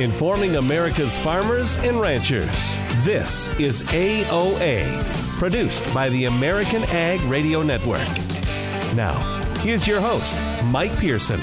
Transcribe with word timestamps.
informing 0.00 0.56
America's 0.56 1.18
farmers 1.18 1.76
and 1.78 2.00
ranchers. 2.00 2.76
This 3.04 3.48
is 3.58 3.82
AOA, 3.84 5.04
produced 5.38 5.92
by 5.92 6.08
the 6.10 6.26
American 6.26 6.84
Ag 6.84 7.20
Radio 7.22 7.62
Network. 7.62 8.08
Now, 8.94 9.14
here's 9.58 9.86
your 9.86 10.00
host, 10.00 10.36
Mike 10.64 10.96
Pearson. 10.98 11.40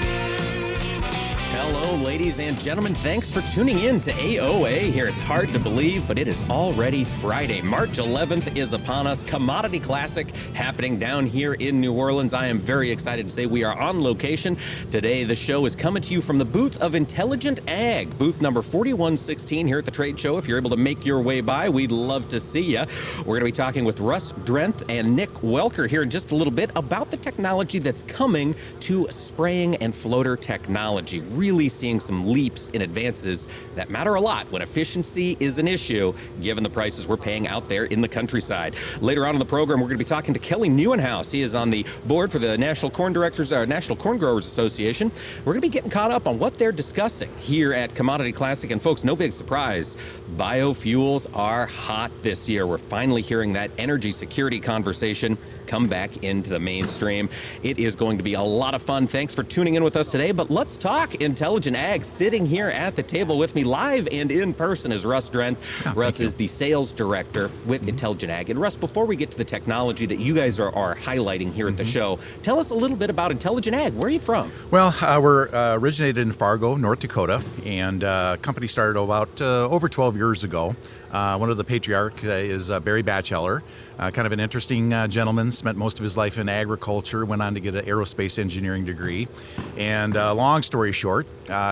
Ladies 2.02 2.38
and 2.38 2.60
gentlemen. 2.60 2.94
Thanks 2.96 3.30
for 3.30 3.40
tuning 3.40 3.78
in 3.78 4.00
to 4.02 4.12
AOA 4.12 4.92
here. 4.92 5.06
It's 5.06 5.18
hard 5.18 5.52
to 5.52 5.58
believe, 5.58 6.06
but 6.06 6.18
it 6.18 6.28
is 6.28 6.44
already 6.44 7.04
Friday. 7.04 7.62
March 7.62 7.92
11th 7.98 8.56
is 8.56 8.74
upon 8.74 9.06
us. 9.06 9.24
Commodity 9.24 9.80
Classic 9.80 10.30
happening 10.54 10.98
down 10.98 11.26
here 11.26 11.54
in 11.54 11.80
New 11.80 11.92
Orleans. 11.92 12.34
I 12.34 12.46
am 12.46 12.58
very 12.58 12.90
excited 12.90 13.28
to 13.28 13.34
say 13.34 13.46
we 13.46 13.64
are 13.64 13.76
on 13.78 14.02
location. 14.02 14.56
Today, 14.90 15.24
the 15.24 15.34
show 15.34 15.64
is 15.64 15.74
coming 15.74 16.02
to 16.02 16.12
you 16.12 16.20
from 16.20 16.38
the 16.38 16.44
booth 16.44 16.80
of 16.82 16.94
Intelligent 16.94 17.60
Ag, 17.66 18.16
booth 18.18 18.40
number 18.42 18.62
4116 18.62 19.66
here 19.66 19.78
at 19.78 19.84
the 19.84 19.90
trade 19.90 20.18
show. 20.18 20.36
If 20.36 20.46
you're 20.46 20.58
able 20.58 20.70
to 20.70 20.76
make 20.76 21.04
your 21.06 21.20
way 21.20 21.40
by, 21.40 21.68
we'd 21.68 21.92
love 21.92 22.28
to 22.28 22.38
see 22.38 22.62
you. 22.62 22.84
We're 23.18 23.38
going 23.38 23.40
to 23.40 23.46
be 23.46 23.52
talking 23.52 23.84
with 23.84 24.00
Russ 24.00 24.32
Drenth 24.32 24.84
and 24.88 25.16
Nick 25.16 25.30
Welker 25.36 25.88
here 25.88 26.02
in 26.02 26.10
just 26.10 26.30
a 26.30 26.36
little 26.36 26.52
bit 26.52 26.70
about 26.76 27.10
the 27.10 27.16
technology 27.16 27.78
that's 27.78 28.02
coming 28.02 28.54
to 28.80 29.06
spraying 29.10 29.76
and 29.76 29.94
floater 29.94 30.36
technology. 30.36 31.20
Really 31.20 31.68
seeing 31.86 32.00
some 32.00 32.24
leaps 32.24 32.70
in 32.70 32.82
advances 32.82 33.46
that 33.76 33.88
matter 33.90 34.16
a 34.16 34.20
lot 34.20 34.50
when 34.50 34.60
efficiency 34.60 35.36
is 35.38 35.58
an 35.58 35.68
issue, 35.68 36.12
given 36.42 36.64
the 36.64 36.70
prices 36.70 37.06
we're 37.06 37.16
paying 37.16 37.46
out 37.46 37.68
there 37.68 37.84
in 37.84 38.00
the 38.00 38.08
countryside. 38.08 38.74
Later 39.00 39.24
on 39.24 39.36
in 39.36 39.38
the 39.38 39.44
program, 39.44 39.78
we're 39.78 39.86
going 39.86 39.96
to 39.96 40.04
be 40.04 40.08
talking 40.08 40.34
to 40.34 40.40
Kelly 40.40 40.68
Nieuwenhuis. 40.68 41.30
He 41.30 41.42
is 41.42 41.54
on 41.54 41.70
the 41.70 41.86
board 42.06 42.32
for 42.32 42.40
the 42.40 42.58
National 42.58 42.90
Corn 42.90 43.12
Directors, 43.12 43.52
or 43.52 43.58
uh, 43.58 43.64
National 43.66 43.94
Corn 43.94 44.18
Growers 44.18 44.46
Association. 44.46 45.12
We're 45.44 45.52
going 45.52 45.60
to 45.60 45.68
be 45.68 45.72
getting 45.72 45.90
caught 45.90 46.10
up 46.10 46.26
on 46.26 46.40
what 46.40 46.54
they're 46.54 46.72
discussing 46.72 47.30
here 47.38 47.72
at 47.72 47.94
Commodity 47.94 48.32
Classic. 48.32 48.72
And 48.72 48.82
folks, 48.82 49.04
no 49.04 49.14
big 49.14 49.32
surprise, 49.32 49.96
biofuels 50.36 51.28
are 51.34 51.66
hot 51.66 52.10
this 52.22 52.48
year. 52.48 52.66
We're 52.66 52.78
finally 52.78 53.22
hearing 53.22 53.52
that 53.52 53.70
energy 53.78 54.10
security 54.10 54.58
conversation 54.58 55.38
come 55.66 55.88
back 55.88 56.24
into 56.24 56.50
the 56.50 56.58
mainstream. 56.58 57.28
It 57.62 57.78
is 57.78 57.96
going 57.96 58.18
to 58.18 58.24
be 58.24 58.34
a 58.34 58.42
lot 58.42 58.74
of 58.74 58.82
fun. 58.82 59.06
Thanks 59.06 59.34
for 59.34 59.42
tuning 59.42 59.74
in 59.74 59.84
with 59.84 59.96
us 59.96 60.10
today. 60.10 60.32
But 60.32 60.50
let's 60.50 60.76
talk 60.76 61.16
Intelligent 61.16 61.75
Ag. 61.76 62.04
Sitting 62.04 62.44
here 62.44 62.68
at 62.68 62.96
the 62.96 63.02
table 63.02 63.38
with 63.38 63.54
me 63.54 63.64
live 63.64 64.08
and 64.10 64.32
in 64.32 64.54
person 64.54 64.90
is 64.90 65.04
Russ 65.04 65.30
Drenth. 65.30 65.56
Oh, 65.86 65.92
Russ 65.94 66.20
is 66.20 66.34
the 66.34 66.46
sales 66.46 66.92
director 66.92 67.50
with 67.66 67.82
mm-hmm. 67.82 67.90
Intelligent 67.90 68.32
Ag. 68.32 68.50
And 68.50 68.58
Russ, 68.58 68.76
before 68.76 69.06
we 69.06 69.16
get 69.16 69.30
to 69.30 69.38
the 69.38 69.44
technology 69.44 70.06
that 70.06 70.18
you 70.18 70.34
guys 70.34 70.58
are, 70.58 70.74
are 70.74 70.94
highlighting 70.96 71.52
here 71.52 71.66
mm-hmm. 71.66 71.74
at 71.74 71.76
the 71.76 71.82
mm-hmm. 71.84 71.92
show, 71.92 72.18
tell 72.42 72.58
us 72.58 72.70
a 72.70 72.74
little 72.74 72.96
bit 72.96 73.10
about 73.10 73.30
Intelligent 73.30 73.76
Ag. 73.76 73.92
Where 73.94 74.08
are 74.08 74.10
you 74.10 74.20
from? 74.20 74.50
Well, 74.70 74.94
uh, 75.00 75.20
we're 75.20 75.48
uh, 75.54 75.76
originated 75.76 76.18
in 76.18 76.32
Fargo, 76.32 76.76
North 76.76 77.00
Dakota, 77.00 77.42
and 77.64 78.02
uh, 78.02 78.36
company 78.42 78.66
started 78.66 78.98
about 78.98 79.40
uh, 79.40 79.68
over 79.68 79.88
12 79.88 80.16
years 80.16 80.44
ago. 80.44 80.74
Uh, 81.10 81.36
one 81.36 81.50
of 81.50 81.56
the 81.56 81.64
patriarch 81.64 82.24
uh, 82.24 82.28
is 82.28 82.70
uh, 82.70 82.80
Barry 82.80 83.02
Batcheller, 83.02 83.62
uh, 83.98 84.10
kind 84.10 84.26
of 84.26 84.32
an 84.32 84.40
interesting 84.40 84.92
uh, 84.92 85.06
gentleman. 85.06 85.52
Spent 85.52 85.78
most 85.78 85.98
of 85.98 86.02
his 86.02 86.16
life 86.16 86.38
in 86.38 86.48
agriculture. 86.48 87.24
Went 87.24 87.42
on 87.42 87.54
to 87.54 87.60
get 87.60 87.74
an 87.74 87.84
aerospace 87.84 88.38
engineering 88.38 88.84
degree. 88.84 89.28
And 89.76 90.16
uh, 90.16 90.34
long 90.34 90.62
story 90.62 90.92
short, 90.92 91.26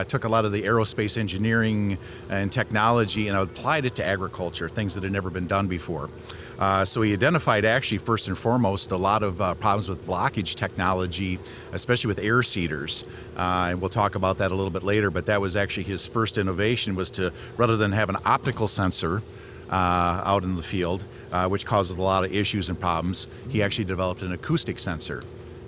took 0.09 0.25
a 0.25 0.29
lot 0.29 0.45
of 0.45 0.53
the 0.53 0.63
aerospace 0.63 1.19
engineering 1.19 1.99
and 2.31 2.51
technology 2.51 3.29
and 3.29 3.37
applied 3.37 3.85
it 3.85 3.97
to 3.97 4.05
agriculture, 4.05 4.69
things 4.69 4.95
that 4.95 5.03
had 5.03 5.13
never 5.13 5.31
been 5.31 5.47
done 5.47 5.67
before. 5.67 6.11
Uh, 6.59 6.85
so 6.85 7.03
he 7.03 7.13
identified 7.13 7.65
actually 7.65 7.99
first 7.99 8.29
and 8.29 8.39
foremost 8.39 8.91
a 8.93 8.97
lot 8.97 9.23
of 9.23 9.41
uh, 9.41 9.55
problems 9.55 9.89
with 9.89 10.07
blockage 10.07 10.55
technology, 10.55 11.39
especially 11.73 12.09
with 12.09 12.19
air 12.19 12.43
seeders. 12.43 13.05
Uh, 13.37 13.69
and 13.71 13.81
we'll 13.81 13.91
talk 13.91 14.15
about 14.15 14.39
that 14.39 14.53
a 14.53 14.55
little 14.55 14.71
bit 14.71 14.83
later. 14.83 15.11
But 15.11 15.27
that 15.27 15.41
was 15.41 15.57
actually 15.57 15.85
his 15.85 16.07
first 16.07 16.39
innovation 16.39 16.95
was 16.95 17.11
to 17.13 17.33
rather 17.57 17.77
than 17.77 17.93
have 17.93 18.09
an 18.09 18.17
optical 18.25 18.69
sensor. 18.69 19.23
Uh, 19.71 20.23
out 20.27 20.45
in 20.45 20.55
the 20.57 20.63
field, 20.63 21.03
uh, 21.33 21.49
which 21.49 21.65
causes 21.65 21.97
a 21.97 22.03
lot 22.03 22.23
of 22.23 22.33
issues 22.33 22.69
and 22.69 22.79
problems. 22.79 23.27
He 23.49 23.63
actually 23.63 23.87
developed 23.87 24.21
an 24.21 24.31
acoustic 24.31 24.79
sensor 24.79 25.25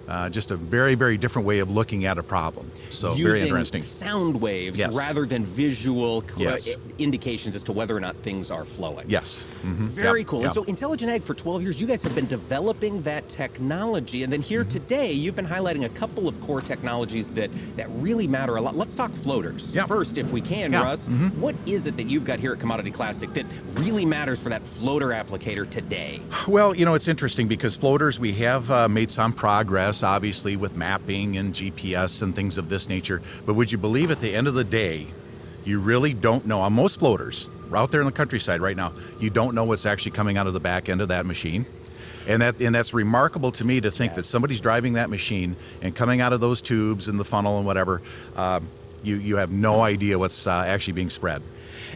uh, 0.08 0.28
just 0.30 0.50
a 0.50 0.56
very, 0.56 0.94
very 0.94 1.16
different 1.16 1.46
way 1.46 1.58
of 1.58 1.70
looking 1.70 2.04
at 2.04 2.18
a 2.18 2.22
problem. 2.22 2.70
So 2.90 3.10
Using 3.10 3.26
very 3.26 3.40
interesting. 3.40 3.82
Sound 3.82 4.40
waves 4.40 4.78
yes. 4.78 4.96
rather 4.96 5.26
than 5.26 5.44
visual 5.44 6.24
yes. 6.36 6.76
indications 6.98 7.54
as 7.54 7.62
to 7.64 7.72
whether 7.72 7.96
or 7.96 8.00
not 8.00 8.16
things 8.16 8.50
are 8.50 8.64
flowing. 8.64 9.08
Yes. 9.08 9.46
Mm-hmm. 9.62 9.86
Very 9.86 10.20
yep. 10.20 10.28
cool. 10.28 10.40
Yep. 10.40 10.46
And 10.46 10.54
so 10.54 10.64
Intelligent 10.64 11.10
Ag 11.10 11.22
for 11.22 11.34
12 11.34 11.62
years, 11.62 11.80
you 11.80 11.86
guys 11.86 12.02
have 12.02 12.14
been 12.14 12.26
developing 12.26 13.02
that 13.02 13.28
technology. 13.28 14.22
And 14.22 14.32
then 14.32 14.42
here 14.42 14.60
mm-hmm. 14.60 14.68
today, 14.70 15.12
you've 15.12 15.36
been 15.36 15.46
highlighting 15.46 15.84
a 15.84 15.88
couple 15.90 16.28
of 16.28 16.40
core 16.40 16.60
technologies 16.60 17.30
that, 17.32 17.50
that 17.76 17.88
really 17.90 18.26
matter 18.26 18.56
a 18.56 18.60
lot. 18.60 18.76
Let's 18.76 18.94
talk 18.94 19.12
floaters. 19.12 19.74
Yep. 19.74 19.88
First, 19.88 20.18
if 20.18 20.32
we 20.32 20.40
can, 20.40 20.72
Russ, 20.72 21.08
mm-hmm. 21.08 21.40
what 21.40 21.54
is 21.66 21.86
it 21.86 21.96
that 21.96 22.08
you've 22.08 22.24
got 22.24 22.38
here 22.38 22.52
at 22.52 22.60
Commodity 22.60 22.90
Classic 22.90 23.32
that 23.34 23.46
really 23.74 24.04
matters 24.04 24.42
for 24.42 24.48
that 24.48 24.66
floater 24.66 25.08
applicator 25.08 25.68
today? 25.68 26.20
Well, 26.46 26.74
you 26.74 26.84
know, 26.84 26.94
it's 26.94 27.08
interesting 27.08 27.48
because 27.48 27.76
floaters, 27.76 28.20
we 28.20 28.32
have 28.34 28.70
uh, 28.70 28.88
made 28.88 29.10
some 29.10 29.32
progress, 29.32 29.95
obviously, 30.02 30.56
with 30.56 30.76
mapping 30.76 31.36
and 31.36 31.54
GPS 31.54 32.22
and 32.22 32.34
things 32.34 32.58
of 32.58 32.68
this 32.68 32.88
nature. 32.88 33.22
But 33.44 33.54
would 33.54 33.72
you 33.72 33.78
believe 33.78 34.10
at 34.10 34.20
the 34.20 34.34
end 34.34 34.46
of 34.46 34.54
the 34.54 34.64
day, 34.64 35.06
you 35.64 35.80
really 35.80 36.14
don't 36.14 36.46
know 36.46 36.60
on 36.60 36.72
most 36.72 36.98
floaters 36.98 37.50
out 37.74 37.90
there 37.90 38.00
in 38.00 38.06
the 38.06 38.12
countryside 38.12 38.60
right 38.60 38.76
now, 38.76 38.92
you 39.18 39.30
don't 39.30 39.54
know 39.54 39.64
what's 39.64 39.86
actually 39.86 40.12
coming 40.12 40.36
out 40.36 40.46
of 40.46 40.52
the 40.52 40.60
back 40.60 40.88
end 40.88 41.00
of 41.00 41.08
that 41.08 41.26
machine. 41.26 41.66
And 42.28 42.42
that 42.42 42.60
and 42.60 42.74
that's 42.74 42.92
remarkable 42.92 43.52
to 43.52 43.64
me 43.64 43.80
to 43.80 43.90
think 43.90 44.10
yes. 44.10 44.16
that 44.16 44.22
somebody's 44.24 44.60
driving 44.60 44.94
that 44.94 45.10
machine 45.10 45.56
and 45.80 45.94
coming 45.94 46.20
out 46.20 46.32
of 46.32 46.40
those 46.40 46.60
tubes 46.60 47.08
and 47.08 47.20
the 47.20 47.24
funnel 47.24 47.58
and 47.58 47.66
whatever, 47.66 48.02
um, 48.34 48.68
you 49.04 49.16
you 49.16 49.36
have 49.36 49.52
no 49.52 49.80
idea 49.82 50.18
what's 50.18 50.46
uh, 50.46 50.64
actually 50.66 50.94
being 50.94 51.10
spread. 51.10 51.42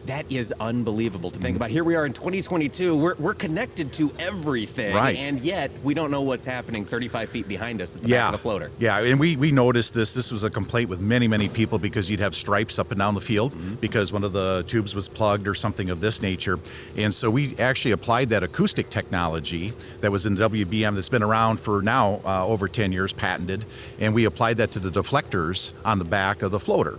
That 0.06 0.30
is 0.30 0.52
unbelievable 0.60 1.30
to 1.30 1.38
think 1.38 1.56
about. 1.56 1.70
Here 1.70 1.84
we 1.84 1.94
are 1.94 2.06
in 2.06 2.12
2022. 2.12 2.96
We're, 2.96 3.14
we're 3.16 3.34
connected 3.34 3.92
to 3.94 4.12
everything. 4.18 4.94
Right. 4.94 5.16
And 5.16 5.40
yet 5.40 5.70
we 5.82 5.94
don't 5.94 6.10
know 6.10 6.22
what's 6.22 6.44
happening 6.44 6.84
35 6.84 7.28
feet 7.28 7.48
behind 7.48 7.80
us 7.80 7.96
at 7.96 8.02
the 8.02 8.08
yeah. 8.08 8.18
back 8.18 8.26
of 8.26 8.32
the 8.32 8.42
floater. 8.42 8.70
Yeah. 8.78 9.00
And 9.00 9.18
we, 9.18 9.36
we 9.36 9.52
noticed 9.52 9.94
this. 9.94 10.14
This 10.14 10.30
was 10.32 10.44
a 10.44 10.50
complaint 10.50 10.88
with 10.88 11.00
many, 11.00 11.28
many 11.28 11.48
people 11.48 11.78
because 11.78 12.10
you'd 12.10 12.20
have 12.20 12.34
stripes 12.34 12.78
up 12.78 12.90
and 12.90 12.98
down 12.98 13.14
the 13.14 13.20
field 13.20 13.52
mm-hmm. 13.52 13.74
because 13.76 14.12
one 14.12 14.24
of 14.24 14.32
the 14.32 14.64
tubes 14.66 14.94
was 14.94 15.08
plugged 15.08 15.48
or 15.48 15.54
something 15.54 15.90
of 15.90 16.00
this 16.00 16.22
nature. 16.22 16.58
And 16.96 17.12
so 17.12 17.30
we 17.30 17.56
actually 17.58 17.92
applied 17.92 18.30
that 18.30 18.42
acoustic 18.42 18.90
technology 18.90 19.72
that 20.00 20.10
was 20.10 20.26
in 20.26 20.36
WBM 20.36 20.94
that's 20.94 21.08
been 21.08 21.22
around 21.22 21.60
for 21.60 21.82
now 21.82 22.20
uh, 22.24 22.46
over 22.46 22.68
10 22.68 22.92
years, 22.92 23.12
patented. 23.12 23.64
And 23.98 24.14
we 24.14 24.24
applied 24.24 24.56
that 24.58 24.70
to 24.72 24.78
the 24.78 24.90
deflectors 24.90 25.74
on 25.84 25.98
the 25.98 26.04
back 26.04 26.42
of 26.42 26.50
the 26.50 26.60
floater. 26.60 26.98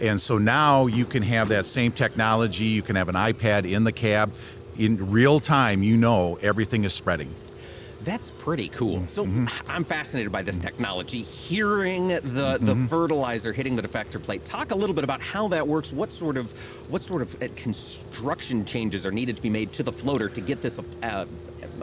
And 0.00 0.20
so 0.20 0.38
now 0.38 0.86
you 0.86 1.04
can 1.04 1.22
have 1.22 1.48
that 1.48 1.66
same 1.66 1.92
technology. 1.92 2.64
You 2.64 2.82
can 2.82 2.96
have 2.96 3.08
an 3.08 3.14
iPad 3.14 3.70
in 3.70 3.84
the 3.84 3.92
cab. 3.92 4.32
In 4.78 5.10
real 5.10 5.40
time, 5.40 5.82
you 5.82 5.96
know 5.96 6.38
everything 6.40 6.84
is 6.84 6.94
spreading. 6.94 7.34
That's 8.02 8.30
pretty 8.38 8.68
cool. 8.70 9.04
So 9.08 9.26
mm-hmm. 9.26 9.46
I'm 9.70 9.84
fascinated 9.84 10.32
by 10.32 10.42
this 10.42 10.58
technology. 10.58 11.22
Hearing 11.22 12.08
the 12.08 12.20
mm-hmm. 12.22 12.64
the 12.64 12.74
fertilizer 12.74 13.52
hitting 13.52 13.76
the 13.76 13.82
deflector 13.82 14.22
plate. 14.22 14.44
Talk 14.44 14.70
a 14.70 14.74
little 14.74 14.94
bit 14.94 15.04
about 15.04 15.20
how 15.20 15.48
that 15.48 15.66
works. 15.66 15.92
What 15.92 16.10
sort 16.10 16.38
of 16.38 16.50
what 16.88 17.02
sort 17.02 17.20
of 17.20 17.42
uh, 17.42 17.48
construction 17.56 18.64
changes 18.64 19.04
are 19.04 19.10
needed 19.10 19.36
to 19.36 19.42
be 19.42 19.50
made 19.50 19.72
to 19.74 19.82
the 19.82 19.92
floater 19.92 20.30
to 20.30 20.40
get 20.40 20.62
this 20.62 20.80
uh, 21.02 21.26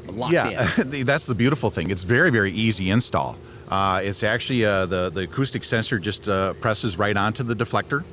locked 0.08 0.34
yeah, 0.34 0.70
in? 0.78 0.92
Yeah, 0.92 1.04
that's 1.04 1.26
the 1.26 1.36
beautiful 1.36 1.70
thing. 1.70 1.90
It's 1.90 2.04
very 2.04 2.30
very 2.30 2.52
easy 2.52 2.90
install. 2.90 3.38
Uh, 3.68 4.02
it's 4.04 4.24
actually 4.24 4.66
uh, 4.66 4.86
the 4.86 5.10
the 5.10 5.22
acoustic 5.22 5.64
sensor 5.64 6.00
just 6.00 6.28
uh, 6.30 6.54
presses 6.54 6.98
right 6.98 7.16
onto 7.16 7.44
the 7.44 7.56
deflector, 7.56 8.04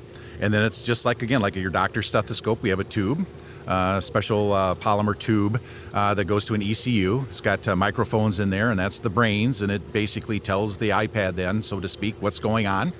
and 0.40 0.52
then 0.52 0.62
it's 0.62 0.82
just 0.82 1.04
like 1.04 1.22
again 1.22 1.40
like 1.40 1.56
your 1.56 1.70
doctor's 1.70 2.08
stethoscope. 2.08 2.62
We 2.62 2.70
have 2.70 2.80
a 2.80 2.84
tube, 2.84 3.26
uh, 3.66 4.00
special 4.00 4.52
uh, 4.52 4.74
polymer 4.74 5.18
tube 5.18 5.60
uh, 5.92 6.14
that 6.14 6.24
goes 6.24 6.44
to 6.46 6.54
an 6.54 6.62
ECU. 6.62 7.24
It's 7.28 7.40
got 7.40 7.66
microphones 7.76 8.40
in 8.40 8.50
there, 8.50 8.70
and 8.70 8.78
that's 8.78 9.00
the 9.00 9.10
brains, 9.10 9.62
and 9.62 9.70
it 9.70 9.92
basically 9.92 10.40
tells 10.40 10.78
the 10.78 10.90
iPad 10.90 11.34
then, 11.34 11.62
so 11.62 11.80
to 11.80 11.88
speak, 11.88 12.16
what's 12.20 12.40
going 12.40 12.66
on 12.66 12.92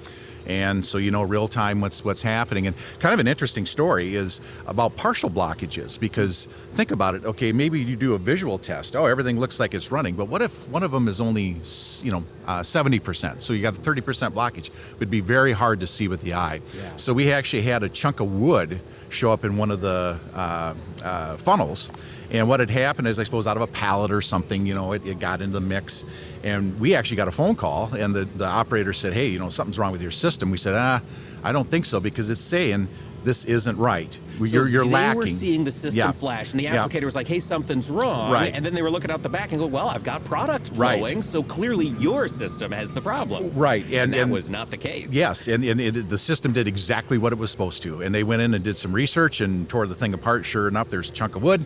and 0.46 0.84
so 0.84 0.98
you 0.98 1.10
know 1.10 1.22
real 1.22 1.48
time 1.48 1.80
what's 1.80 2.04
what's 2.04 2.22
happening. 2.22 2.66
And 2.66 2.76
kind 2.98 3.12
of 3.12 3.20
an 3.20 3.28
interesting 3.28 3.66
story 3.66 4.14
is 4.14 4.40
about 4.66 4.96
partial 4.96 5.30
blockages 5.30 5.98
because 5.98 6.48
think 6.74 6.90
about 6.90 7.14
it. 7.14 7.24
Okay, 7.24 7.52
maybe 7.52 7.80
you 7.80 7.96
do 7.96 8.14
a 8.14 8.18
visual 8.18 8.58
test. 8.58 8.96
Oh, 8.96 9.06
everything 9.06 9.38
looks 9.38 9.60
like 9.60 9.74
it's 9.74 9.90
running, 9.90 10.14
but 10.14 10.26
what 10.26 10.42
if 10.42 10.68
one 10.68 10.82
of 10.82 10.90
them 10.90 11.08
is 11.08 11.20
only 11.20 11.56
you 12.02 12.10
know 12.10 12.24
uh, 12.46 12.62
seventy 12.62 12.98
uh, 12.98 13.04
percent? 13.04 13.42
So 13.42 13.52
you 13.52 13.62
got 13.62 13.74
the 13.74 13.82
thirty 13.82 14.00
percent 14.00 14.34
blockage. 14.34 14.68
It 14.68 15.00
would 15.00 15.10
be 15.10 15.20
very 15.20 15.52
hard 15.52 15.80
to 15.80 15.86
see 15.86 16.08
with 16.08 16.20
the 16.22 16.34
eye. 16.34 16.60
Yeah. 16.76 16.96
So 16.96 17.12
we 17.12 17.32
actually 17.32 17.62
had 17.62 17.82
a 17.82 17.88
chunk 17.88 18.20
of 18.20 18.32
wood 18.32 18.80
show 19.08 19.32
up 19.32 19.44
in 19.44 19.56
one 19.56 19.70
of 19.70 19.80
the 19.80 20.18
uh, 20.34 20.74
uh, 21.02 21.36
funnels. 21.36 21.90
And 22.34 22.48
what 22.48 22.58
had 22.58 22.68
happened 22.68 23.06
is, 23.06 23.20
I 23.20 23.22
suppose, 23.22 23.46
out 23.46 23.56
of 23.56 23.62
a 23.62 23.68
pallet 23.68 24.10
or 24.10 24.20
something, 24.20 24.66
you 24.66 24.74
know, 24.74 24.92
it, 24.92 25.06
it, 25.06 25.20
got 25.20 25.40
into 25.40 25.54
the 25.54 25.60
mix. 25.60 26.04
And 26.42 26.76
we 26.80 26.96
actually 26.96 27.16
got 27.16 27.28
a 27.28 27.32
phone 27.32 27.54
call, 27.54 27.94
and 27.94 28.12
the, 28.12 28.24
the 28.24 28.44
operator 28.44 28.92
said, 28.92 29.12
Hey, 29.12 29.28
you 29.28 29.38
know, 29.38 29.50
something's 29.50 29.78
wrong 29.78 29.92
with 29.92 30.02
your 30.02 30.10
system. 30.10 30.50
We 30.50 30.56
said, 30.56 30.74
Ah, 30.74 31.00
I 31.44 31.52
don't 31.52 31.70
think 31.70 31.84
so, 31.84 32.00
because 32.00 32.30
it's 32.30 32.40
saying 32.40 32.88
this 33.22 33.44
isn't 33.44 33.78
right. 33.78 34.18
So 34.36 34.44
you're 34.44 34.68
you're 34.68 34.84
they 34.84 34.90
lacking. 34.90 35.18
were 35.18 35.26
seeing 35.28 35.64
the 35.64 35.70
system 35.70 35.98
Yeah. 36.06 36.10
flash, 36.12 36.50
and 36.50 36.60
the 36.60 36.64
Yeah. 36.64 36.84
applicator 36.84 37.04
was 37.04 37.14
like, 37.14 37.26
"Hey, 37.26 37.40
something's 37.40 37.88
wrong." 37.88 38.30
Right. 38.30 38.52
And 38.54 38.66
then 38.66 38.74
they 38.74 38.82
were 38.82 38.90
looking 38.90 39.10
out 39.10 39.22
the 39.22 39.30
back 39.30 39.52
and 39.52 39.60
go, 39.60 39.66
"Well, 39.66 39.88
I've 39.88 40.04
got 40.04 40.24
product 40.26 40.70
Right. 40.74 40.98
flowing, 40.98 41.22
so 41.22 41.42
clearly 41.42 41.94
your 41.98 42.28
system 42.28 42.70
has 42.72 42.92
the 42.92 43.00
problem." 43.00 43.50
Right, 43.54 43.82
and- 43.90 44.12
that 44.12 44.20
and- 44.24 44.30
was 44.32 44.50
not 44.50 44.70
the 44.70 44.76
case. 44.76 45.10
Yes, 45.10 45.48
and, 45.48 45.64
and 45.64 45.80
it, 45.80 46.08
the 46.10 46.18
system 46.18 46.52
did 46.52 46.68
exactly 46.68 47.16
what 47.16 47.32
it 47.32 47.38
was 47.38 47.50
supposed 47.50 47.82
to. 47.84 48.02
And 48.02 48.14
they 48.14 48.24
went 48.24 48.42
in 48.42 48.52
and 48.52 48.62
did 48.62 48.76
some 48.76 48.92
research 48.92 49.40
and 49.40 49.66
tore 49.70 49.86
the 49.86 49.94
thing 49.94 50.12
apart. 50.12 50.44
Sure 50.44 50.68
enough, 50.68 50.90
there's 50.90 51.08
a 51.08 51.12
chunk 51.12 51.34
of 51.34 51.42
wood. 51.42 51.64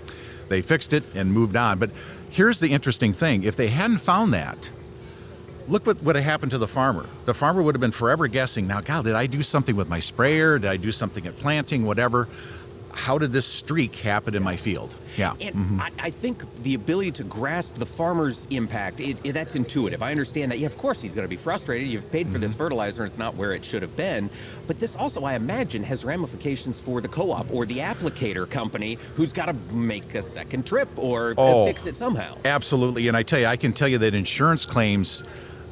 They 0.49 0.62
fixed 0.62 0.93
it 0.93 1.05
and 1.15 1.33
moved 1.33 1.56
on. 1.56 1.79
But 1.79 1.91
here's 2.31 2.61
the 2.61 2.73
interesting 2.73 3.12
thing 3.12 3.43
if 3.43 3.56
they 3.56 3.69
hadn't 3.69 3.99
found 3.99 4.33
that, 4.33 4.71
look 5.69 5.87
what 5.87 6.03
would 6.03 6.17
have 6.17 6.25
happened 6.25 6.50
to 6.53 6.59
the 6.59 6.69
farmer. 6.69 7.06
The 7.27 7.35
farmer 7.35 7.62
would 7.62 7.75
have 7.75 7.81
been 7.81 7.91
forever 7.91 8.27
guessing 8.27 8.67
now, 8.67 8.81
God, 8.81 9.05
did 9.05 9.15
I 9.15 9.27
do 9.27 9.43
something 9.43 9.77
with 9.77 9.89
my 9.89 9.99
sprayer? 9.99 10.59
Did 10.59 10.71
I 10.71 10.77
do 10.77 10.93
something 10.93 11.27
at 11.27 11.39
planting? 11.39 11.85
Whatever. 11.85 12.29
How 12.99 13.17
did 13.17 13.33
this 13.33 13.47
streak 13.47 13.95
happen 13.95 14.35
in 14.35 14.43
my 14.43 14.56
field? 14.56 14.97
Yeah. 15.17 15.35
And 15.41 15.81
I, 15.81 15.91
I 16.00 16.11
think 16.11 16.43
the 16.65 16.75
ability 16.75 17.12
to 17.12 17.25
grasp 17.25 17.75
the 17.75 17.87
farmer's 17.87 18.47
impact, 18.50 19.00
it, 19.00 19.17
it- 19.25 19.33
that's 19.33 19.55
intuitive. 19.55 20.03
I 20.03 20.11
understand 20.11 20.50
that, 20.50 20.59
yeah, 20.59 20.67
of 20.67 20.77
course 20.77 21.00
he's 21.00 21.15
going 21.15 21.25
to 21.25 21.29
be 21.29 21.37
frustrated. 21.37 21.87
You've 21.89 22.11
paid 22.11 22.29
for 22.29 22.39
this 22.39 22.50
Mm-hmm. 22.50 22.59
fertilizer 22.59 23.03
and 23.05 23.09
it's 23.09 23.19
not 23.19 23.37
where 23.37 23.53
it 23.53 23.65
should 23.65 23.83
have 23.83 23.97
been. 23.97 24.29
But 24.67 24.79
this 24.81 24.97
also, 24.97 25.23
I 25.25 25.35
imagine, 25.35 25.85
has 25.85 26.05
ramifications 26.05 26.81
for 26.81 27.00
the 27.00 27.09
co 27.09 27.31
op 27.31 27.53
or 27.53 27.65
the 27.67 27.79
applicator 27.79 28.50
company 28.50 28.99
who's 29.15 29.33
got 29.33 29.47
to 29.47 29.53
make 29.75 30.15
a 30.17 30.23
second 30.23 30.67
trip 30.67 30.89
or 30.97 31.35
Oh. 31.39 31.65
fix 31.67 31.87
it 31.87 31.94
somehow. 31.94 32.37
Absolutely, 32.44 33.06
and 33.09 33.17
I 33.17 33.23
tell 33.23 33.39
you, 33.39 33.47
I 33.47 33.56
can 33.56 33.73
tell 33.73 33.89
you 33.89 33.99
that 33.99 34.15
insurance 34.15 34.67
claims. 34.67 35.23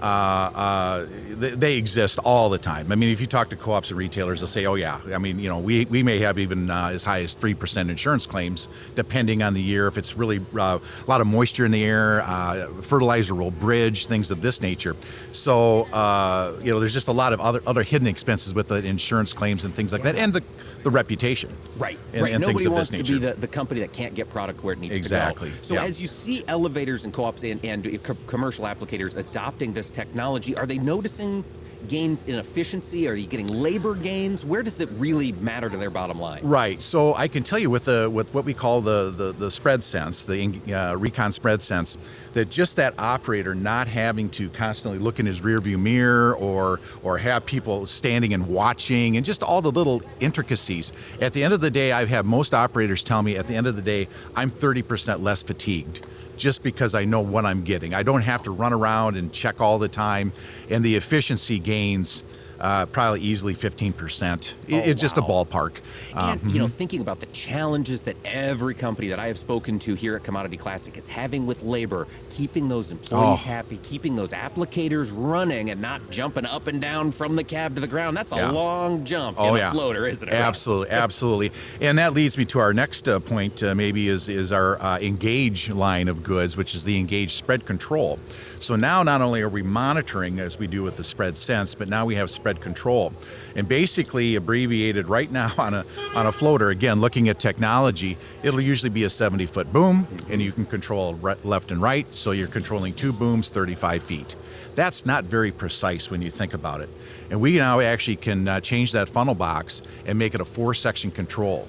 Uh, 0.00 0.04
uh, 0.04 1.06
they, 1.31 1.50
they 1.50 1.76
exist 1.76 2.19
all 2.19 2.50
the 2.50 2.58
time. 2.58 2.93
I 2.93 2.94
mean, 2.94 3.10
if 3.10 3.20
you 3.20 3.26
talk 3.26 3.50
to 3.50 3.56
co-ops 3.56 3.90
and 3.90 3.98
retailers, 3.98 4.40
they'll 4.40 4.48
say, 4.48 4.66
"Oh 4.66 4.75
yeah." 4.75 5.00
I 5.12 5.19
mean, 5.19 5.38
you 5.38 5.48
know, 5.48 5.58
we, 5.58 5.84
we 5.87 6.02
may 6.02 6.19
have 6.19 6.38
even 6.38 6.70
uh, 6.70 6.90
as 6.93 7.04
high 7.04 7.22
as 7.22 7.34
three 7.34 7.54
percent 7.54 7.90
insurance 7.90 8.26
claims, 8.26 8.69
depending 8.94 9.43
on 9.43 9.54
the 9.54 9.62
year. 9.62 9.87
If 9.87 9.96
it's 9.96 10.16
really 10.16 10.40
uh, 10.58 10.78
a 10.78 11.08
lot 11.08 11.20
of 11.20 11.26
moisture 11.26 11.64
in 11.64 11.72
the 11.72 11.84
air, 11.84 12.22
uh, 12.22 12.69
fertilizer 12.82 13.34
will 13.34 13.50
bridge 13.50 14.06
things 14.06 14.31
of 14.31 14.43
this 14.43 14.60
nature. 14.60 14.96
So 15.32 15.84
uh, 15.93 16.58
you 16.62 16.72
know, 16.72 16.81
there's 16.81 16.94
just 16.94 17.08
a 17.08 17.12
lot 17.12 17.32
of 17.32 17.40
other 17.40 17.62
other 17.66 17.82
hidden 17.82 18.06
expenses 18.06 18.54
with 18.54 18.69
the 18.69 18.84
insurance 18.84 19.32
claims 19.32 19.64
and 19.64 19.75
things 19.75 19.93
like 19.93 20.02
that, 20.02 20.16
and 20.16 20.32
the 20.32 20.43
the 20.86 20.90
reputation. 20.92 21.52
Right, 21.78 21.98
and, 22.12 22.22
right. 22.22 22.32
and 22.32 22.44
things 22.44 22.64
Nobody 22.64 22.68
wants 22.68 22.90
to 22.90 23.02
be 23.02 23.18
the, 23.18 23.34
the 23.34 23.48
company 23.48 23.80
that 23.80 23.92
can't 23.92 24.14
get 24.14 24.30
product 24.30 24.62
where 24.62 24.72
it 24.72 24.78
needs 24.78 24.96
Exactly, 24.96 25.48
to 25.48 25.50
go. 25.50 25.56
Exactly. 25.56 25.66
So 25.66 25.74
yeah. 25.74 25.88
as 25.88 26.00
you 26.00 26.06
see 26.06 26.44
elevators 26.46 27.04
and 27.04 27.12
co-ops 27.12 27.42
and, 27.42 27.58
and 27.64 28.00
co- 28.04 28.16
commercial 28.28 28.66
applicators 28.66 29.16
adopting 29.16 29.72
this 29.72 29.90
technology, 29.90 30.54
are 30.54 30.64
they 30.64 30.78
noticing 30.78 31.42
gains 31.88 32.24
in 32.24 32.36
efficiency? 32.36 33.08
Are 33.08 33.14
you 33.14 33.26
getting 33.26 33.48
labor 33.48 33.94
gains? 33.94 34.44
Where 34.44 34.62
does 34.62 34.80
it 34.80 34.88
really 34.92 35.32
matter 35.32 35.68
to 35.68 35.76
their 35.76 35.90
bottom 35.90 36.20
line? 36.20 36.40
Right. 36.42 36.80
So 36.80 37.14
I 37.14 37.28
can 37.28 37.42
tell 37.42 37.58
you 37.58 37.70
with 37.70 37.84
the 37.84 38.10
with 38.10 38.32
what 38.34 38.44
we 38.44 38.54
call 38.54 38.80
the 38.80 39.10
the, 39.10 39.32
the 39.32 39.50
spread 39.50 39.82
sense, 39.82 40.24
the 40.24 40.60
uh, 40.72 40.96
recon 40.96 41.32
spread 41.32 41.62
sense, 41.62 41.98
that 42.32 42.50
just 42.50 42.76
that 42.76 42.94
operator 42.98 43.54
not 43.54 43.88
having 43.88 44.28
to 44.30 44.48
constantly 44.50 44.98
look 44.98 45.18
in 45.18 45.26
his 45.26 45.40
rearview 45.40 45.78
mirror 45.78 46.34
or 46.36 46.80
or 47.02 47.18
have 47.18 47.46
people 47.46 47.86
standing 47.86 48.34
and 48.34 48.46
watching 48.48 49.16
and 49.16 49.24
just 49.24 49.42
all 49.42 49.62
the 49.62 49.72
little 49.72 50.02
intricacies. 50.20 50.92
At 51.20 51.32
the 51.32 51.44
end 51.44 51.54
of 51.54 51.60
the 51.60 51.70
day, 51.70 51.92
I've 51.92 52.08
had 52.08 52.26
most 52.26 52.54
operators 52.54 53.04
tell 53.04 53.22
me 53.22 53.36
at 53.36 53.46
the 53.46 53.54
end 53.54 53.66
of 53.66 53.76
the 53.76 53.82
day, 53.82 54.08
I'm 54.34 54.50
30% 54.50 55.22
less 55.22 55.42
fatigued 55.42 56.06
just 56.36 56.62
because 56.62 56.94
I 56.94 57.04
know 57.04 57.20
what 57.20 57.44
I'm 57.44 57.62
getting. 57.62 57.94
I 57.94 58.02
don't 58.02 58.22
have 58.22 58.42
to 58.44 58.50
run 58.50 58.72
around 58.72 59.16
and 59.16 59.32
check 59.32 59.60
all 59.60 59.78
the 59.78 59.88
time, 59.88 60.32
and 60.70 60.84
the 60.84 60.96
efficiency 60.96 61.58
gains 61.58 62.24
uh, 62.61 62.87
probably 62.87 63.20
easily 63.20 63.55
15%. 63.55 64.55
It- 64.69 64.75
Oh, 64.76 64.79
it's 64.79 65.00
just 65.00 65.17
a 65.17 65.20
wow. 65.23 65.44
ballpark. 65.50 65.76
Um, 66.14 66.38
And 66.43 66.50
you 66.50 66.58
know, 66.58 66.69
thinking 66.69 67.00
about 67.00 67.20
the 67.20 67.26
challenges 67.26 68.03
that 68.03 68.17
every 68.25 68.75
company 68.75 69.08
that 69.08 69.19
I 69.19 69.26
have 69.29 69.38
spoken 69.38 69.79
to 69.81 69.94
here 69.94 70.17
at 70.17 70.25
Commodity 70.25 70.56
Classic 70.56 70.97
is 70.97 71.08
having 71.08 71.47
with 71.47 71.62
labor, 71.62 72.06
keeping 72.31 72.69
those 72.69 72.93
employees 72.93 73.41
Oh. 73.43 73.49
happy, 73.49 73.79
keeping 73.82 74.17
those 74.17 74.32
applicators 74.32 75.11
running, 75.14 75.70
and 75.70 75.81
not 75.81 76.11
jumping 76.11 76.47
up 76.47 76.67
and 76.67 76.81
down 76.81 77.11
from 77.11 77.37
the 77.37 77.44
cab 77.44 77.75
to 77.75 77.81
the 77.81 77.87
ground. 77.87 78.17
That's 78.17 78.32
a 78.32 78.37
Yeah. 78.37 78.50
long 78.50 79.05
jump 79.05 79.38
Oh 79.41 79.55
in 79.55 79.61
yeah, 79.61 79.69
a 79.69 79.73
floater, 79.73 80.06
isn't 80.06 80.29
it? 80.29 80.35
Absolutely, 80.35 80.91
absolutely. 80.91 81.53
And 81.81 81.99
that 81.99 82.12
leads 82.12 82.37
me 82.38 82.44
to 82.47 82.58
our 82.58 82.73
next 82.73 83.08
uh, 83.08 83.20
point. 83.20 83.62
Uh, 83.62 83.75
maybe 83.75 84.08
is 84.08 84.29
is 84.29 84.53
our 84.53 84.81
uh, 84.82 84.99
Engage 85.00 85.70
line 85.70 86.08
of 86.08 86.23
goods, 86.23 86.56
which 86.56 86.75
is 86.75 86.85
the 86.85 86.99
Engage 86.99 87.32
spread 87.35 87.64
control. 87.67 88.19
So 88.58 88.76
now, 88.76 89.03
not 89.03 89.20
only 89.20 89.43
are 89.43 89.49
we 89.49 89.62
monitoring 89.62 90.38
as 90.38 90.58
we 90.58 90.67
do 90.67 90.82
with 90.82 90.97
the 90.97 91.05
spread 91.05 91.37
sense, 91.37 91.75
but 91.75 91.88
now 91.88 92.05
we 92.06 92.14
have 92.17 92.31
spread 92.31 92.45
control, 92.60 93.12
and 93.54 93.69
basically 93.69 94.37
abbreviated 94.37 95.08
right 95.08 95.31
now 95.31 95.52
on 95.58 95.75
a 95.75 95.84
on 96.14 96.26
a 96.26 96.32
floater. 96.32 96.70
Again, 96.70 97.00
looking 97.00 97.28
at 97.28 97.38
technology, 97.38 98.16
it'll 98.43 98.60
usually 98.60 98.90
be 98.90 99.04
a 99.04 99.10
70 99.10 99.46
foot 99.46 99.72
boom, 99.72 100.06
and 100.31 100.40
you 100.40 100.52
can 100.52 100.66
control 100.66 101.14
right, 101.16 101.43
left 101.44 101.70
and 101.70 101.82
right. 101.82 102.06
So 102.14 102.31
you're 102.31 102.48
controlling 102.48 102.94
two 102.94 103.12
booms, 103.12 103.50
35 103.50 104.02
feet. 104.02 104.37
That's 104.75 105.06
not 105.06 105.25
very 105.25 105.50
precise 105.50 106.10
when 106.10 106.22
you 106.22 106.31
think 106.31 106.54
about 106.54 106.81
it. 106.81 106.88
And 107.31 107.40
we 107.40 107.56
now 107.56 107.81
actually 107.81 108.16
can 108.16 108.46
uh, 108.46 108.60
change 108.60 108.93
that 108.93 109.08
funnel 109.08 109.34
box 109.34 109.82
and 110.04 110.19
make 110.19 110.34
it 110.34 110.40
a 110.40 110.44
four 110.44 110.75
section 110.75 111.10
control. 111.10 111.69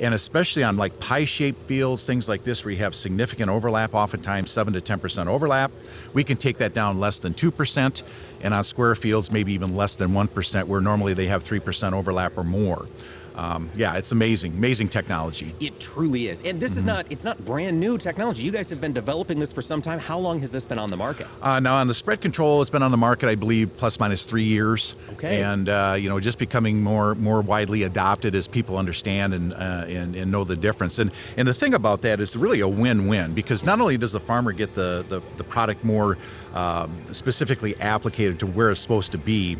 And 0.00 0.14
especially 0.14 0.62
on 0.64 0.76
like 0.76 0.98
pie 1.00 1.24
shaped 1.24 1.60
fields, 1.60 2.04
things 2.06 2.28
like 2.28 2.44
this, 2.44 2.64
where 2.64 2.72
you 2.72 2.78
have 2.78 2.94
significant 2.94 3.48
overlap, 3.48 3.94
oftentimes 3.94 4.50
7 4.50 4.72
to 4.72 4.80
10% 4.80 5.26
overlap, 5.26 5.70
we 6.12 6.24
can 6.24 6.36
take 6.36 6.58
that 6.58 6.74
down 6.74 6.98
less 6.98 7.18
than 7.18 7.34
2%. 7.34 8.02
And 8.40 8.52
on 8.52 8.64
square 8.64 8.94
fields, 8.94 9.32
maybe 9.32 9.52
even 9.52 9.74
less 9.74 9.96
than 9.96 10.10
1%, 10.10 10.64
where 10.64 10.80
normally 10.80 11.14
they 11.14 11.26
have 11.26 11.42
3% 11.44 11.92
overlap 11.92 12.36
or 12.36 12.44
more. 12.44 12.88
Um, 13.36 13.68
yeah, 13.74 13.96
it's 13.96 14.12
amazing, 14.12 14.52
amazing 14.52 14.88
technology. 14.88 15.54
It 15.60 15.80
truly 15.80 16.28
is. 16.28 16.40
And 16.42 16.60
this 16.60 16.72
Mm-hmm. 16.72 16.78
is 16.78 16.86
not 16.86 17.06
it's 17.10 17.24
not 17.24 17.44
brand 17.44 17.78
new 17.78 17.98
technology. 17.98 18.42
You 18.42 18.50
guys 18.52 18.68
have 18.70 18.80
been 18.80 18.92
developing 18.92 19.38
this 19.38 19.52
for 19.52 19.62
some 19.62 19.80
time. 19.82 19.98
How 19.98 20.18
long 20.18 20.38
has 20.40 20.50
this 20.50 20.64
been 20.64 20.78
on 20.78 20.88
the 20.88 20.96
market? 20.96 21.26
Uh, 21.42 21.60
now 21.60 21.74
on 21.76 21.86
the 21.88 21.94
spread 21.94 22.20
control, 22.20 22.60
it's 22.60 22.70
been 22.70 22.82
on 22.82 22.90
the 22.90 22.96
market, 22.96 23.28
I 23.28 23.34
believe, 23.34 23.76
plus 23.76 23.98
minus 24.00 24.24
three 24.24 24.44
years. 24.44 24.96
Okay. 25.12 25.42
And 25.42 25.68
uh, 25.68 25.96
you 25.98 26.08
know, 26.08 26.18
just 26.20 26.38
becoming 26.38 26.82
more 26.82 27.14
more 27.16 27.42
widely 27.42 27.82
adopted 27.84 28.34
as 28.34 28.46
people 28.48 28.76
understand 28.76 29.34
and 29.34 29.52
uh, 29.54 29.84
and, 29.88 30.16
and 30.16 30.30
know 30.30 30.44
the 30.44 30.56
difference. 30.56 30.98
And 30.98 31.10
and 31.36 31.46
the 31.48 31.54
thing 31.54 31.74
about 31.74 32.02
that 32.02 32.20
is 32.20 32.36
really 32.36 32.60
a 32.60 32.68
win-win 32.68 33.34
because 33.34 33.64
not 33.64 33.80
only 33.80 33.96
does 33.98 34.12
the 34.12 34.20
farmer 34.20 34.52
get 34.52 34.74
the 34.74 35.04
the, 35.08 35.20
the 35.36 35.44
product 35.44 35.84
more 35.84 36.18
um, 36.54 36.92
specifically 37.12 37.74
applicated 37.74 38.38
to 38.38 38.46
where 38.46 38.70
it's 38.70 38.80
supposed 38.80 39.12
to 39.12 39.18
be, 39.18 39.56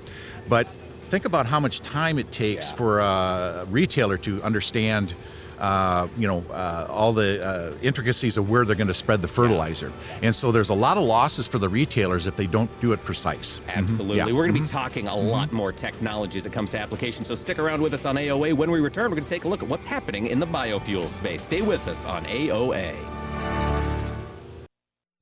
but 0.48 0.66
think 1.08 1.24
about 1.24 1.46
how 1.46 1.60
much 1.60 1.80
time 1.80 2.18
it 2.18 2.30
takes 2.32 2.70
Yeah. 2.70 2.76
for 2.76 3.00
a 3.00 3.66
retailer 3.70 4.16
to 4.18 4.42
understand. 4.42 5.14
Uh, 5.56 6.08
you 6.18 6.26
know 6.26 6.42
uh, 6.50 6.84
all 6.90 7.12
the 7.12 7.40
uh, 7.46 7.72
intricacies 7.80 8.36
of 8.36 8.50
where 8.50 8.64
they're 8.64 8.74
going 8.74 8.88
to 8.88 8.92
spread 8.92 9.22
the 9.22 9.28
fertilizer, 9.28 9.92
and 10.20 10.34
so 10.34 10.50
there's 10.50 10.70
a 10.70 10.74
lot 10.74 10.96
of 10.98 11.04
losses 11.04 11.46
for 11.46 11.60
the 11.60 11.68
retailers 11.68 12.26
if 12.26 12.34
they 12.34 12.48
don't 12.48 12.68
do 12.80 12.92
it 12.92 13.02
precise. 13.04 13.60
Absolutely. 13.68 14.18
Mm-hmm. 14.18 14.34
We're 14.36 14.46
going 14.48 14.54
to 14.56 14.60
be 14.62 14.66
talking 14.66 15.06
a 15.06 15.14
lot 15.16 15.52
more 15.52 15.70
technology 15.70 16.38
as 16.38 16.44
it 16.46 16.52
comes 16.52 16.70
to 16.70 16.80
application. 16.80 17.24
So 17.24 17.36
stick 17.36 17.60
around 17.60 17.80
with 17.80 17.94
us 17.94 18.04
on 18.04 18.16
AOA. 18.16 18.54
When 18.54 18.68
we 18.68 18.80
return, 18.80 19.04
we're 19.12 19.16
going 19.16 19.24
to 19.24 19.30
take 19.30 19.44
a 19.44 19.48
look 19.48 19.62
at 19.62 19.68
what's 19.68 19.86
happening 19.86 20.26
in 20.26 20.40
the 20.40 20.46
biofuel 20.46 21.06
space. 21.06 21.44
Stay 21.44 21.62
with 21.62 21.86
us 21.86 22.04
on 22.04 22.24
AOA. 22.24 22.96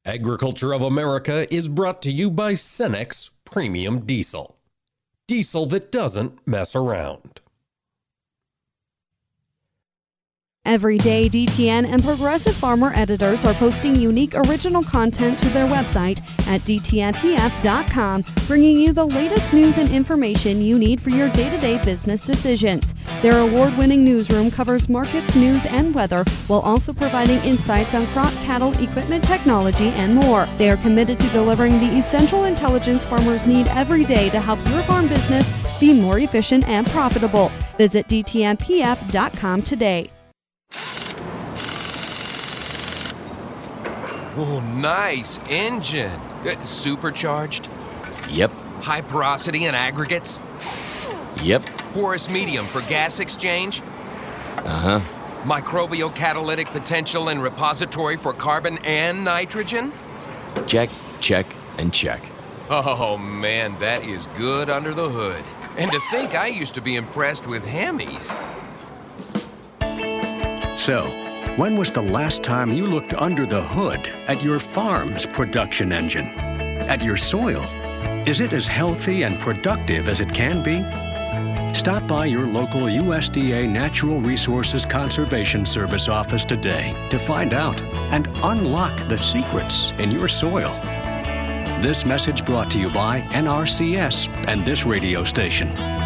Agriculture 0.07 0.73
of 0.73 0.81
America 0.81 1.47
is 1.55 1.69
brought 1.69 2.01
to 2.03 2.11
you 2.11 2.31
by 2.31 2.55
Cenex 2.55 3.31
Premium 3.45 4.01
Diesel. 4.07 4.57
Diesel 5.29 5.67
that 5.67 5.93
doesn't 5.93 6.45
mess 6.47 6.75
around. 6.75 7.42
Every 10.65 10.97
day, 10.97 11.29
DTN 11.29 11.93
and 11.93 12.05
Progressive 12.05 12.55
Farmer 12.55 12.93
editors 12.95 13.45
are 13.45 13.53
posting 13.55 13.97
unique 13.97 14.35
original 14.47 14.83
content 14.83 15.39
to 15.41 15.49
their 15.49 15.67
website 15.67 16.21
at 16.47 16.61
DTNPF.com, 16.61 18.25
bringing 18.47 18.77
you 18.77 18.93
the 18.93 19.05
latest 19.05 19.53
news 19.53 19.77
and 19.77 19.91
information 19.91 20.63
you 20.63 20.79
need 20.79 21.01
for 21.01 21.11
your 21.11 21.29
day 21.31 21.51
to 21.51 21.59
day 21.59 21.85
business 21.85 22.23
decisions. 22.23 22.95
Their 23.23 23.41
award 23.41 23.77
winning 23.77 24.05
newsroom 24.05 24.53
covers 24.53 24.89
markets, 24.89 25.35
news, 25.35 25.63
and 25.67 25.93
weather, 25.93 26.25
while 26.47 26.61
also 26.61 26.93
providing 26.93 27.39
insights 27.41 27.95
on 27.95 28.07
crop, 28.07 28.33
cattle, 28.45 28.73
equipment, 28.81 29.25
technology, 29.25 29.89
and 29.89 30.15
more. 30.15 30.47
They 30.59 30.71
are 30.71 30.77
committed 30.77 31.19
to 31.19 31.29
delivering 31.31 31.81
the 31.81 31.99
essential 31.99 32.45
intelligence 32.45 33.05
farmers 33.05 33.49
need 33.49 33.67
every 33.69 34.05
day 34.05 34.31
to 34.31 34.41
help 34.41 34.65
your 34.69 34.85
farm 34.85 35.09
business 35.09 35.47
be 35.81 35.93
more 35.93 36.21
efficient 36.21 36.69
and 36.69 36.87
profitable. 36.87 37.51
Visit 37.79 38.07
DTNPF.com 38.07 39.63
today. 39.63 40.09
Oh, 44.35 44.61
nice 44.61 45.39
engine. 45.51 46.19
Uh, 46.47 46.65
Supercharged, 46.65 47.69
Yep, 48.31 48.51
high 48.81 49.03
porosity 49.03 49.67
and 49.67 49.77
aggregates, 49.77 50.41
yep, 51.43 51.65
porous 51.93 52.31
medium 52.31 52.65
for 52.65 52.81
gas 52.89 53.21
exchange, 53.21 53.83
uh 54.65 55.01
huh. 55.01 55.01
microbial 55.45 56.15
catalytic 56.15 56.67
potential 56.69 57.29
and 57.29 57.43
repository 57.43 58.17
for 58.17 58.33
carbon 58.33 58.79
and 58.79 59.23
nitrogen. 59.25 59.93
Check, 60.67 60.89
check, 61.21 61.47
and 61.79 61.93
check. 61.93 62.23
Oh 62.71 63.19
man, 63.19 63.79
that 63.81 64.03
is 64.03 64.27
good 64.39 64.71
under 64.71 64.95
the 64.95 65.09
hood. 65.09 65.45
And 65.77 65.93
to 65.93 66.01
think 66.11 66.35
I 66.35 66.47
used 66.47 66.75
to 66.75 66.81
be 66.81 66.97
impressed 66.97 67.47
with 67.47 67.65
Hemis. 67.67 68.33
So, 70.77 71.05
when 71.57 71.77
was 71.77 71.91
the 71.91 72.03
last 72.03 72.43
time 72.43 72.73
you 72.73 72.87
looked 72.87 73.13
under 73.13 73.45
the 73.45 73.63
hood 73.63 74.09
at 74.27 74.43
your 74.43 74.59
farm's 74.59 75.27
production 75.27 75.93
engine? 75.93 76.29
At 76.89 77.03
your 77.03 77.19
soil? 77.19 77.63
Is 78.27 78.41
it 78.41 78.55
as 78.55 78.67
healthy 78.67 79.25
and 79.25 79.39
productive 79.39 80.09
as 80.09 80.21
it 80.21 80.33
can 80.33 80.63
be? 80.63 80.83
Stop 81.79 82.07
by 82.07 82.27
your 82.27 82.47
local 82.47 82.83
USDA 82.83 83.69
Natural 83.69 84.21
Resources 84.21 84.87
Conservation 84.87 85.67
Service 85.67 86.09
office 86.09 86.47
today 86.47 86.95
to 87.11 87.19
find 87.19 87.53
out 87.53 87.81
and 88.13 88.29
unlock 88.43 88.97
the 89.09 89.19
secrets 89.19 89.99
in 89.99 90.11
your 90.11 90.29
soil. 90.29 90.73
This 91.83 92.07
message 92.07 92.47
brought 92.47 92.71
to 92.71 92.79
you 92.79 92.89
by 92.91 93.21
NRCS 93.33 94.29
and 94.49 94.65
this 94.65 94.87
radio 94.87 95.23
station. 95.23 96.02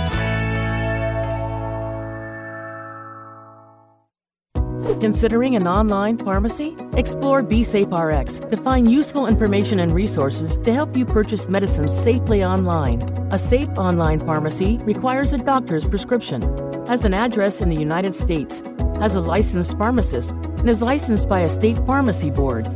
Considering 5.07 5.55
an 5.55 5.69
online 5.69 6.19
pharmacy? 6.19 6.75
Explore 6.95 7.45
BeSafeRx 7.45 8.51
to 8.51 8.57
find 8.57 8.91
useful 8.91 9.29
information 9.29 9.79
and 9.79 9.95
resources 9.95 10.57
to 10.65 10.73
help 10.73 10.97
you 10.97 11.07
purchase 11.07 11.49
medicines 11.49 11.97
safely 11.97 12.43
online. 12.43 13.03
A 13.31 13.39
safe 13.39 13.69
online 13.77 14.19
pharmacy 14.19 14.79
requires 14.79 15.33
a 15.33 15.39
doctor's 15.39 15.85
prescription, 15.85 16.43
has 16.89 17.05
an 17.05 17.15
address 17.15 17.61
in 17.61 17.69
the 17.69 17.77
United 17.77 18.17
States, 18.17 18.65
has 18.99 19.15
a 19.15 19.21
licensed 19.21 19.79
pharmacist, 19.79 20.33
and 20.33 20.69
is 20.69 20.83
licensed 20.83 21.29
by 21.29 21.43
a 21.43 21.49
state 21.49 21.79
pharmacy 21.87 22.33
board. 22.33 22.67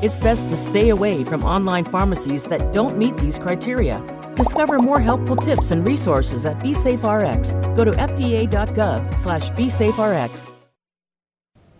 It's 0.00 0.16
best 0.16 0.48
to 0.50 0.56
stay 0.56 0.90
away 0.90 1.24
from 1.24 1.42
online 1.42 1.86
pharmacies 1.86 2.44
that 2.44 2.72
don't 2.72 2.96
meet 2.96 3.16
these 3.16 3.40
criteria. 3.40 4.00
Discover 4.36 4.78
more 4.78 5.00
helpful 5.00 5.34
tips 5.34 5.72
and 5.72 5.84
resources 5.84 6.46
at 6.46 6.56
BeSafeRx. 6.60 7.74
Go 7.74 7.84
to 7.84 7.90
fda.gov/besaferx. 7.90 10.53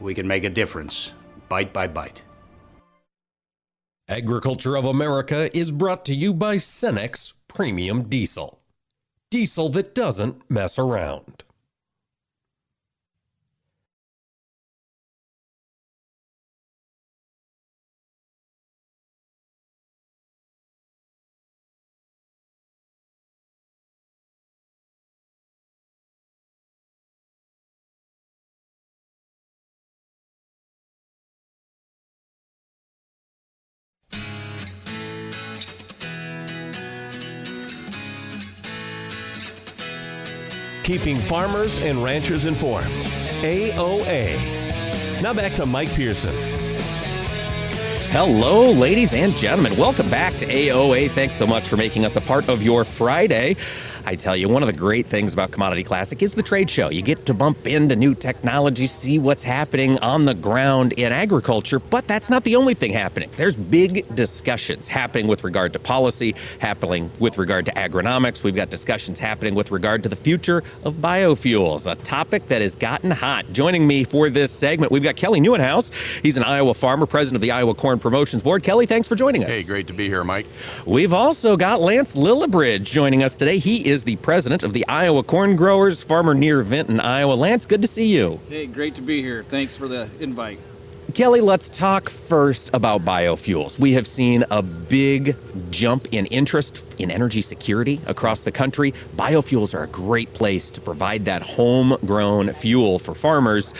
we 0.00 0.14
can 0.14 0.26
make 0.26 0.44
a 0.44 0.50
difference, 0.50 1.12
bite 1.48 1.72
by 1.72 1.86
bite. 1.86 2.22
Agriculture 4.08 4.76
of 4.76 4.84
America 4.84 5.56
is 5.56 5.72
brought 5.72 6.04
to 6.04 6.14
you 6.14 6.34
by 6.34 6.56
Cenex 6.56 7.32
Premium 7.48 8.08
Diesel. 8.08 8.60
Diesel 9.30 9.70
that 9.70 9.94
doesn't 9.94 10.50
mess 10.50 10.78
around. 10.78 11.42
Keeping 40.96 41.16
farmers 41.16 41.82
and 41.82 42.04
ranchers 42.04 42.44
informed. 42.44 42.86
AOA. 43.42 45.20
Now 45.20 45.34
back 45.34 45.52
to 45.54 45.66
Mike 45.66 45.92
Pearson. 45.92 46.32
Hello, 48.12 48.70
ladies 48.70 49.12
and 49.12 49.36
gentlemen. 49.36 49.76
Welcome 49.76 50.08
back 50.08 50.36
to 50.36 50.46
AOA. 50.46 51.10
Thanks 51.10 51.34
so 51.34 51.48
much 51.48 51.66
for 51.66 51.76
making 51.76 52.04
us 52.04 52.14
a 52.14 52.20
part 52.20 52.48
of 52.48 52.62
your 52.62 52.84
Friday. 52.84 53.56
I 54.06 54.16
tell 54.16 54.36
you, 54.36 54.48
one 54.48 54.62
of 54.62 54.66
the 54.66 54.72
great 54.72 55.06
things 55.06 55.32
about 55.32 55.50
Commodity 55.50 55.82
Classic 55.82 56.22
is 56.22 56.34
the 56.34 56.42
trade 56.42 56.68
show. 56.68 56.90
You 56.90 57.00
get 57.00 57.24
to 57.26 57.34
bump 57.34 57.66
into 57.66 57.96
new 57.96 58.14
technology, 58.14 58.86
see 58.86 59.18
what's 59.18 59.42
happening 59.42 59.98
on 60.00 60.24
the 60.26 60.34
ground 60.34 60.92
in 60.92 61.10
agriculture, 61.10 61.78
but 61.78 62.06
that's 62.06 62.28
not 62.28 62.44
the 62.44 62.56
only 62.56 62.74
thing 62.74 62.92
happening. 62.92 63.30
There's 63.36 63.56
big 63.56 64.14
discussions 64.14 64.88
happening 64.88 65.26
with 65.26 65.42
regard 65.42 65.72
to 65.72 65.78
policy, 65.78 66.34
happening 66.58 67.10
with 67.18 67.38
regard 67.38 67.64
to 67.66 67.72
agronomics. 67.72 68.42
We've 68.42 68.54
got 68.54 68.68
discussions 68.68 69.18
happening 69.18 69.54
with 69.54 69.70
regard 69.70 70.02
to 70.02 70.08
the 70.08 70.16
future 70.16 70.62
of 70.82 70.96
biofuels, 70.96 71.90
a 71.90 71.94
topic 71.96 72.48
that 72.48 72.60
has 72.60 72.74
gotten 72.74 73.10
hot. 73.10 73.46
Joining 73.52 73.86
me 73.86 74.04
for 74.04 74.28
this 74.28 74.50
segment, 74.50 74.92
we've 74.92 75.02
got 75.02 75.16
Kelly 75.16 75.40
Nieuwenhuis. 75.40 76.20
He's 76.20 76.36
an 76.36 76.44
Iowa 76.44 76.74
farmer, 76.74 77.06
president 77.06 77.36
of 77.36 77.42
the 77.42 77.52
Iowa 77.52 77.74
Corn 77.74 77.98
Promotions 77.98 78.42
Board. 78.42 78.62
Kelly, 78.62 78.84
thanks 78.84 79.08
for 79.08 79.14
joining 79.14 79.44
us. 79.44 79.50
Hey, 79.50 79.62
great 79.62 79.86
to 79.86 79.94
be 79.94 80.08
here, 80.08 80.24
Mike. 80.24 80.46
We've 80.84 81.14
also 81.14 81.56
got 81.56 81.80
Lance 81.80 82.16
Lillibridge 82.16 82.82
joining 82.84 83.22
us 83.22 83.34
today. 83.34 83.58
He 83.58 83.88
is 83.88 83.93
the 84.02 84.16
president 84.16 84.64
of 84.64 84.72
the 84.72 84.84
Iowa 84.88 85.22
Corn 85.22 85.54
Growers, 85.54 86.02
farmer 86.02 86.34
near 86.34 86.62
Vinton, 86.62 86.98
Iowa. 86.98 87.34
Lance, 87.34 87.66
good 87.66 87.82
to 87.82 87.88
see 87.88 88.06
you. 88.06 88.40
Hey, 88.48 88.66
great 88.66 88.96
to 88.96 89.02
be 89.02 89.22
here. 89.22 89.44
Thanks 89.44 89.76
for 89.76 89.86
the 89.86 90.10
invite. 90.18 90.58
Kelly, 91.12 91.40
let's 91.40 91.68
talk 91.68 92.08
first 92.08 92.70
about 92.74 93.04
biofuels. 93.04 93.78
We 93.78 93.92
have 93.92 94.06
seen 94.06 94.42
a 94.50 94.62
big 94.62 95.36
jump 95.70 96.08
in 96.10 96.26
interest 96.26 96.98
in 96.98 97.08
energy 97.08 97.40
security 97.40 98.00
across 98.06 98.40
the 98.40 98.50
country. 98.50 98.92
Biofuels 99.14 99.76
are 99.76 99.84
a 99.84 99.88
great 99.88 100.32
place 100.32 100.70
to 100.70 100.80
provide 100.80 101.24
that 101.26 101.42
homegrown 101.42 102.52
fuel 102.54 102.98
for 102.98 103.14
farmers. 103.14 103.74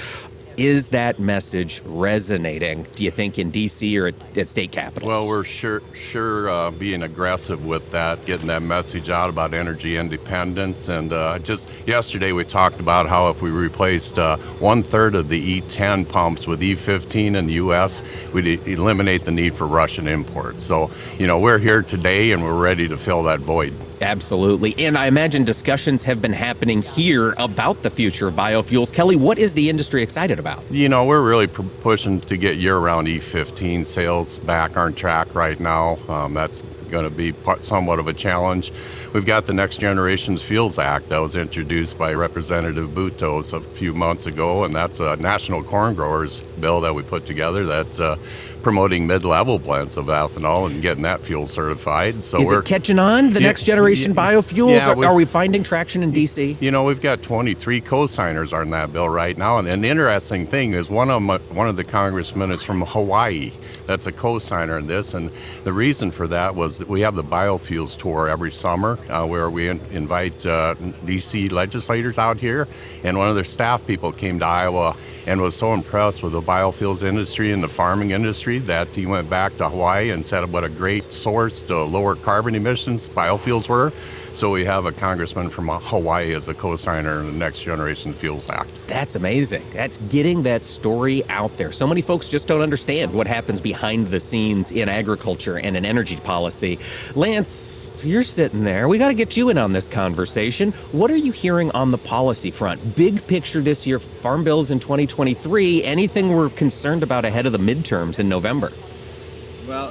Is 0.56 0.88
that 0.88 1.18
message 1.18 1.82
resonating, 1.84 2.87
do 2.94 3.04
you 3.04 3.11
think, 3.11 3.38
in 3.38 3.50
D.C. 3.50 3.99
or 3.99 4.08
at, 4.08 4.38
at 4.38 4.49
state 4.49 4.73
capitals? 4.73 5.12
Well, 5.12 5.28
we're 5.28 5.44
sure, 5.44 5.82
sure 5.94 6.49
uh, 6.49 6.70
being 6.70 7.02
aggressive 7.02 7.66
with 7.66 7.90
that, 7.90 8.25
getting 8.25 8.46
that 8.46 8.62
message 8.62 9.11
out 9.11 9.30
about 9.30 9.52
energy 9.52 9.96
independence. 9.96 10.88
And 10.88 11.12
uh, 11.12 11.38
just 11.40 11.68
yesterday, 11.87 12.32
we 12.32 12.44
talked 12.44 12.78
about 12.78 13.08
how 13.08 13.30
if 13.30 13.42
we 13.42 13.50
replaced 13.50 14.18
uh, 14.18 14.37
one 14.58 14.82
third 14.82 15.14
of 15.14 15.28
the 15.28 15.61
E10 15.61 16.08
pumps 16.08 16.46
with 16.46 16.61
E15 16.61 17.37
in 17.37 17.46
the 17.46 17.54
U.S., 17.54 18.02
we'd 18.32 18.46
eliminate 18.68 19.25
the 19.25 19.32
need 19.32 19.54
for 19.54 19.66
Russian 19.66 20.06
imports. 20.06 20.62
So, 20.62 20.90
you 21.18 21.26
know, 21.26 21.38
we're 21.40 21.58
here 21.58 21.82
today 21.82 22.32
and 22.32 22.42
we're 22.42 22.61
ready 22.61 22.88
to 22.88 22.96
fill 22.96 23.25
that 23.25 23.40
void. 23.40 23.75
Absolutely. 24.04 24.75
And 24.78 24.99
I 24.99 25.06
imagine 25.06 25.44
discussions 25.44 26.04
have 26.04 26.20
been 26.20 26.34
happening 26.34 26.82
here 26.82 27.34
about 27.38 27.82
the 27.82 27.88
future 27.88 28.28
of 28.28 28.34
biofuels. 28.34 28.92
Kelly, 28.92 29.16
what 29.16 29.38
is 29.38 29.54
the 29.54 29.70
industry 29.70 30.02
excited 30.02 30.38
about? 30.38 30.62
You 30.70 30.90
know, 30.90 31.06
we're 31.06 31.26
really 31.26 31.46
pushing 31.46 32.20
to 32.20 32.37
get 32.37 32.58
year 32.58 32.76
round 32.76 33.08
E15 33.08 33.87
sales 33.87 34.40
back 34.40 34.76
on 34.76 34.92
track 34.92 35.34
right 35.34 35.58
now. 35.58 35.96
Um, 36.08 36.34
that's 36.34 36.62
going 36.90 37.04
to 37.04 37.11
be 37.11 37.32
part, 37.32 37.64
somewhat 37.64 37.99
of 37.99 38.06
a 38.06 38.12
challenge. 38.12 38.73
We've 39.14 39.25
got 39.25 39.46
the 39.46 39.54
Next 39.54 39.78
Generations 39.78 40.42
Fuels 40.42 40.78
Act 40.78 41.08
that 41.08 41.18
was 41.18 41.34
introduced 41.34 41.96
by 41.96 42.12
Representative 42.12 42.94
Bustos 42.94 43.54
a 43.54 43.61
few 43.61 43.94
months 43.94 44.26
ago, 44.26 44.64
and 44.64 44.75
that's 44.75 45.00
a 45.00 45.16
national 45.16 45.64
corn 45.64 45.94
growers 45.94 46.40
bill 46.61 46.82
that 46.82 46.94
we 46.94 47.02
put 47.02 47.25
together 47.25 47.64
that's 47.64 48.00
uh, 48.00 48.16
promoting 48.64 49.06
mid-level 49.06 49.59
blends 49.59 49.99
of 49.99 50.06
ethanol 50.06 50.71
and 50.71 50.80
getting 50.80 51.02
that 51.02 51.21
fuel 51.21 51.47
certified. 51.47 52.25
So 52.25 52.40
is 52.40 52.49
we're, 52.49 52.61
it 52.61 52.64
catching 52.64 52.99
on? 52.99 53.30
The 53.30 53.40
yeah, 53.40 53.49
next 53.49 53.64
generation 53.64 54.14
yeah, 54.14 54.33
biofuels? 54.33 54.71
Yeah, 54.71 54.88
are, 54.88 55.04
are, 55.04 55.14
we 55.14 55.26
finding 55.26 55.62
traction 55.62 56.02
in 56.02 56.12
DC? 56.12 56.56
You 56.61 56.71
know, 56.71 56.83
we've 56.83 57.00
got 57.00 57.23
23 57.23 57.83
co-signers 57.83 58.54
on 58.54 58.71
that 58.71 58.92
bill 58.92 59.09
right 59.09 59.37
now, 59.37 59.59
and, 59.59 59.85
the 59.85 59.88
interesting 59.88 60.47
thing 60.47 60.73
is 60.73 60.88
one 60.88 61.11
of 61.11 61.23
them, 61.23 61.54
one 61.54 61.68
of 61.68 61.76
the 61.76 61.85
congressmen 61.85 62.50
is 62.50 62.62
from 62.62 62.80
Hawaii. 62.80 63.52
That's 63.87 64.06
a 64.06 64.12
co-signer 64.12 64.78
in 64.78 64.87
this, 64.87 65.12
and 65.12 65.30
the 65.64 65.73
reason 65.75 66.11
for 66.11 66.26
that 66.28 66.54
was 66.54 66.78
that 66.78 66.88
we 66.88 67.02
have 67.02 67.16
the 67.16 67.25
biofuels 67.25 67.99
tour 67.99 68.28
every 68.30 68.50
summer 68.50 68.99
uh, 69.11 69.26
where 69.26 69.50
we 69.50 69.68
in, 69.68 69.78
invite 69.90 70.47
uh, 70.47 70.75
DC 71.04 71.52
legislators 71.52 72.16
out 72.16 72.38
here, 72.38 72.66
and 73.02 73.18
one 73.18 73.28
of 73.28 73.35
their 73.35 73.44
staff 73.44 73.87
people 73.87 74.11
came 74.11 74.38
to 74.38 74.47
Iowa 74.47 74.97
and 75.26 75.40
was 75.40 75.54
so 75.54 75.73
impressed 75.75 76.23
with 76.23 76.33
the 76.33 76.40
biofuels 76.40 77.02
industry 77.02 77.52
and 77.52 77.62
the 77.62 77.69
farming 77.69 78.11
industry 78.11 78.59
that 78.61 78.88
he 78.88 79.07
went 79.07 79.28
back 79.31 79.57
to 79.57 79.69
Hawaii 79.69 80.11
and 80.11 80.25
said 80.25 80.50
what 80.52 80.64
a 80.64 80.69
great 80.69 81.11
source 81.12 81.61
to 81.62 81.83
lower 81.83 82.14
carbon 82.14 82.54
emissions 82.54 83.09
biofuels 83.09 83.69
were. 83.69 83.93
So 84.34 84.50
we 84.50 84.64
have 84.64 84.84
a 84.84 84.90
congressman 84.90 85.48
from 85.48 85.68
Hawaii 85.68 86.34
as 86.34 86.48
a 86.48 86.54
co-signer 86.54 87.20
in 87.20 87.26
the 87.26 87.32
Next 87.32 87.62
Generation 87.62 88.12
Fuels 88.12 88.50
Act. 88.50 88.68
That's 88.88 89.14
amazing. 89.14 89.64
That's 89.70 89.98
getting 90.08 90.42
that 90.42 90.64
story 90.64 91.22
out 91.28 91.56
there. 91.56 91.70
So 91.70 91.86
many 91.86 92.02
folks 92.02 92.28
just 92.28 92.48
don't 92.48 92.60
understand 92.60 93.14
what 93.14 93.28
happens 93.28 93.60
behind 93.60 94.08
the 94.08 94.18
scenes 94.18 94.72
in 94.72 94.88
agriculture 94.88 95.60
and 95.60 95.76
in 95.76 95.84
energy 95.84 96.16
policy. 96.16 96.80
Lance, 97.14 97.92
you're 98.04 98.24
sitting 98.24 98.64
there. 98.64 98.88
We 98.88 98.98
got 98.98 99.08
to 99.08 99.14
get 99.14 99.36
you 99.36 99.50
in 99.50 99.56
on 99.56 99.70
this 99.70 99.86
conversation. 99.86 100.72
What 100.90 101.12
are 101.12 101.16
you 101.16 101.30
hearing 101.30 101.70
on 101.70 101.92
the 101.92 101.98
policy 101.98 102.50
front? 102.50 102.96
Big 102.96 103.24
picture 103.28 103.60
this 103.60 103.86
year, 103.86 104.00
farm 104.00 104.42
bills 104.42 104.72
in 104.72 104.80
2023. 104.80 105.84
Anything 105.84 106.32
we're 106.32 106.50
concerned 106.50 107.04
about 107.04 107.24
ahead 107.24 107.46
of 107.46 107.52
the 107.52 107.58
midterms 107.58 108.18
in 108.18 108.28
November? 108.28 108.72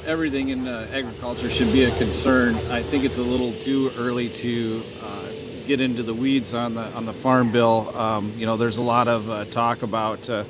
Everything 0.05 0.49
in 0.49 0.67
uh, 0.67 0.85
agriculture 0.91 1.49
should 1.49 1.71
be 1.71 1.85
a 1.85 1.97
concern. 1.97 2.55
I 2.69 2.81
think 2.81 3.05
it's 3.05 3.17
a 3.17 3.21
little 3.21 3.53
too 3.53 3.89
early 3.97 4.27
to 4.27 4.83
uh, 5.01 5.31
get 5.65 5.79
into 5.79 6.03
the 6.03 6.13
weeds 6.13 6.53
on 6.53 6.73
the 6.73 6.83
on 6.87 7.05
the 7.05 7.13
farm 7.13 7.53
bill. 7.53 7.95
Um, 7.97 8.33
you 8.35 8.45
know, 8.45 8.57
there's 8.57 8.75
a 8.75 8.81
lot 8.81 9.07
of 9.07 9.29
uh, 9.29 9.45
talk 9.45 9.81
about 9.81 10.29
uh, 10.29 10.43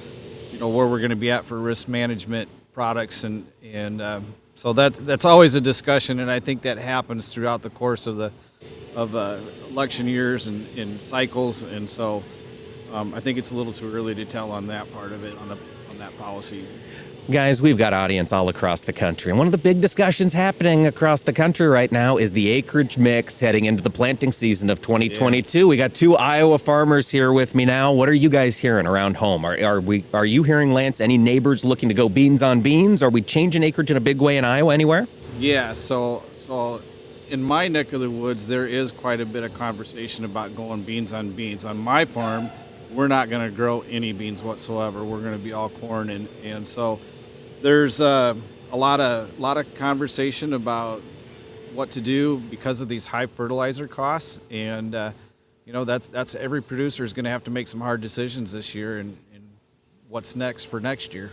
you 0.51 0.57
know 0.57 0.69
where 0.69 0.88
we're 0.88 0.98
going 0.98 1.12
to 1.12 1.15
be 1.15 1.29
at 1.29 1.45
for 1.45 1.60
risk 1.60 1.88
management 1.88 2.50
products, 2.74 3.25
and 3.25 3.45
and 3.62 4.01
um, 4.01 4.25
so 4.55 4.74
that 4.74 4.93
that's 4.93 5.24
always 5.24 5.53
a 5.53 5.62
discussion, 5.62 6.19
and 6.19 6.31
I 6.31 6.39
think 6.39 6.63
that 6.63 6.79
happens 6.79 7.31
throughout 7.31 7.62
the 7.62 7.69
course 7.69 8.07
of 8.07 8.17
the 8.17 8.31
of 8.95 9.15
uh, 9.15 9.38
election 9.69 10.07
years 10.07 10.48
and 10.48 10.67
in 10.75 10.98
cycles, 11.00 11.62
and 11.62 11.88
so 11.88 12.24
um, 12.91 13.13
I 13.13 13.19
think 13.19 13.38
it's 13.38 13.51
a 13.51 13.55
little 13.55 13.74
too 13.74 13.93
early 13.93 14.15
to 14.15 14.25
tell 14.25 14.51
on 14.51 14.65
that 14.67 14.91
part 14.93 15.12
of 15.12 15.24
it 15.24 15.38
on 15.38 15.50
the 15.50 15.57
on 15.91 16.00
that 16.00 16.17
policy. 16.17 16.65
Guys, 17.32 17.62
we've 17.62 17.77
got 17.77 17.94
audience 17.94 18.34
all 18.34 18.50
across 18.50 18.82
the 18.84 18.92
country. 18.92 19.32
And 19.32 19.38
one 19.38 19.48
of 19.48 19.51
the 19.51 19.58
big 19.58 19.80
discussions 19.80 20.34
happening 20.34 20.88
across 20.88 21.22
the 21.22 21.32
country 21.32 21.65
right 21.68 21.89
now 21.89 22.18
is 22.18 22.34
the 22.34 22.50
acreage 22.50 22.98
mix 22.98 23.39
heading 23.39 23.63
into 23.63 23.82
the 23.82 23.89
planting 23.89 24.34
season 24.34 24.70
of 24.70 24.82
2022. 24.82 25.60
Yeah. 25.60 25.65
We 25.65 25.77
got 25.77 25.94
two 25.94 26.18
Iowa 26.18 26.58
farmers 26.58 27.10
here 27.10 27.32
with 27.32 27.56
me 27.56 27.63
now. 27.63 27.94
What 27.94 28.10
are 28.10 28.13
you 28.13 28.27
guys 28.27 28.58
hearing 28.58 28.86
around 28.86 29.15
home? 29.15 29.46
Are, 29.46 29.58
are 29.63 29.80
we 29.80 30.03
are 30.13 30.25
you 30.25 30.44
hearing 30.44 30.74
Lance 30.74 31.00
any 31.00 31.18
neighbors 31.18 31.63
looking 31.63 31.88
to 31.88 31.96
go 31.96 32.10
beans 32.10 32.44
on 32.44 32.60
beans? 32.60 33.01
Are 33.01 33.10
we 33.10 33.22
changing 33.22 33.63
acreage 33.63 33.89
in 33.89 33.96
a 33.96 34.01
big 34.01 34.20
way 34.20 34.36
in 34.36 34.44
Iowa 34.44 34.74
anywhere? 34.74 35.08
Yeah, 35.39 35.75
so 35.75 36.24
so 36.36 36.82
in 37.30 37.42
my 37.42 37.70
neck 37.70 37.94
of 37.94 38.01
the 38.01 38.10
woods 38.10 38.50
there 38.50 38.68
is 38.68 38.92
quite 38.92 39.22
a 39.22 39.25
bit 39.25 39.44
of 39.44 39.53
conversation 39.53 40.25
about 40.25 40.58
going 40.58 40.84
beans 40.84 41.13
on 41.13 41.32
beans. 41.32 41.63
On 41.63 41.77
my 41.77 42.03
farm, 42.03 42.51
we're 42.92 43.08
not 43.08 43.30
going 43.30 43.50
to 43.50 43.56
grow 43.56 43.80
any 43.89 44.12
beans 44.12 44.44
whatsoever. 44.44 45.06
We're 45.06 45.22
going 45.22 45.38
to 45.38 45.44
be 45.44 45.53
all 45.53 45.70
corn 45.70 46.10
and 46.10 46.27
and 46.44 46.68
so 46.68 47.00
there's 47.63 48.01
uh, 48.01 48.36
a 48.72 48.77
lot 48.77 49.00
of 49.00 49.39
lot 49.39 49.58
of 49.58 49.74
conversation 49.75 50.53
about 50.53 51.01
what 51.74 51.91
to 51.91 52.01
do 52.01 52.38
because 52.51 52.82
of 52.82 52.89
these 52.89 53.05
high 53.05 53.25
fertilizer 53.25 53.88
costs, 53.88 54.41
and 54.51 54.93
uh, 54.93 55.12
you 55.65 55.74
know 55.74 55.86
that's 55.86 56.08
that's 56.10 56.36
every 56.36 56.62
producer 56.62 57.03
is 57.03 57.13
going 57.13 57.24
to 57.24 57.32
have 57.32 57.46
to 57.46 57.51
make 57.51 57.67
some 57.67 57.79
hard 57.79 58.01
decisions 58.01 58.51
this 58.51 58.75
year, 58.75 59.00
and, 59.00 59.17
and 59.34 59.50
what's 60.10 60.36
next 60.36 60.65
for 60.65 60.79
next 60.79 61.13
year. 61.13 61.32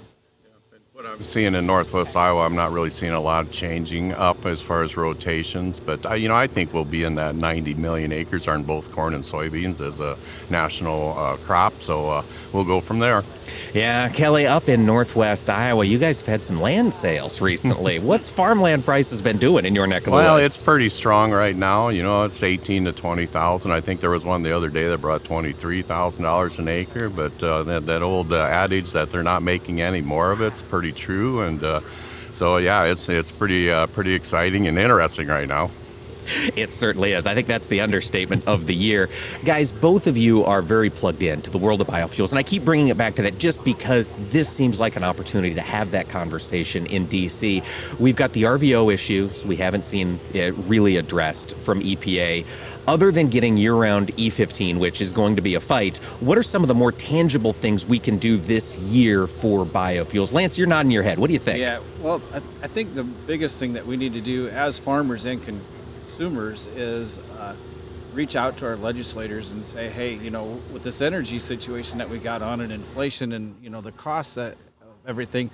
What 0.92 1.06
I'm 1.06 1.22
seeing 1.22 1.54
in 1.54 1.66
Northwest 1.66 2.14
Iowa, 2.14 2.44
I'm 2.44 2.54
not 2.54 2.72
really 2.72 2.90
seeing 2.90 3.12
a 3.12 3.20
lot 3.20 3.46
of 3.46 3.50
changing 3.50 4.12
up 4.12 4.44
as 4.44 4.60
far 4.60 4.82
as 4.82 4.99
rotations, 4.99 5.80
but 5.80 6.04
I, 6.04 6.16
you 6.16 6.28
know 6.28 6.37
I 6.37 6.46
think 6.46 6.75
we'll 6.75 6.84
be 6.84 7.04
in 7.04 7.14
that 7.14 7.34
90 7.34 7.75
million 7.75 8.12
acres 8.12 8.46
on 8.46 8.62
both 8.64 8.92
corn 8.92 9.14
and 9.14 9.25
soybeans 9.25 9.80
as 9.80 9.99
a 9.99 10.18
national 10.50 11.18
uh, 11.18 11.37
crop. 11.38 11.80
So 11.80 12.10
uh, 12.10 12.22
we'll 12.52 12.66
go 12.66 12.80
from 12.80 12.99
there. 12.99 13.25
Yeah, 13.72 14.08
Kelly, 14.08 14.46
up 14.46 14.68
in 14.68 14.84
Northwest 14.84 15.48
Iowa, 15.48 15.84
you 15.84 15.98
guys 15.98 16.20
have 16.20 16.26
had 16.26 16.44
some 16.44 16.60
land 16.60 16.92
sales 16.92 17.40
recently. 17.40 17.98
What's 18.00 18.30
farmland 18.30 18.84
prices 18.84 19.22
been 19.22 19.38
doing 19.38 19.64
in 19.64 19.76
your 19.76 19.86
neck 19.86 20.02
of 20.02 20.04
the 20.06 20.10
well, 20.10 20.34
woods? 20.34 20.40
Well, 20.40 20.44
it's 20.44 20.62
pretty 20.62 20.88
strong 20.88 21.30
right 21.30 21.54
now. 21.54 21.88
You 21.88 22.02
know, 22.02 22.24
it's 22.24 22.42
18 22.42 22.86
to 22.86 22.92
20,000. 22.92 23.70
I 23.70 23.80
think 23.80 24.00
there 24.00 24.10
was 24.10 24.24
one 24.24 24.42
the 24.42 24.56
other 24.56 24.70
day 24.70 24.88
that 24.88 24.98
brought 25.00 25.22
23,000 25.24 26.22
dollars 26.22 26.58
an 26.58 26.66
acre. 26.66 27.08
But 27.08 27.40
uh, 27.42 27.62
that 27.64 27.86
that 27.86 28.02
old 28.02 28.32
uh, 28.32 28.42
adage 28.42 28.90
that 28.92 29.12
they're 29.12 29.22
not 29.22 29.42
making 29.42 29.80
any 29.80 30.00
more 30.00 30.32
of 30.32 30.40
it's 30.40 30.62
pretty 30.62 30.92
true. 30.92 31.42
And 31.42 31.62
uh, 31.62 31.80
so, 32.32 32.56
yeah, 32.56 32.84
it's 32.84 33.08
it's 33.08 33.30
pretty 33.30 33.71
uh, 33.71 33.86
pretty 33.88 34.14
exciting 34.14 34.66
and 34.66 34.78
interesting 34.78 35.28
right 35.28 35.49
now. 35.49 35.71
It 36.56 36.73
certainly 36.73 37.13
is. 37.13 37.26
I 37.26 37.35
think 37.35 37.47
that's 37.47 37.69
the 37.69 37.80
understatement 37.80 38.47
of 38.47 38.67
the 38.67 38.75
year. 38.75 39.09
Guys, 39.45 39.71
both 39.71 40.06
of 40.06 40.17
you 40.17 40.45
are 40.45 40.63
very 40.63 40.91
plugged 40.91 41.23
in 41.23 41.43
to 41.43 41.50
the 41.50 41.59
world 41.59 41.80
of 41.80 41.87
biofuels, 41.87 42.30
and 42.30 42.39
I 42.39 42.43
keep 42.43 42.65
bringing 42.65 42.89
it 42.89 42.97
back 42.97 43.15
to 43.17 43.23
that 43.23 43.39
just 43.39 43.63
because 43.65 44.17
this 44.30 44.49
seems 44.49 44.80
like 44.80 44.97
an 44.97 45.04
opportunity 45.04 45.54
to 45.54 45.61
have 45.61 45.91
that 45.93 46.09
conversation 46.09 46.87
in 46.87 47.06
D.C. 47.06 47.63
We've 47.99 48.17
got 48.17 48.33
the 48.33 48.43
RVO 48.45 48.93
issues 48.93 49.45
we 49.45 49.56
haven't 49.56 49.85
seen 49.85 50.19
it 50.35 50.54
really 50.67 50.97
addressed 50.97 51.56
from 51.56 51.80
EPA. 51.80 52.45
Other 52.89 53.13
than 53.13 53.28
getting 53.28 53.56
year 53.56 53.75
round 53.75 54.09
E15, 54.17 54.78
which 54.78 55.00
is 55.00 55.13
going 55.13 55.37
to 55.37 55.43
be 55.43 55.54
a 55.54 55.61
fight, 55.61 55.99
what 56.21 56.37
are 56.39 56.43
some 56.43 56.63
of 56.63 56.69
the 56.69 56.75
more 56.75 56.91
tangible 56.91 57.52
things 57.52 57.87
we 57.87 57.99
can 57.99 58.19
do 58.19 58.37
this 58.37 58.78
year 58.78 59.26
for 59.26 59.65
biofuels? 59.65 60.33
Lance, 60.33 60.59
you're 60.59 60.67
nodding 60.67 60.91
your 60.91 61.02
head. 61.02 61.19
What 61.19 61.28
do 61.28 61.35
you 61.35 61.39
think? 61.39 61.59
Yeah, 61.59 61.80
well, 62.00 62.21
I, 62.33 62.39
I 62.63 62.67
think 62.67 62.95
the 62.95 63.04
biggest 63.04 63.59
thing 63.59 63.75
that 63.75 63.87
we 63.87 63.97
need 63.97 64.15
to 64.15 64.21
do 64.21 64.49
as 64.49 64.78
farmers 64.78 65.25
and 65.25 65.45
can 65.45 65.61
consumers 66.21 66.67
is 66.76 67.19
uh, 67.39 67.56
reach 68.13 68.37
out 68.37 68.54
to 68.54 68.67
our 68.67 68.76
legislators 68.76 69.52
and 69.52 69.65
say, 69.65 69.89
hey, 69.89 70.13
you 70.17 70.30
know, 70.30 70.61
with 70.71 70.83
this 70.83 71.00
energy 71.00 71.39
situation 71.39 71.97
that 71.97 72.11
we 72.11 72.19
got 72.19 72.43
on 72.43 72.61
and 72.61 72.71
inflation 72.71 73.33
and 73.33 73.56
you 73.63 73.71
know 73.71 73.80
the 73.80 73.93
costs 73.93 74.37
of 74.37 74.54
everything, 75.06 75.49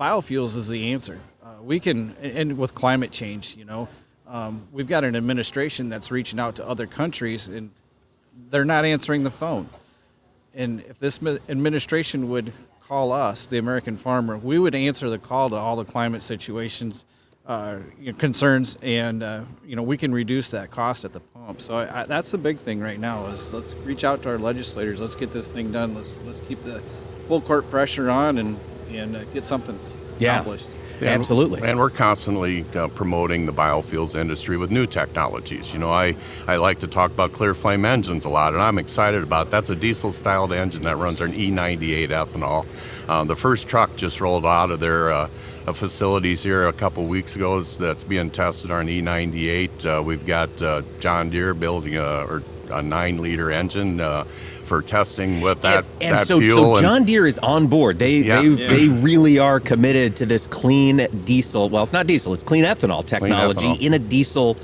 biofuels 0.00 0.56
is 0.56 0.68
the 0.68 0.92
answer. 0.92 1.20
Uh, 1.40 1.62
we 1.62 1.78
can, 1.78 2.16
and 2.20 2.58
with 2.58 2.74
climate 2.74 3.12
change, 3.12 3.54
you 3.54 3.64
know, 3.64 3.88
um, 4.26 4.66
we've 4.72 4.88
got 4.88 5.04
an 5.04 5.14
administration 5.14 5.88
that's 5.88 6.10
reaching 6.10 6.40
out 6.40 6.56
to 6.56 6.66
other 6.66 6.88
countries 6.88 7.46
and 7.46 7.70
they're 8.50 8.64
not 8.64 8.84
answering 8.84 9.22
the 9.22 9.30
phone. 9.30 9.68
And 10.52 10.80
if 10.88 10.98
this 10.98 11.20
administration 11.48 12.28
would 12.30 12.52
call 12.82 13.12
us, 13.12 13.46
the 13.46 13.58
American 13.58 13.98
farmer, 13.98 14.36
we 14.36 14.58
would 14.58 14.74
answer 14.74 15.08
the 15.08 15.20
call 15.20 15.48
to 15.50 15.54
all 15.54 15.76
the 15.76 15.84
climate 15.84 16.22
situations 16.22 17.04
uh, 17.46 17.78
you 18.00 18.12
know, 18.12 18.18
concerns, 18.18 18.76
and 18.82 19.22
uh, 19.22 19.44
you 19.64 19.76
know 19.76 19.82
we 19.82 19.96
can 19.96 20.12
reduce 20.12 20.50
that 20.50 20.70
cost 20.70 21.04
at 21.04 21.12
the 21.12 21.20
pump. 21.20 21.60
So 21.60 21.76
I, 21.76 22.02
I, 22.02 22.06
that's 22.06 22.30
the 22.30 22.38
big 22.38 22.58
thing 22.58 22.80
right 22.80 22.98
now 22.98 23.26
is 23.26 23.48
let's 23.52 23.74
reach 23.74 24.04
out 24.04 24.22
to 24.22 24.30
our 24.30 24.38
legislators. 24.38 25.00
Let's 25.00 25.14
get 25.14 25.32
this 25.32 25.50
thing 25.50 25.70
done. 25.72 25.94
Let's 25.94 26.12
let's 26.24 26.40
keep 26.40 26.62
the 26.62 26.80
full 27.28 27.40
court 27.40 27.70
pressure 27.70 28.10
on 28.10 28.38
and 28.38 28.58
and 28.90 29.16
uh, 29.16 29.24
get 29.26 29.44
something 29.44 29.78
yeah. 30.18 30.34
accomplished. 30.34 30.70
Yeah, 31.00 31.10
Absolutely. 31.10 31.60
And 31.62 31.78
we're 31.78 31.90
constantly 31.90 32.64
uh, 32.74 32.88
promoting 32.88 33.44
the 33.44 33.52
biofuels 33.52 34.18
industry 34.18 34.56
with 34.56 34.70
new 34.70 34.86
technologies. 34.86 35.72
You 35.72 35.78
know, 35.78 35.90
I, 35.90 36.16
I 36.46 36.56
like 36.56 36.80
to 36.80 36.86
talk 36.86 37.10
about 37.10 37.32
ClearFlame 37.32 37.84
engines 37.84 38.24
a 38.24 38.30
lot, 38.30 38.54
and 38.54 38.62
I'm 38.62 38.78
excited 38.78 39.22
about 39.22 39.50
that's 39.50 39.68
a 39.68 39.76
diesel 39.76 40.10
styled 40.10 40.52
engine 40.52 40.82
that 40.82 40.96
runs 40.96 41.20
on 41.20 41.32
E98 41.32 42.08
ethanol. 42.08 42.66
Uh, 43.08 43.24
the 43.24 43.36
first 43.36 43.68
truck 43.68 43.94
just 43.96 44.20
rolled 44.20 44.46
out 44.46 44.70
of 44.70 44.80
their 44.80 45.12
uh, 45.12 45.28
facilities 45.72 46.42
here 46.42 46.66
a 46.68 46.72
couple 46.72 47.04
weeks 47.04 47.36
ago 47.36 47.60
that's 47.60 48.04
being 48.04 48.30
tested 48.30 48.70
on 48.70 48.86
E98. 48.86 49.98
Uh, 49.98 50.02
we've 50.02 50.26
got 50.26 50.62
uh, 50.62 50.82
John 50.98 51.28
Deere 51.28 51.54
building 51.54 51.96
a, 51.96 52.42
a 52.70 52.82
nine 52.82 53.18
liter 53.18 53.50
engine 53.50 54.00
uh, 54.00 54.24
for 54.66 54.82
testing 54.82 55.40
with 55.40 55.62
that, 55.62 55.84
and, 55.84 56.02
and 56.02 56.14
that 56.14 56.26
so, 56.26 56.38
fuel. 56.38 56.76
So 56.76 56.82
John 56.82 57.04
Deere 57.04 57.26
is 57.26 57.38
on 57.38 57.66
board. 57.68 57.98
They 57.98 58.18
yeah. 58.18 58.42
they 58.42 58.48
yeah. 58.48 58.68
they 58.68 58.88
really 58.88 59.38
are 59.38 59.60
committed 59.60 60.16
to 60.16 60.26
this 60.26 60.46
clean 60.46 61.06
diesel. 61.24 61.70
Well, 61.70 61.82
it's 61.82 61.92
not 61.92 62.06
diesel; 62.06 62.34
it's 62.34 62.42
clean 62.42 62.64
ethanol 62.64 63.04
technology 63.04 63.60
clean 63.60 63.76
ethanol. 63.76 63.86
in 63.86 63.94
a 63.94 63.98
diesel 63.98 64.56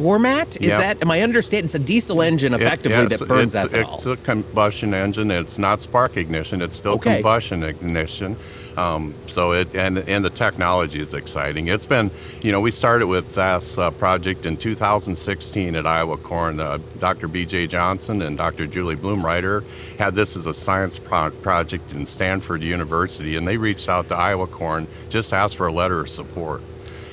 format. 0.00 0.56
Is 0.56 0.68
yep. 0.68 0.80
that? 0.80 1.02
Am 1.02 1.10
I 1.10 1.22
understanding? 1.22 1.66
It's 1.66 1.74
a 1.74 1.78
diesel 1.78 2.22
engine 2.22 2.54
effectively 2.54 2.98
it, 2.98 3.10
yeah, 3.10 3.16
that 3.16 3.28
burns 3.28 3.54
it's, 3.54 3.72
ethanol. 3.72 3.94
It's 3.94 4.06
a 4.06 4.16
combustion 4.16 4.94
engine. 4.94 5.30
It's 5.30 5.58
not 5.58 5.80
spark 5.80 6.16
ignition. 6.16 6.62
It's 6.62 6.76
still 6.76 6.94
okay. 6.94 7.14
combustion 7.14 7.62
ignition. 7.62 8.36
Um, 8.76 9.14
so 9.26 9.52
it 9.52 9.74
and 9.74 9.98
and 9.98 10.24
the 10.24 10.30
technology 10.30 11.00
is 11.00 11.12
exciting. 11.12 11.68
It's 11.68 11.86
been 11.86 12.10
you 12.40 12.52
know 12.52 12.60
we 12.60 12.70
started 12.70 13.08
with 13.08 13.34
this 13.34 13.78
uh, 13.78 13.90
project 13.90 14.46
in 14.46 14.56
2016 14.56 15.76
at 15.76 15.86
Iowa 15.86 16.16
Corn. 16.16 16.60
Uh, 16.60 16.78
Dr. 16.98 17.28
B.J. 17.28 17.66
Johnson 17.66 18.22
and 18.22 18.38
Dr. 18.38 18.66
Julie 18.66 18.96
Blumreiter 18.96 19.64
had 19.98 20.14
this 20.14 20.36
as 20.36 20.46
a 20.46 20.54
science 20.54 20.98
pro- 20.98 21.30
project 21.30 21.92
in 21.92 22.06
Stanford 22.06 22.62
University, 22.62 23.36
and 23.36 23.46
they 23.46 23.56
reached 23.56 23.88
out 23.88 24.08
to 24.08 24.16
Iowa 24.16 24.46
Corn 24.46 24.86
just 25.08 25.32
asked 25.32 25.56
for 25.56 25.66
a 25.66 25.72
letter 25.72 26.00
of 26.00 26.08
support. 26.08 26.62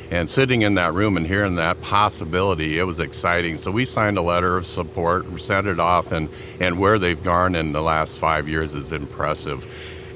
And 0.09 0.29
sitting 0.29 0.61
in 0.61 0.75
that 0.75 0.93
room 0.93 1.17
and 1.17 1.27
hearing 1.27 1.55
that 1.55 1.81
possibility, 1.81 2.79
it 2.79 2.83
was 2.83 2.99
exciting. 2.99 3.57
So 3.57 3.71
we 3.71 3.85
signed 3.85 4.17
a 4.17 4.21
letter 4.21 4.55
of 4.55 4.65
support, 4.65 5.25
sent 5.39 5.67
it 5.67 5.79
off, 5.79 6.11
and, 6.11 6.29
and 6.59 6.79
where 6.79 6.97
they've 6.97 7.21
gone 7.21 7.55
in 7.55 7.73
the 7.73 7.81
last 7.81 8.17
five 8.17 8.47
years 8.47 8.73
is 8.73 8.93
impressive. 8.93 9.67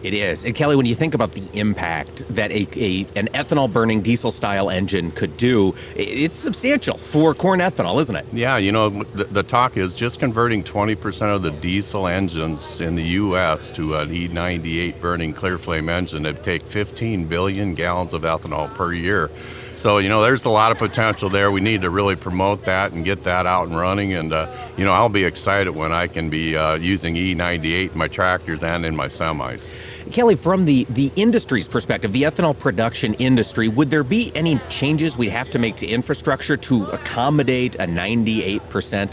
It 0.03 0.15
is. 0.15 0.43
And 0.43 0.55
Kelly, 0.55 0.75
when 0.75 0.87
you 0.87 0.95
think 0.95 1.13
about 1.13 1.31
the 1.31 1.47
impact 1.57 2.27
that 2.29 2.51
a, 2.51 2.67
a 2.75 3.05
an 3.15 3.27
ethanol 3.33 3.71
burning 3.71 4.01
diesel 4.01 4.31
style 4.31 4.69
engine 4.69 5.11
could 5.11 5.37
do, 5.37 5.75
it's 5.95 6.37
substantial 6.39 6.97
for 6.97 7.35
corn 7.35 7.59
ethanol, 7.59 8.01
isn't 8.01 8.15
it? 8.15 8.25
Yeah, 8.33 8.57
you 8.57 8.71
know, 8.71 8.89
the, 8.89 9.25
the 9.25 9.43
talk 9.43 9.77
is 9.77 9.93
just 9.93 10.19
converting 10.19 10.63
20% 10.63 11.35
of 11.35 11.43
the 11.43 11.51
diesel 11.51 12.07
engines 12.07 12.81
in 12.81 12.95
the 12.95 13.03
U.S. 13.03 13.69
to 13.71 13.95
an 13.95 14.09
E98 14.09 14.99
burning 14.99 15.33
ClearFlame 15.33 15.89
engine. 15.89 16.25
It'd 16.25 16.43
take 16.43 16.63
15 16.63 17.25
billion 17.25 17.75
gallons 17.75 18.13
of 18.13 18.23
ethanol 18.23 18.73
per 18.73 18.93
year. 18.93 19.29
So, 19.75 19.97
you 19.97 20.09
know, 20.09 20.21
there's 20.21 20.45
a 20.45 20.49
lot 20.49 20.71
of 20.71 20.77
potential 20.77 21.29
there. 21.29 21.51
We 21.51 21.61
need 21.61 21.81
to 21.81 21.89
really 21.89 22.15
promote 22.15 22.63
that 22.63 22.91
and 22.91 23.03
get 23.03 23.23
that 23.23 23.45
out 23.45 23.67
and 23.67 23.77
running. 23.77 24.13
And, 24.13 24.33
uh, 24.33 24.51
you 24.77 24.85
know, 24.85 24.91
I'll 24.91 25.09
be 25.09 25.23
excited 25.23 25.71
when 25.71 25.91
I 25.91 26.07
can 26.07 26.29
be 26.29 26.55
uh, 26.55 26.75
using 26.75 27.15
E98 27.15 27.91
in 27.91 27.97
my 27.97 28.07
tractors 28.07 28.63
and 28.63 28.85
in 28.85 28.95
my 28.95 29.07
semis. 29.07 29.69
Kelly, 30.11 30.35
from 30.35 30.65
the, 30.65 30.85
the 30.89 31.11
industry's 31.15 31.67
perspective, 31.67 32.11
the 32.11 32.23
ethanol 32.23 32.57
production 32.57 33.13
industry, 33.15 33.69
would 33.69 33.89
there 33.89 34.03
be 34.03 34.31
any 34.35 34.59
changes 34.69 35.17
we'd 35.17 35.29
have 35.29 35.49
to 35.51 35.59
make 35.59 35.75
to 35.77 35.87
infrastructure 35.87 36.57
to 36.57 36.85
accommodate 36.87 37.75
a 37.75 37.85
98% 37.85 38.59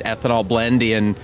ethanol 0.02 0.46
blend 0.46 0.82
in 0.82 1.16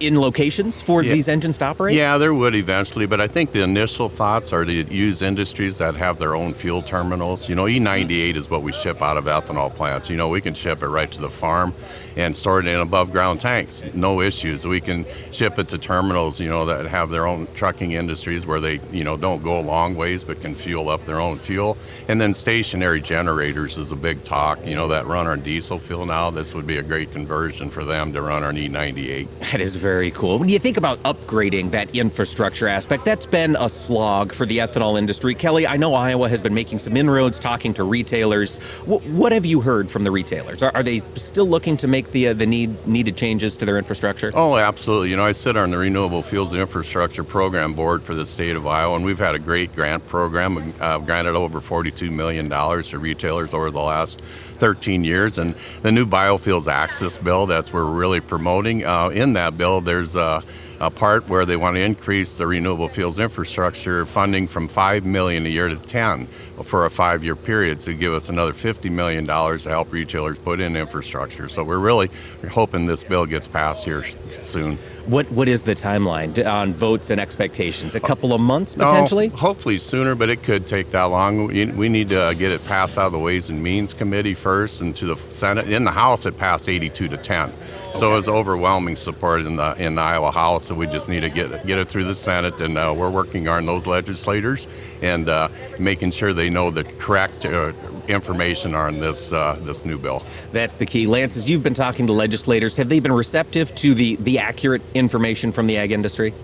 in 0.00 0.20
locations 0.20 0.80
for 0.80 1.02
Yeah. 1.02 1.12
these 1.12 1.28
engines 1.28 1.58
to 1.58 1.64
operate? 1.66 1.96
Yeah, 1.96 2.18
there 2.18 2.34
would 2.34 2.54
eventually, 2.54 3.06
but 3.06 3.20
I 3.20 3.26
think 3.28 3.52
the 3.52 3.62
initial 3.62 4.08
thoughts 4.08 4.52
are 4.52 4.64
to 4.64 4.72
use 4.72 5.22
industries 5.22 5.78
that 5.78 5.96
have 5.96 6.18
their 6.18 6.34
own 6.34 6.52
fuel 6.54 6.82
terminals. 6.82 7.48
You 7.48 7.54
know, 7.54 7.64
E98 7.66 8.36
is 8.36 8.50
what 8.50 8.62
we 8.62 8.72
ship 8.72 9.02
out 9.02 9.16
of 9.16 9.24
ethanol 9.24 9.74
plants. 9.74 10.10
You 10.10 10.16
know, 10.16 10.28
we 10.28 10.40
can 10.40 10.54
ship 10.54 10.82
it 10.82 10.88
right 10.88 11.10
to 11.10 11.20
the 11.20 11.30
farm 11.30 11.74
and 12.16 12.34
store 12.34 12.60
it 12.60 12.66
in 12.66 12.80
above 12.80 13.12
ground 13.12 13.40
tanks, 13.40 13.84
no 13.94 14.20
issues. 14.20 14.66
We 14.66 14.80
can 14.80 15.06
ship 15.30 15.58
it 15.58 15.68
to 15.68 15.78
terminals, 15.78 16.40
you 16.40 16.48
know, 16.48 16.66
that 16.66 16.86
have 16.86 17.10
their 17.10 17.26
own 17.26 17.46
trucking 17.54 17.92
industries 17.92 18.46
where 18.46 18.60
they, 18.60 18.80
you 18.92 19.04
know, 19.04 19.16
don't 19.16 19.42
go 19.42 19.58
a 19.58 19.62
long 19.62 19.94
ways 19.96 20.24
but 20.24 20.40
can 20.40 20.54
fuel 20.54 20.88
up 20.88 21.06
their 21.06 21.20
own 21.20 21.38
fuel. 21.38 21.76
And 22.08 22.20
then 22.20 22.34
stationary 22.34 23.00
generators 23.00 23.78
is 23.78 23.92
a 23.92 23.96
big 23.96 24.22
talk, 24.22 24.58
you 24.66 24.74
know, 24.74 24.88
that 24.88 25.06
run 25.06 25.26
on 25.26 25.40
diesel 25.40 25.78
fuel 25.78 26.06
now. 26.06 26.30
This 26.30 26.54
would 26.54 26.66
be 26.66 26.76
a 26.78 26.82
great 26.82 27.12
conversion 27.12 27.70
for 27.70 27.84
them 27.84 28.12
to 28.12 28.20
run 28.20 28.42
on 28.42 28.56
E98. 28.56 29.28
That 29.52 29.60
is 29.60 29.76
very 29.76 29.87
cool. 30.14 30.38
When 30.38 30.48
you 30.48 30.58
think 30.58 30.76
about 30.76 31.02
upgrading 31.02 31.70
that 31.70 31.94
infrastructure 31.94 32.68
aspect, 32.68 33.04
that's 33.04 33.26
been 33.26 33.56
a 33.58 33.68
slog 33.68 34.32
for 34.32 34.44
the 34.46 34.58
ethanol 34.58 34.98
industry. 34.98 35.34
Kelly, 35.34 35.66
I 35.66 35.76
know 35.76 35.94
Iowa 35.94 36.28
has 36.28 36.40
been 36.40 36.54
making 36.54 36.78
some 36.78 36.96
inroads 36.96 37.38
talking 37.38 37.72
to 37.74 37.84
retailers. 37.84 38.58
What, 38.84 39.02
what 39.04 39.32
have 39.32 39.46
you 39.46 39.60
heard 39.60 39.90
from 39.90 40.04
the 40.04 40.10
retailers? 40.10 40.62
Are, 40.62 40.72
are 40.74 40.82
they 40.82 41.00
still 41.14 41.46
looking 41.46 41.76
to 41.78 41.88
make 41.88 42.10
the 42.10 42.28
uh, 42.28 42.34
the 42.34 42.46
need 42.46 42.86
needed 42.86 43.16
changes 43.16 43.56
to 43.58 43.66
their 43.66 43.78
infrastructure? 43.78 44.30
Oh, 44.34 44.56
absolutely. 44.56 45.10
You 45.10 45.16
know, 45.16 45.24
I 45.24 45.32
sit 45.32 45.56
on 45.56 45.70
the 45.70 45.78
Renewable 45.78 46.22
Fuels 46.22 46.52
Infrastructure 46.52 47.24
Program 47.24 47.74
Board 47.74 48.02
for 48.02 48.14
the 48.14 48.26
state 48.26 48.56
of 48.56 48.66
Iowa, 48.66 48.96
and 48.96 49.04
we've 49.04 49.18
had 49.18 49.34
a 49.34 49.38
great 49.38 49.74
grant 49.74 50.06
program, 50.06 50.74
uh, 50.80 50.98
granted 50.98 51.34
over 51.34 51.60
$42 51.60 52.10
million 52.10 52.48
to 52.48 52.98
retailers 52.98 53.54
over 53.54 53.70
the 53.70 53.80
last 53.80 54.22
13 54.58 55.04
years. 55.04 55.38
And 55.38 55.54
the 55.82 55.92
new 55.92 56.06
Biofuels 56.06 56.70
Access 56.70 57.18
Bill, 57.18 57.46
that's 57.46 57.72
we're 57.72 57.84
really 57.84 58.20
promoting. 58.20 58.84
Uh, 58.84 59.08
in 59.08 59.34
that 59.34 59.56
bill, 59.56 59.80
there's 59.80 60.16
a, 60.16 60.42
a 60.80 60.90
part 60.90 61.28
where 61.28 61.44
they 61.44 61.56
want 61.56 61.76
to 61.76 61.80
increase 61.80 62.38
the 62.38 62.46
renewable 62.46 62.88
fuels 62.88 63.18
infrastructure 63.18 64.06
funding 64.06 64.46
from 64.46 64.68
5 64.68 65.04
million 65.04 65.44
a 65.46 65.48
year 65.48 65.68
to 65.68 65.76
10 65.76 66.28
for 66.62 66.86
a 66.86 66.90
five-year 66.90 67.36
period 67.36 67.78
to 67.80 67.94
give 67.94 68.12
us 68.12 68.28
another 68.28 68.52
50 68.52 68.88
million 68.90 69.24
dollars 69.24 69.64
to 69.64 69.70
help 69.70 69.92
retailers 69.92 70.38
put 70.38 70.60
in 70.60 70.76
infrastructure. 70.76 71.48
So 71.48 71.64
we're 71.64 71.78
really 71.78 72.10
hoping 72.50 72.86
this 72.86 73.04
bill 73.04 73.26
gets 73.26 73.48
passed 73.48 73.84
here 73.84 74.04
soon. 74.40 74.76
What 75.06 75.30
what 75.32 75.48
is 75.48 75.62
the 75.62 75.74
timeline 75.74 76.46
on 76.46 76.74
votes 76.74 77.10
and 77.10 77.20
expectations? 77.20 77.94
A 77.94 78.00
couple 78.00 78.32
of 78.32 78.40
months 78.40 78.74
potentially. 78.74 79.28
No, 79.28 79.36
hopefully 79.36 79.78
sooner, 79.78 80.14
but 80.14 80.28
it 80.28 80.42
could 80.42 80.66
take 80.66 80.90
that 80.90 81.04
long. 81.04 81.46
We, 81.46 81.66
we 81.66 81.88
need 81.88 82.10
to 82.10 82.34
get 82.38 82.52
it 82.52 82.64
passed 82.66 82.98
out 82.98 83.06
of 83.06 83.12
the 83.12 83.18
Ways 83.18 83.48
and 83.50 83.62
Means 83.62 83.94
Committee 83.94 84.34
first, 84.34 84.80
and 84.80 84.94
to 84.96 85.06
the 85.06 85.16
Senate. 85.30 85.68
In 85.68 85.84
the 85.84 85.90
House, 85.90 86.26
it 86.26 86.36
passed 86.36 86.68
82 86.68 87.08
to 87.08 87.16
10, 87.16 87.52
so 87.92 88.12
it 88.12 88.14
was 88.14 88.28
overwhelming 88.28 88.96
support 88.96 89.40
in 89.42 89.56
the 89.56 89.74
in 89.74 89.94
the 89.94 90.02
Iowa 90.02 90.30
House. 90.30 90.66
So 90.66 90.74
we 90.74 90.86
just 90.86 91.08
need 91.08 91.20
to 91.20 91.30
get 91.30 91.66
get 91.66 91.78
it 91.78 91.88
through 91.88 92.04
the 92.04 92.14
Senate, 92.14 92.60
and 92.60 92.78
uh, 92.78 92.94
we're 92.96 93.10
working 93.10 93.48
on 93.48 93.66
those 93.66 93.86
legislators 93.86 94.66
and 95.02 95.28
uh, 95.28 95.48
making 95.78 96.12
sure 96.12 96.32
they 96.32 96.50
know 96.50 96.70
the 96.70 96.84
correct 96.84 97.44
uh, 97.44 97.72
information 98.08 98.74
on 98.74 98.98
this 98.98 99.32
uh, 99.32 99.58
this 99.62 99.84
new 99.84 99.98
bill. 99.98 100.22
That's 100.52 100.76
the 100.76 100.86
key. 100.86 101.06
Lance, 101.06 101.36
as 101.36 101.48
you've 101.48 101.62
been 101.62 101.74
talking 101.74 102.06
to 102.06 102.12
legislators, 102.12 102.76
have 102.76 102.88
they 102.88 103.00
been 103.00 103.12
receptive 103.12 103.74
to 103.76 103.94
the 103.94 104.16
the 104.16 104.38
accurate 104.38 104.82
information 104.94 105.52
from 105.52 105.66
the 105.66 105.76
ag 105.76 105.92
industry? 105.92 106.34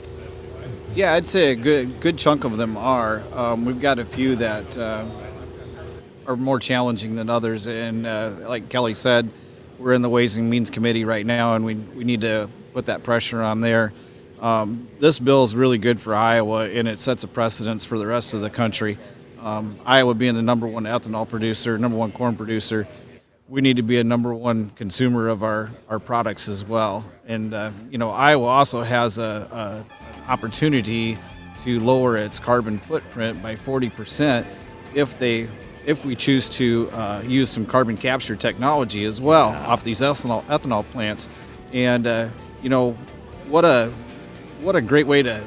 Yeah, 0.95 1.15
I'd 1.15 1.27
say 1.27 1.51
a 1.51 1.57
good 1.57 2.01
good 2.01 2.19
chunk 2.19 2.45
of 2.45 2.57
them 2.57 2.77
are. 2.77 3.25
Um, 3.33 3.65
we've 3.65 3.81
got 3.81 3.99
a 3.99 4.05
few 4.05 4.37
that 4.37 4.77
uh, 4.77 5.05
are 6.27 6.37
more 6.37 6.59
challenging 6.59 7.17
than 7.17 7.29
others, 7.29 7.67
and 7.67 8.07
uh, 8.07 8.33
like 8.47 8.69
Kelly 8.69 8.95
said, 8.95 9.29
we're 9.79 9.93
in 9.93 10.03
the 10.03 10.09
Ways 10.09 10.37
and 10.37 10.49
Means 10.49 10.71
Committee 10.71 11.05
right 11.05 11.25
now, 11.25 11.55
and 11.55 11.65
we 11.65 11.75
we 11.75 12.05
need 12.05 12.23
to 12.23 12.49
put 12.73 12.87
that 12.87 13.03
pressure 13.03 13.43
on 13.43 13.61
there. 13.61 13.93
Um, 14.41 14.89
this 15.01 15.19
bill 15.19 15.45
is 15.45 15.55
really 15.55 15.79
good 15.79 16.01
for 16.01 16.15
Iowa, 16.15 16.69
and 16.69 16.87
it 16.87 17.01
sets 17.01 17.25
a 17.25 17.29
precedence 17.29 17.85
for 17.85 17.99
the 17.99 18.07
rest 18.07 18.35
of 18.35 18.41
the 18.41 18.51
country. 18.51 18.99
Um, 19.41 19.79
Iowa 19.85 20.15
being 20.15 20.35
the 20.35 20.43
number 20.43 20.67
one 20.67 20.85
ethanol 20.85 21.29
producer, 21.29 21.79
number 21.79 21.97
one 21.97 22.13
corn 22.13 22.37
producer, 22.37 22.87
we 23.49 23.61
need 23.61 23.77
to 23.77 23.83
be 23.83 23.99
a 23.99 24.05
number 24.05 24.33
one 24.35 24.71
consumer 24.71 25.29
of 25.29 25.43
our, 25.43 25.71
our 25.89 25.99
products 25.99 26.49
as 26.49 26.65
well. 26.65 27.05
And 27.27 27.53
uh, 27.53 27.71
you 27.91 27.99
know, 27.99 28.11
Iowa 28.11 28.47
also 28.47 28.83
has 28.83 29.19
a, 29.19 29.85
a 30.29 30.31
opportunity 30.31 31.19
to 31.61 31.81
lower 31.81 32.17
its 32.17 32.39
carbon 32.39 32.79
footprint 32.79 33.43
by 33.43 33.55
40% 33.55 34.47
if 34.95 35.19
they 35.19 35.49
if 35.87 36.05
we 36.05 36.17
choose 36.17 36.49
to 36.51 36.91
uh, 36.93 37.23
use 37.27 37.51
some 37.51 37.67
carbon 37.67 37.97
capture 37.97 38.37
technology 38.37 39.05
as 39.05 39.21
well 39.21 39.49
off 39.49 39.85
these 39.85 40.01
ethanol 40.01 40.43
ethanol 40.45 40.85
plants. 40.91 41.29
And 41.73 42.07
uh, 42.07 42.29
you 42.63 42.69
know, 42.69 42.93
what 43.49 43.65
a 43.65 43.93
what 44.61 44.77
a 44.77 44.81
great 44.81 45.07
way 45.07 45.23
to 45.23 45.45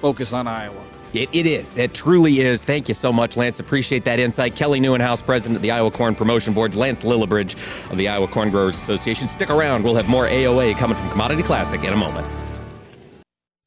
focus 0.00 0.32
on 0.32 0.46
Iowa. 0.46 0.82
It, 1.12 1.30
it 1.32 1.46
is. 1.46 1.78
It 1.78 1.94
truly 1.94 2.40
is. 2.40 2.64
Thank 2.64 2.88
you 2.88 2.94
so 2.94 3.12
much, 3.12 3.36
Lance. 3.36 3.58
Appreciate 3.58 4.04
that 4.04 4.18
insight. 4.18 4.54
Kelly 4.54 4.80
Nieuwenhuis, 4.80 5.24
president 5.24 5.56
of 5.56 5.62
the 5.62 5.70
Iowa 5.70 5.90
Corn 5.90 6.14
Promotion 6.14 6.52
Board, 6.52 6.74
Lance 6.74 7.04
Lillibridge 7.04 7.54
of 7.90 7.96
the 7.96 8.08
Iowa 8.08 8.28
Corn 8.28 8.50
Growers 8.50 8.76
Association. 8.76 9.26
Stick 9.26 9.48
around. 9.48 9.82
We'll 9.82 9.94
have 9.94 10.08
more 10.08 10.26
AOA 10.26 10.76
coming 10.76 10.96
from 10.96 11.08
Commodity 11.08 11.42
Classic 11.42 11.82
in 11.82 11.92
a 11.92 11.96
moment. 11.96 12.26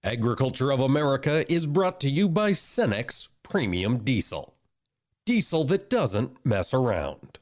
Agriculture 0.04 0.72
of 0.72 0.80
America 0.80 1.52
is 1.52 1.66
brought 1.66 2.00
to 2.02 2.10
you 2.10 2.30
by 2.30 2.52
Cenex 2.52 3.30
Premium 3.44 4.00
Diesel. 4.00 4.54
Diesel 5.26 5.64
that 5.66 5.90
doesn't 5.90 6.38
mess 6.44 6.74
around. 6.74 7.40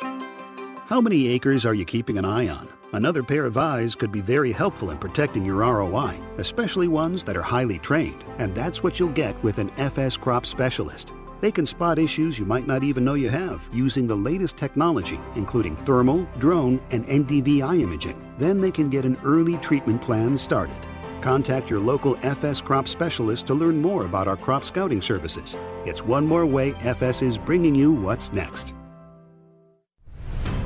How 0.00 1.00
many 1.02 1.28
acres 1.28 1.66
are 1.66 1.74
you 1.74 1.84
keeping 1.84 2.18
an 2.18 2.24
eye 2.24 2.48
on? 2.48 2.68
Another 2.94 3.22
pair 3.22 3.44
of 3.44 3.58
eyes 3.58 3.94
could 3.94 4.10
be 4.10 4.22
very 4.22 4.52
helpful 4.52 4.90
in 4.90 4.96
protecting 4.96 5.44
your 5.44 5.56
ROI, 5.56 6.18
especially 6.38 6.88
ones 6.88 7.22
that 7.24 7.36
are 7.36 7.42
highly 7.42 7.78
trained, 7.78 8.24
and 8.38 8.54
that's 8.54 8.82
what 8.82 8.98
you'll 8.98 9.10
get 9.10 9.40
with 9.42 9.58
an 9.58 9.70
FS 9.78 10.16
crop 10.16 10.46
specialist. 10.46 11.12
They 11.40 11.52
can 11.52 11.66
spot 11.66 11.98
issues 11.98 12.38
you 12.38 12.46
might 12.46 12.66
not 12.66 12.82
even 12.82 13.04
know 13.04 13.14
you 13.14 13.28
have 13.28 13.68
using 13.72 14.06
the 14.06 14.16
latest 14.16 14.56
technology, 14.56 15.20
including 15.36 15.76
thermal, 15.76 16.26
drone, 16.38 16.80
and 16.90 17.06
NDVI 17.06 17.82
imaging. 17.82 18.16
Then 18.38 18.60
they 18.60 18.70
can 18.70 18.88
get 18.88 19.04
an 19.04 19.18
early 19.22 19.58
treatment 19.58 20.00
plan 20.00 20.38
started. 20.38 20.80
Contact 21.20 21.68
your 21.68 21.80
local 21.80 22.16
FS 22.22 22.60
crop 22.60 22.86
specialist 22.86 23.46
to 23.48 23.54
learn 23.54 23.80
more 23.80 24.04
about 24.06 24.28
our 24.28 24.36
crop 24.36 24.64
scouting 24.64 25.02
services. 25.02 25.56
It's 25.84 26.04
one 26.04 26.26
more 26.26 26.46
way 26.46 26.74
FS 26.80 27.22
is 27.22 27.38
bringing 27.38 27.74
you 27.74 27.92
what's 27.92 28.32
next. 28.32 28.74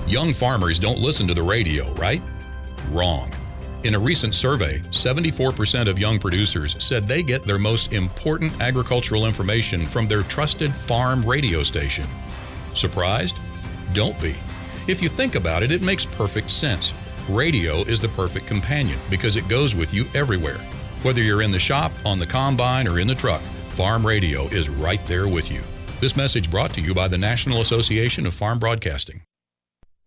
Young 0.07 0.33
farmers 0.33 0.79
don't 0.79 0.99
listen 0.99 1.27
to 1.27 1.35
the 1.35 1.43
radio, 1.43 1.91
right? 1.95 2.23
Wrong. 2.91 3.33
In 3.85 3.95
a 3.95 3.99
recent 3.99 4.35
survey, 4.35 4.79
74% 4.91 5.89
of 5.89 5.99
young 5.99 6.19
producers 6.19 6.77
said 6.79 7.07
they 7.07 7.23
get 7.23 7.43
their 7.43 7.59
most 7.59 7.93
important 7.93 8.61
agricultural 8.61 9.27
information 9.27 9.87
from 9.87 10.07
their 10.07 10.23
trusted 10.23 10.73
farm 10.73 11.23
radio 11.23 11.63
station. 11.63 12.07
Surprised? 12.75 13.39
Don't 13.93 14.21
be. 14.21 14.35
If 14.87 15.03
you 15.03 15.09
think 15.09 15.35
about 15.35 15.63
it, 15.63 15.73
it 15.73 15.83
makes 15.83 16.05
perfect 16.05 16.51
sense. 16.51 16.93
Radio 17.29 17.83
is 17.83 18.01
the 18.01 18.09
perfect 18.09 18.47
companion 18.47 18.99
because 19.09 19.37
it 19.37 19.47
goes 19.49 19.75
with 19.75 19.95
you 19.95 20.07
everywhere. 20.13 20.59
Whether 21.03 21.23
you're 21.23 21.43
in 21.43 21.53
the 21.53 21.59
shop, 21.59 21.93
on 22.05 22.19
the 22.19 22.27
combine, 22.27 22.89
or 22.89 22.99
in 22.99 23.07
the 23.07 23.15
truck, 23.15 23.43
farm 23.71 24.05
radio 24.05 24.43
is 24.49 24.69
right 24.69 25.05
there 25.07 25.29
with 25.29 25.51
you. 25.51 25.63
This 26.01 26.17
message 26.17 26.51
brought 26.51 26.75
to 26.75 26.81
you 26.81 26.95
by 26.95 27.07
the 27.07 27.19
National 27.19 27.61
Association 27.61 28.27
of 28.27 28.35
Farm 28.35 28.59
Broadcasting. 28.59 29.23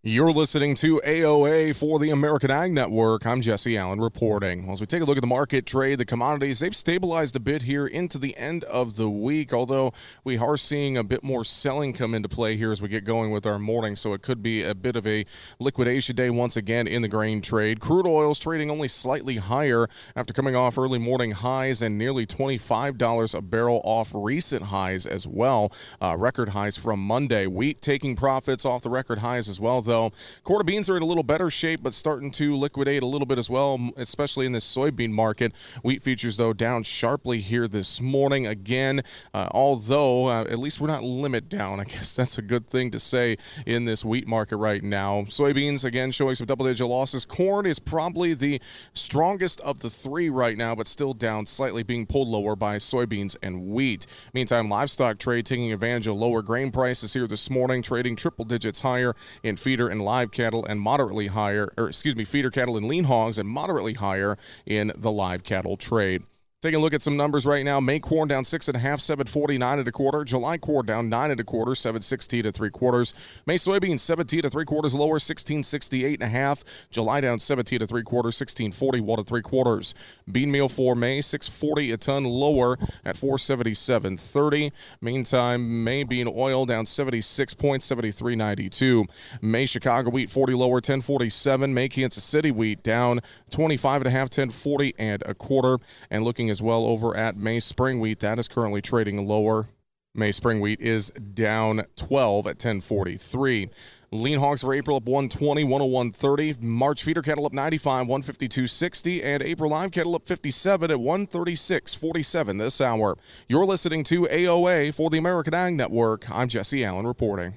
You're 0.08 0.30
listening 0.30 0.76
to 0.76 1.00
AOA 1.04 1.74
for 1.74 1.98
the 1.98 2.10
American 2.10 2.48
Ag 2.48 2.70
Network. 2.70 3.26
I'm 3.26 3.40
Jesse 3.40 3.76
Allen 3.76 4.00
reporting. 4.00 4.70
As 4.70 4.80
we 4.80 4.86
take 4.86 5.02
a 5.02 5.04
look 5.04 5.16
at 5.16 5.20
the 5.20 5.26
market 5.26 5.66
trade, 5.66 5.98
the 5.98 6.04
commodities, 6.04 6.60
they've 6.60 6.76
stabilized 6.76 7.34
a 7.34 7.40
bit 7.40 7.62
here 7.62 7.88
into 7.88 8.16
the 8.16 8.36
end 8.36 8.62
of 8.62 8.94
the 8.94 9.10
week, 9.10 9.52
although 9.52 9.92
we 10.22 10.38
are 10.38 10.56
seeing 10.56 10.96
a 10.96 11.02
bit 11.02 11.24
more 11.24 11.42
selling 11.42 11.92
come 11.92 12.14
into 12.14 12.28
play 12.28 12.56
here 12.56 12.70
as 12.70 12.80
we 12.80 12.86
get 12.86 13.04
going 13.04 13.32
with 13.32 13.46
our 13.46 13.58
morning. 13.58 13.96
So 13.96 14.12
it 14.12 14.22
could 14.22 14.44
be 14.44 14.62
a 14.62 14.76
bit 14.76 14.94
of 14.94 15.08
a 15.08 15.26
liquidation 15.58 16.14
day 16.14 16.30
once 16.30 16.56
again 16.56 16.86
in 16.86 17.02
the 17.02 17.08
grain 17.08 17.42
trade. 17.42 17.80
Crude 17.80 18.06
oil's 18.06 18.38
trading 18.38 18.70
only 18.70 18.86
slightly 18.86 19.38
higher 19.38 19.88
after 20.14 20.32
coming 20.32 20.54
off 20.54 20.78
early 20.78 21.00
morning 21.00 21.32
highs 21.32 21.82
and 21.82 21.98
nearly 21.98 22.26
$25 22.26 23.34
a 23.34 23.42
barrel 23.42 23.80
off 23.82 24.12
recent 24.14 24.66
highs 24.66 25.04
as 25.04 25.26
well. 25.26 25.72
Uh, 26.00 26.14
record 26.16 26.50
highs 26.50 26.78
from 26.78 27.00
Monday. 27.00 27.48
Wheat 27.48 27.82
taking 27.82 28.14
profits 28.14 28.64
off 28.64 28.82
the 28.82 28.90
record 28.90 29.18
highs 29.18 29.48
as 29.48 29.58
well, 29.58 29.82
though 29.82 29.95
though. 29.96 30.12
Quarter 30.44 30.64
beans 30.64 30.90
are 30.90 30.96
in 30.96 31.02
a 31.02 31.06
little 31.06 31.22
better 31.22 31.50
shape, 31.50 31.82
but 31.82 31.94
starting 31.94 32.30
to 32.32 32.56
liquidate 32.56 33.02
a 33.02 33.06
little 33.06 33.26
bit 33.26 33.38
as 33.38 33.48
well, 33.48 33.90
especially 33.96 34.46
in 34.46 34.52
this 34.52 34.64
soybean 34.64 35.10
market. 35.10 35.52
Wheat 35.82 36.02
futures, 36.02 36.36
though, 36.36 36.52
down 36.52 36.82
sharply 36.82 37.40
here 37.40 37.66
this 37.66 38.00
morning 38.00 38.46
again, 38.46 39.02
uh, 39.32 39.48
although 39.52 40.26
uh, 40.26 40.42
at 40.42 40.58
least 40.58 40.80
we're 40.80 40.86
not 40.88 41.02
limit 41.02 41.48
down. 41.48 41.80
I 41.80 41.84
guess 41.84 42.14
that's 42.14 42.36
a 42.38 42.42
good 42.42 42.66
thing 42.66 42.90
to 42.90 43.00
say 43.00 43.38
in 43.64 43.84
this 43.84 44.04
wheat 44.04 44.26
market 44.26 44.56
right 44.56 44.82
now. 44.82 45.22
Soybeans, 45.22 45.84
again, 45.84 46.10
showing 46.10 46.34
some 46.34 46.46
double 46.46 46.66
digit 46.66 46.86
losses. 46.86 47.24
Corn 47.24 47.64
is 47.64 47.78
probably 47.78 48.34
the 48.34 48.60
strongest 48.92 49.60
of 49.62 49.80
the 49.80 49.90
three 49.90 50.28
right 50.28 50.58
now, 50.58 50.74
but 50.74 50.86
still 50.86 51.14
down 51.14 51.46
slightly, 51.46 51.82
being 51.82 52.06
pulled 52.06 52.28
lower 52.28 52.54
by 52.54 52.76
soybeans 52.76 53.36
and 53.42 53.66
wheat. 53.68 54.06
Meantime, 54.34 54.68
livestock 54.68 55.18
trade 55.18 55.46
taking 55.46 55.72
advantage 55.72 56.06
of 56.06 56.16
lower 56.16 56.42
grain 56.42 56.70
prices 56.70 57.14
here 57.14 57.26
this 57.26 57.48
morning, 57.48 57.82
trading 57.82 58.16
triple 58.16 58.44
digits 58.44 58.80
higher 58.80 59.14
in 59.42 59.56
feeder 59.56 59.85
feeder 59.86 59.92
and 59.92 60.04
live 60.04 60.30
cattle 60.30 60.64
and 60.64 60.80
moderately 60.80 61.28
higher, 61.28 61.72
or 61.76 61.88
excuse 61.88 62.16
me, 62.16 62.24
feeder 62.24 62.50
cattle 62.50 62.76
and 62.76 62.86
lean 62.86 63.04
hogs 63.04 63.38
and 63.38 63.48
moderately 63.48 63.94
higher 63.94 64.36
in 64.64 64.92
the 64.96 65.10
live 65.10 65.42
cattle 65.42 65.76
trade. 65.76 66.22
Taking 66.66 66.80
a 66.80 66.82
look 66.82 66.94
at 66.94 67.02
some 67.02 67.16
numbers 67.16 67.46
right 67.46 67.64
now. 67.64 67.78
May 67.78 68.00
corn 68.00 68.26
down 68.26 68.44
six 68.44 68.66
and 68.66 68.76
a 68.76 68.80
half, 68.80 68.98
seven 68.98 69.24
forty 69.28 69.56
nine 69.56 69.78
and 69.78 69.86
a 69.86 69.92
quarter. 69.92 70.24
July 70.24 70.58
corn 70.58 70.84
down 70.84 71.08
nine 71.08 71.30
and 71.30 71.38
a 71.38 71.44
quarter, 71.44 71.76
seven 71.76 72.02
sixty 72.02 72.42
to 72.42 72.50
three 72.50 72.70
quarters. 72.70 73.14
May 73.46 73.54
soybeans 73.54 74.00
seventeen 74.00 74.42
to 74.42 74.50
three 74.50 74.64
quarters 74.64 74.92
lower, 74.92 75.20
sixteen 75.20 75.62
sixty 75.62 76.04
eight 76.04 76.14
and 76.14 76.24
a 76.24 76.28
half. 76.28 76.64
July 76.90 77.20
down 77.20 77.38
seventeen 77.38 77.78
to 77.78 77.86
three 77.86 78.02
quarters, 78.02 78.36
sixteen 78.36 78.72
forty 78.72 78.98
one 78.98 79.18
to 79.18 79.22
three 79.22 79.42
quarters. 79.42 79.94
Bean 80.28 80.50
meal 80.50 80.68
for 80.68 80.96
May 80.96 81.20
six 81.20 81.48
forty 81.48 81.92
a 81.92 81.96
ton 81.96 82.24
lower 82.24 82.76
at 83.04 83.16
four 83.16 83.38
seventy 83.38 83.72
seven 83.72 84.16
thirty. 84.16 84.72
Meantime, 85.00 85.84
May 85.84 86.02
bean 86.02 86.26
oil 86.26 86.66
down 86.66 86.84
seventy 86.84 87.20
six 87.20 87.54
points, 87.54 87.86
seventy 87.86 88.10
three 88.10 88.34
ninety 88.34 88.68
two. 88.68 89.06
May 89.40 89.66
Chicago 89.66 90.10
wheat 90.10 90.30
forty 90.30 90.54
lower, 90.54 90.80
ten 90.80 91.00
forty 91.00 91.28
seven. 91.28 91.72
May 91.72 91.88
Kansas 91.88 92.24
City 92.24 92.50
wheat 92.50 92.82
down 92.82 93.20
twenty 93.50 93.76
five 93.76 94.00
and 94.00 94.08
a 94.08 94.10
half, 94.10 94.30
ten 94.30 94.50
forty 94.50 94.96
and 94.98 95.22
a 95.26 95.32
quarter. 95.32 95.78
And 96.10 96.24
looking 96.24 96.55
as 96.56 96.62
well 96.62 96.86
over 96.86 97.14
at 97.14 97.36
May 97.36 97.60
Spring 97.60 98.00
Wheat. 98.00 98.20
That 98.20 98.38
is 98.38 98.48
currently 98.48 98.80
trading 98.80 99.28
lower. 99.28 99.68
May 100.14 100.32
Spring 100.32 100.58
Wheat 100.58 100.80
is 100.80 101.10
down 101.10 101.84
12 101.96 102.46
at 102.46 102.52
1043. 102.52 103.68
Lean 104.10 104.38
hogs 104.38 104.62
for 104.62 104.72
April 104.72 104.96
up 104.96 105.04
120, 105.04 105.64
101.30. 105.64 106.62
March 106.62 107.02
feeder 107.02 107.20
cattle 107.20 107.44
up 107.44 107.52
95, 107.52 108.06
152.60. 108.06 109.22
And 109.22 109.42
April 109.42 109.70
live 109.70 109.90
cattle 109.90 110.14
up 110.14 110.26
57 110.26 110.90
at 110.90 110.96
136.47 110.96 112.58
this 112.58 112.80
hour. 112.80 113.18
You're 113.48 113.66
listening 113.66 114.02
to 114.04 114.22
AOA 114.22 114.94
for 114.94 115.10
the 115.10 115.18
American 115.18 115.52
Ag 115.52 115.74
Network. 115.74 116.30
I'm 116.30 116.48
Jesse 116.48 116.82
Allen 116.86 117.06
reporting. 117.06 117.56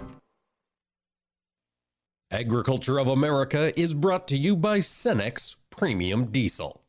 Agriculture 2.33 2.97
of 2.97 3.09
America 3.09 3.77
is 3.77 3.93
brought 3.93 4.25
to 4.29 4.37
you 4.37 4.55
by 4.55 4.79
Cenex 4.79 5.57
Premium 5.69 6.27
Diesel. 6.27 6.81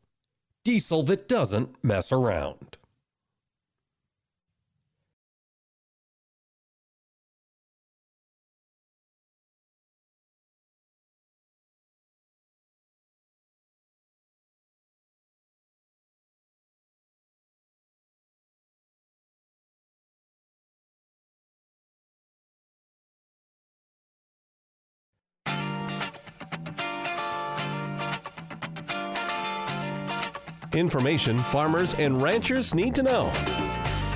Diesel 0.63 1.03
that 1.03 1.27
doesn't 1.27 1.83
mess 1.83 2.13
around. 2.13 2.77
Information 30.75 31.39
farmers 31.39 31.95
and 31.95 32.23
ranchers 32.23 32.75
need 32.75 32.95
to 32.95 33.03
know. 33.03 33.31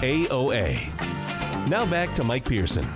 AOA. 0.00 0.78
Now 1.68 1.84
back 1.84 2.14
to 2.14 2.24
Mike 2.24 2.46
Pearson. 2.46 2.86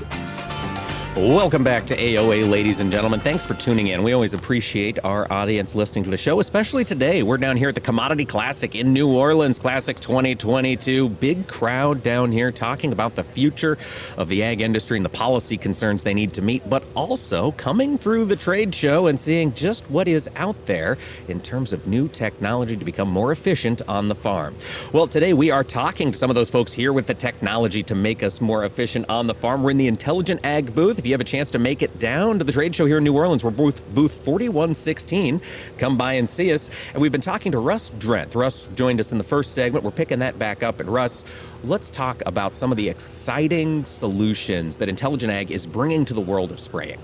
Welcome 1.16 1.64
back 1.64 1.87
to 1.87 1.96
AOA, 1.96 2.49
ladies 2.49 2.79
and 2.79 2.88
gentlemen. 2.88 3.18
Thanks 3.18 3.44
for 3.44 3.55
tuning 3.55 3.88
in. 3.88 4.05
We 4.05 4.12
always 4.12 4.33
appreciate 4.33 5.01
our 5.03 5.31
audience 5.33 5.75
listening 5.75 6.05
to 6.05 6.11
the 6.11 6.16
show, 6.16 6.38
especially 6.38 6.85
today. 6.85 7.25
We're 7.25 7.37
down 7.37 7.57
here 7.57 7.68
at 7.68 7.75
the 7.75 7.81
Commodity 7.81 8.25
Classic 8.25 8.77
in 8.77 8.92
New 8.92 9.12
Orleans, 9.12 9.59
Classic 9.59 9.99
2022. 9.99 11.09
Big 11.09 11.49
crowd 11.49 12.05
down 12.05 12.31
here 12.31 12.53
talking 12.53 12.92
about 12.92 13.16
the 13.16 13.25
future 13.25 13.77
of 14.18 14.29
the 14.29 14.44
ag 14.44 14.61
industry 14.61 14.99
and 14.99 15.05
the 15.05 15.11
policy 15.11 15.57
concerns 15.57 16.05
they 16.05 16.14
need 16.14 16.33
to 16.33 16.42
meet, 16.42 16.70
but 16.70 16.85
also 16.94 17.51
coming 17.53 17.96
through 17.96 18.25
the 18.25 18.37
trade 18.37 18.73
show 18.73 19.09
and 19.09 19.18
seeing 19.18 19.53
just 19.53 19.90
what 19.90 20.07
is 20.07 20.31
out 20.37 20.64
there 20.66 20.96
in 21.27 21.40
terms 21.40 21.73
of 21.73 21.88
new 21.88 22.07
technology 22.07 22.77
to 22.77 22.85
become 22.85 23.11
more 23.11 23.33
efficient 23.33 23.83
on 23.88 24.07
the 24.07 24.14
farm. 24.14 24.55
Well, 24.92 25.09
today 25.09 25.33
we 25.33 25.51
are 25.51 25.64
talking 25.64 26.12
to 26.12 26.16
some 26.16 26.31
of 26.31 26.37
those 26.37 26.51
folks 26.51 26.73
here 26.73 26.92
with 26.92 27.09
the 27.09 27.14
technology 27.14 27.83
to 27.83 27.96
make 27.96 28.23
us 28.23 28.40
more 28.40 28.64
efficient 28.64 29.07
on 29.09 29.27
the 29.27 29.35
farm. 29.35 29.64
We're 29.64 29.73
in 29.73 29.77
the 29.77 29.88
Intelligent 29.88 30.46
Ag 30.46 30.73
booth 30.73 31.00
if 31.01 31.07
you 31.07 31.13
have 31.13 31.21
a 31.21 31.25
chance 31.25 31.51
to 31.51 31.59
make 31.59 31.83
it 31.83 31.99
down 31.99 32.39
to 32.39 32.45
the 32.45 32.53
trade 32.53 32.77
show 32.77 32.85
here 32.85 32.99
in 32.99 33.05
New 33.05 33.17
Orleans, 33.17 33.43
we're 33.43 33.51
booth, 33.51 33.83
booth 33.95 34.13
4116. 34.23 35.41
Come 35.79 35.97
by 35.97 36.13
and 36.13 36.29
see 36.29 36.53
us. 36.53 36.69
And 36.93 37.01
we've 37.01 37.11
been 37.11 37.23
talking 37.23 37.51
to 37.53 37.59
Russ 37.59 37.91
Drenth. 37.99 38.37
Russ 38.37 38.69
joined 38.75 39.01
us 39.01 39.11
in 39.11 39.17
the 39.17 39.25
first 39.25 39.55
segment. 39.55 39.83
We're 39.83 39.93
picking 39.93 40.19
that 40.19 40.39
back 40.39 40.63
up. 40.63 40.79
And 40.79 40.91
Russ, 40.91 41.25
let's 41.65 41.89
talk 41.89 42.23
about 42.27 42.53
some 42.53 42.71
of 42.71 42.77
the 42.77 42.87
exciting 42.87 43.85
solutions 43.87 44.77
that 44.77 44.91
Intelligent 44.91 45.33
Ag 45.33 45.51
is 45.51 45.67
bringing 45.67 46.05
to 46.05 46.13
the 46.13 46.21
world 46.21 46.53
of 46.53 46.61
spraying. 46.61 46.99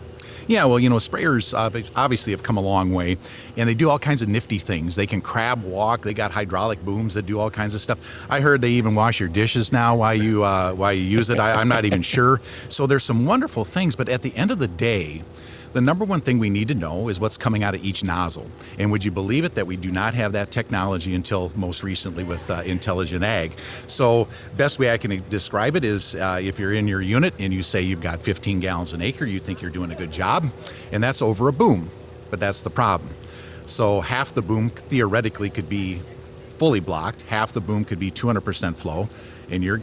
Yeah, 0.47 0.65
well, 0.65 0.79
you 0.79 0.89
know, 0.89 0.97
sprayers 0.97 1.53
obviously 1.97 2.33
have 2.33 2.43
come 2.43 2.57
a 2.57 2.61
long 2.61 2.93
way, 2.93 3.19
and 3.57 3.69
they 3.69 3.75
do 3.75 3.91
all 3.91 3.99
kinds 3.99 4.23
of 4.23 4.29
nifty 4.29 4.59
things. 4.59 4.95
They 4.95 5.07
can 5.07 5.21
crab 5.21 5.65
walk. 5.65 6.03
They 6.03 6.15
got 6.15 6.31
hydraulic 6.31 6.85
booms 6.85 7.15
that 7.15 7.27
do 7.27 7.39
all 7.39 7.51
kinds 7.51 7.75
of 7.75 7.81
stuff. 7.81 7.99
I 8.31 8.41
heard 8.41 8.61
they 8.61 8.71
even 8.71 8.95
wash 8.95 9.19
your 9.19 9.29
dishes 9.29 9.73
now 9.73 9.97
while 9.97 10.15
you 10.15 10.45
uh, 10.45 10.73
while 10.73 10.93
you 10.93 11.03
use 11.03 11.31
it. 11.31 11.41
I, 11.41 11.61
I'm 11.61 11.69
not 11.69 11.85
even 11.85 12.03
sure. 12.03 12.41
So 12.69 12.87
there's 12.87 13.05
some 13.05 13.27
wonderful 13.27 13.65
things, 13.65 13.97
but 13.97 14.09
at 14.09 14.23
the 14.23 14.35
end 14.37 14.51
of 14.51 14.59
the 14.59 14.69
day, 14.69 15.23
the 15.77 15.83
number 15.83 16.07
one 16.07 16.23
thing 16.23 16.39
we 16.39 16.49
need 16.49 16.69
to 16.69 16.75
know 16.75 17.11
is 17.11 17.21
what's 17.21 17.37
coming 17.37 17.62
out 17.62 17.75
of 17.75 17.85
each 17.85 18.03
nozzle. 18.03 18.51
And 18.79 18.91
would 18.91 19.05
you 19.05 19.11
believe 19.11 19.45
it 19.45 19.57
that 19.57 19.67
we 19.67 19.77
do 19.77 19.91
not 19.91 20.15
have 20.15 20.33
that 20.33 20.51
technology 20.51 21.15
until 21.15 21.53
most 21.55 21.83
recently 21.83 22.25
with 22.25 22.51
uh, 22.51 22.62
Intelligent 22.65 23.23
Ag? 23.23 23.53
So, 23.87 24.27
best 24.57 24.79
way 24.79 24.91
I 24.91 24.97
can 24.97 25.23
describe 25.29 25.77
it 25.77 25.85
is 25.85 26.15
uh, 26.15 26.41
if 26.43 26.59
you're 26.59 26.73
in 26.73 26.89
your 26.89 27.03
unit 27.03 27.35
and 27.39 27.53
you 27.53 27.62
say 27.62 27.83
you've 27.83 28.01
got 28.01 28.23
15 28.23 28.59
gallons 28.59 28.95
an 28.95 29.03
acre, 29.03 29.27
you 29.27 29.39
think 29.39 29.61
you're 29.61 29.71
doing 29.71 29.91
a 29.91 29.95
good 29.95 30.11
job, 30.11 30.51
and 30.93 31.05
that's 31.05 31.21
over 31.21 31.47
a 31.49 31.53
boom. 31.53 31.91
But 32.31 32.41
that's 32.41 32.62
the 32.62 32.71
problem. 32.71 33.11
So, 33.67 34.01
half 34.01 34.33
the 34.33 34.41
boom 34.41 34.71
theoretically 34.71 35.51
could 35.51 35.69
be 35.69 36.01
fully 36.57 36.81
blocked, 36.81 37.21
half 37.25 37.53
the 37.53 37.61
boom 37.61 37.85
could 37.85 37.99
be 37.99 38.11
200% 38.11 38.79
flow, 38.79 39.11
and 39.51 39.62
you're 39.62 39.83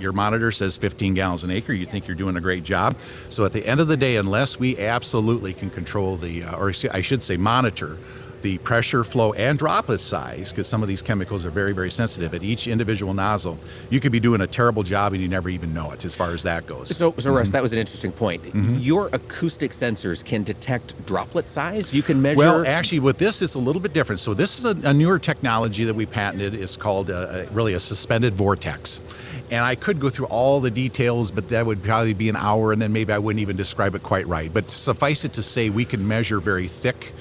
your 0.00 0.12
monitor 0.12 0.50
says 0.50 0.76
15 0.76 1.14
gallons 1.14 1.44
an 1.44 1.50
acre, 1.50 1.72
you 1.72 1.86
think 1.86 2.06
you're 2.06 2.16
doing 2.16 2.36
a 2.36 2.40
great 2.40 2.64
job. 2.64 2.96
So 3.28 3.44
at 3.44 3.52
the 3.52 3.66
end 3.66 3.80
of 3.80 3.88
the 3.88 3.96
day, 3.96 4.16
unless 4.16 4.58
we 4.58 4.78
absolutely 4.78 5.52
can 5.52 5.70
control 5.70 6.16
the, 6.16 6.44
uh, 6.44 6.56
or 6.56 6.72
I 6.90 7.00
should 7.00 7.22
say, 7.22 7.36
monitor 7.36 7.98
the 8.44 8.58
pressure 8.58 9.02
flow 9.02 9.32
and 9.32 9.58
droplet 9.58 9.98
size, 9.98 10.50
because 10.52 10.68
some 10.68 10.82
of 10.82 10.88
these 10.88 11.00
chemicals 11.00 11.46
are 11.46 11.50
very, 11.50 11.72
very 11.72 11.90
sensitive 11.90 12.34
at 12.34 12.42
each 12.42 12.66
individual 12.68 13.14
nozzle, 13.14 13.58
you 13.88 14.00
could 14.00 14.12
be 14.12 14.20
doing 14.20 14.42
a 14.42 14.46
terrible 14.46 14.82
job 14.82 15.14
and 15.14 15.22
you 15.22 15.28
never 15.28 15.48
even 15.48 15.72
know 15.72 15.90
it 15.92 16.04
as 16.04 16.14
far 16.14 16.32
as 16.32 16.42
that 16.42 16.66
goes. 16.66 16.94
So, 16.94 17.14
so 17.18 17.32
Russ, 17.32 17.48
Mhm. 17.48 17.52
that 17.52 17.62
was 17.62 17.72
an 17.72 17.78
interesting 17.78 18.12
point. 18.12 18.42
Mhm. 18.52 18.84
Your 18.84 19.08
acoustic 19.14 19.70
sensors 19.70 20.22
can 20.22 20.42
detect 20.42 20.94
droplet 21.06 21.48
size. 21.48 21.94
You 21.94 22.02
can 22.02 22.20
measure. 22.20 22.36
Well, 22.36 22.66
actually, 22.66 23.00
with 23.00 23.16
this, 23.16 23.40
it's 23.40 23.54
a 23.54 23.58
little 23.58 23.80
bit 23.80 23.94
different. 23.94 24.20
So 24.20 24.34
this 24.34 24.58
is 24.58 24.66
a, 24.66 24.76
a 24.84 24.92
newer 24.92 25.18
technology 25.18 25.84
that 25.84 25.94
we 25.94 26.04
patented. 26.04 26.54
It's 26.54 26.76
called 26.76 27.10
uh, 27.10 27.44
really 27.50 27.72
a 27.72 27.80
suspended 27.80 28.34
vortex. 28.34 29.00
And 29.50 29.64
I 29.64 29.74
could 29.74 30.00
go 30.00 30.10
through 30.10 30.26
all 30.26 30.60
the 30.60 30.70
details, 30.70 31.30
but 31.30 31.48
that 31.48 31.64
would 31.64 31.82
probably 31.82 32.12
be 32.12 32.28
an 32.28 32.36
hour, 32.36 32.72
and 32.74 32.82
then 32.82 32.92
maybe 32.92 33.10
I 33.14 33.18
wouldn't 33.18 33.40
even 33.40 33.56
describe 33.56 33.94
it 33.94 34.02
quite 34.02 34.28
right. 34.28 34.52
But 34.52 34.70
suffice 34.70 35.24
it 35.24 35.32
to 35.34 35.42
say, 35.42 35.70
we 35.70 35.86
can 35.86 36.06
measure 36.06 36.40
very 36.40 36.68
thick 36.68 37.14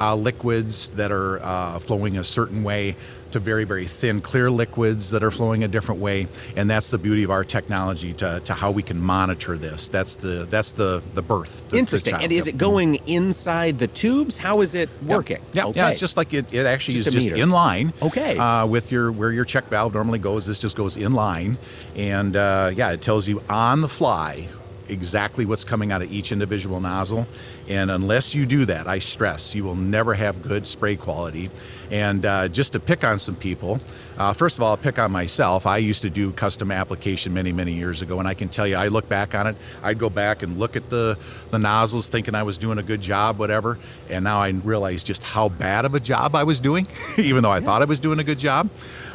uh, 0.00 0.14
liquids 0.14 0.90
that 0.90 1.10
are 1.10 1.40
uh, 1.42 1.78
flowing 1.78 2.18
a 2.18 2.24
certain 2.24 2.62
way 2.62 2.96
to 3.30 3.38
very, 3.38 3.64
very 3.64 3.86
thin, 3.86 4.22
clear 4.22 4.50
liquids 4.50 5.10
that 5.10 5.22
are 5.22 5.30
flowing 5.30 5.62
a 5.62 5.68
different 5.68 6.00
way. 6.00 6.26
And 6.56 6.70
that's 6.70 6.88
the 6.88 6.96
beauty 6.96 7.24
of 7.24 7.30
our 7.30 7.44
technology 7.44 8.14
to, 8.14 8.40
to 8.46 8.54
how 8.54 8.70
we 8.70 8.82
can 8.82 8.98
monitor 8.98 9.58
this. 9.58 9.88
That's 9.90 10.16
the 10.16 10.46
that's 10.48 10.72
the 10.72 11.02
the 11.14 11.20
birth. 11.20 11.64
the- 11.64 11.72
the 11.72 11.78
Interesting. 11.78 12.12
child. 12.12 12.22
and 12.24 12.32
is 12.32 12.46
it 12.46 12.56
going 12.56 12.94
inside 13.06 13.78
the 13.78 13.88
tubes? 13.88 14.38
How 14.38 14.62
is 14.62 14.74
it 14.74 14.88
working? 15.04 15.42
Yeah, 15.52 15.66
Okay. 15.66 15.80
yeah, 15.80 15.90
it's 15.90 16.00
just 16.00 16.16
like 16.16 16.32
it, 16.32 16.54
it 16.54 16.64
actually 16.64 16.94
Just 16.96 17.08
is 17.08 17.14
just 17.14 17.26
meter. 17.26 17.42
in 17.42 17.50
line. 17.50 17.92
Okay. 18.00 18.38
Uh, 18.38 18.64
with 18.66 18.90
your 18.90 19.12
where 19.12 19.30
your 19.32 19.44
check 19.44 19.68
valve 19.68 19.92
normally 19.92 20.18
goes, 20.18 20.46
this 20.46 20.62
just 20.62 20.76
goes 20.76 20.96
in 20.96 21.12
line, 21.12 21.58
and 21.96 22.34
uh, 22.34 22.70
yeah, 22.74 22.92
it 22.92 23.02
tells 23.02 23.28
you 23.28 23.42
on 23.50 23.82
the 23.82 23.88
fly 23.88 24.48
exactly 24.88 25.44
what's 25.44 25.64
coming 25.64 25.92
out 25.92 26.00
of 26.00 26.10
each 26.10 26.32
individual 26.32 26.80
nozzle. 26.80 27.26
And 27.68 27.90
unless 27.90 28.34
you 28.34 28.46
do 28.46 28.64
that, 28.64 28.86
I 28.88 28.98
stress, 28.98 29.54
you 29.54 29.62
will 29.62 29.74
never 29.74 30.14
have 30.14 30.42
good 30.42 30.66
spray 30.66 30.96
quality. 30.96 31.50
And 31.90 32.24
uh, 32.24 32.48
just 32.48 32.72
to 32.72 32.80
pick 32.80 33.04
on 33.04 33.18
some 33.18 33.36
people, 33.36 33.78
uh, 34.16 34.32
first 34.32 34.56
of 34.56 34.62
all, 34.62 34.70
I'll 34.70 34.76
pick 34.78 34.98
on 34.98 35.12
myself. 35.12 35.66
I 35.66 35.76
used 35.76 36.00
to 36.02 36.10
do 36.10 36.32
custom 36.32 36.70
application 36.70 37.34
many, 37.34 37.52
many 37.52 37.72
years 37.74 38.00
ago, 38.00 38.18
and 38.20 38.26
I 38.26 38.32
can 38.34 38.48
tell 38.48 38.66
you, 38.66 38.76
I 38.76 38.88
look 38.88 39.06
back 39.08 39.34
on 39.34 39.46
it. 39.46 39.56
I'd 39.82 39.98
go 39.98 40.08
back 40.08 40.42
and 40.42 40.58
look 40.58 40.76
at 40.76 40.88
the 40.88 41.18
the 41.50 41.58
nozzles, 41.58 42.08
thinking 42.08 42.34
I 42.34 42.42
was 42.42 42.56
doing 42.58 42.78
a 42.78 42.82
good 42.82 43.00
job, 43.02 43.38
whatever. 43.38 43.78
And 44.10 44.24
now 44.24 44.40
I 44.40 44.48
realize 44.48 45.04
just 45.04 45.22
how 45.22 45.48
bad 45.50 45.84
of 45.84 45.94
a 45.94 46.00
job 46.00 46.34
I 46.34 46.44
was 46.44 46.60
doing, 46.60 46.86
even 47.18 47.42
though 47.42 47.52
I 47.52 47.60
thought 47.60 47.82
I 47.82 47.86
was 47.86 48.00
doing 48.00 48.18
a 48.18 48.24
good 48.24 48.38
job. 48.38 48.70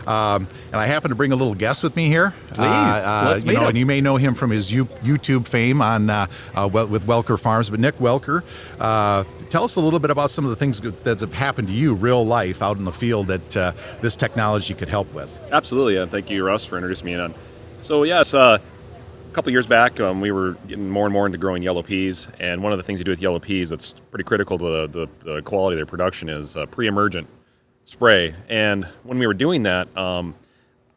Um, 0.06 0.48
and 0.68 0.76
I 0.76 0.86
happen 0.88 1.10
to 1.10 1.16
bring 1.16 1.32
a 1.32 1.36
little 1.36 1.56
guest 1.56 1.82
with 1.82 1.96
me 1.96 2.08
here. 2.08 2.34
Please, 2.50 2.60
Uh, 2.68 3.24
let's 3.32 3.46
meet 3.46 3.54
know, 3.54 3.62
him. 3.62 3.70
and 3.70 3.78
you 3.78 3.86
may 3.86 4.02
know 4.02 4.18
him 4.18 4.36
from 4.36 4.50
his 4.52 4.72
U- 4.72 4.86
YouTube 5.02 5.48
fame 5.48 5.82
on 5.82 6.10
uh, 6.10 6.28
uh, 6.56 6.68
with 6.72 7.08
Welker 7.08 7.40
Farms. 7.40 7.70
But 7.70 7.80
Nick 7.80 7.98
Welker, 8.00 8.43
uh, 8.80 9.24
tell 9.50 9.64
us 9.64 9.76
a 9.76 9.82
little 9.82 10.00
bit 10.00 10.12
about 10.12 10.32
some 10.32 10.46
of 10.46 10.50
the 10.50 10.56
things 10.56 10.82
that 10.82 11.20
have 11.20 11.34
happened 11.34 11.68
to 11.68 11.74
you, 11.74 11.94
real 11.94 12.26
life, 12.26 12.62
out 12.62 12.78
in 12.78 12.86
the 12.86 12.92
field 12.92 13.28
that 13.28 13.58
uh, 13.58 13.74
this 14.02 14.16
technology 14.16 14.74
could 14.74 14.90
help 14.90 15.14
with. 15.14 15.30
Absolutely, 15.52 15.98
and 15.98 16.10
thank 16.10 16.30
you, 16.30 16.46
Russ, 16.46 16.66
for 16.66 16.78
introducing 16.78 17.06
me 17.06 17.14
in. 17.14 17.34
So 17.82 18.04
yes, 18.04 18.34
uh, 18.34 18.58
a 18.60 19.34
couple 19.34 19.52
years 19.52 19.68
back, 19.68 20.00
um, 20.00 20.22
we 20.22 20.32
were 20.32 20.54
getting 20.68 20.90
more 20.90 21.06
and 21.06 21.14
more 21.14 21.26
into 21.26 21.38
growing 21.38 21.64
yellow 21.64 21.84
peas, 21.84 22.28
and 22.40 22.62
one 22.62 22.72
of 22.72 22.78
the 22.78 22.84
things 22.84 23.00
you 23.00 23.06
do 23.06 23.12
with 23.12 23.22
yellow 23.22 23.40
peas 23.40 23.70
that's 23.70 23.96
pretty 24.12 24.24
critical 24.24 24.58
to 24.58 24.64
the, 24.64 24.88
the, 24.88 25.34
the 25.34 25.42
quality 25.42 25.76
of 25.76 25.80
their 25.80 25.86
production 25.86 26.30
is 26.30 26.56
uh, 26.56 26.66
pre-emergent 26.68 27.28
spray. 27.86 28.36
And 28.48 28.86
when 29.04 29.20
we 29.20 29.28
were 29.28 29.34
doing 29.34 29.64
that, 29.64 29.96
um, 29.98 30.36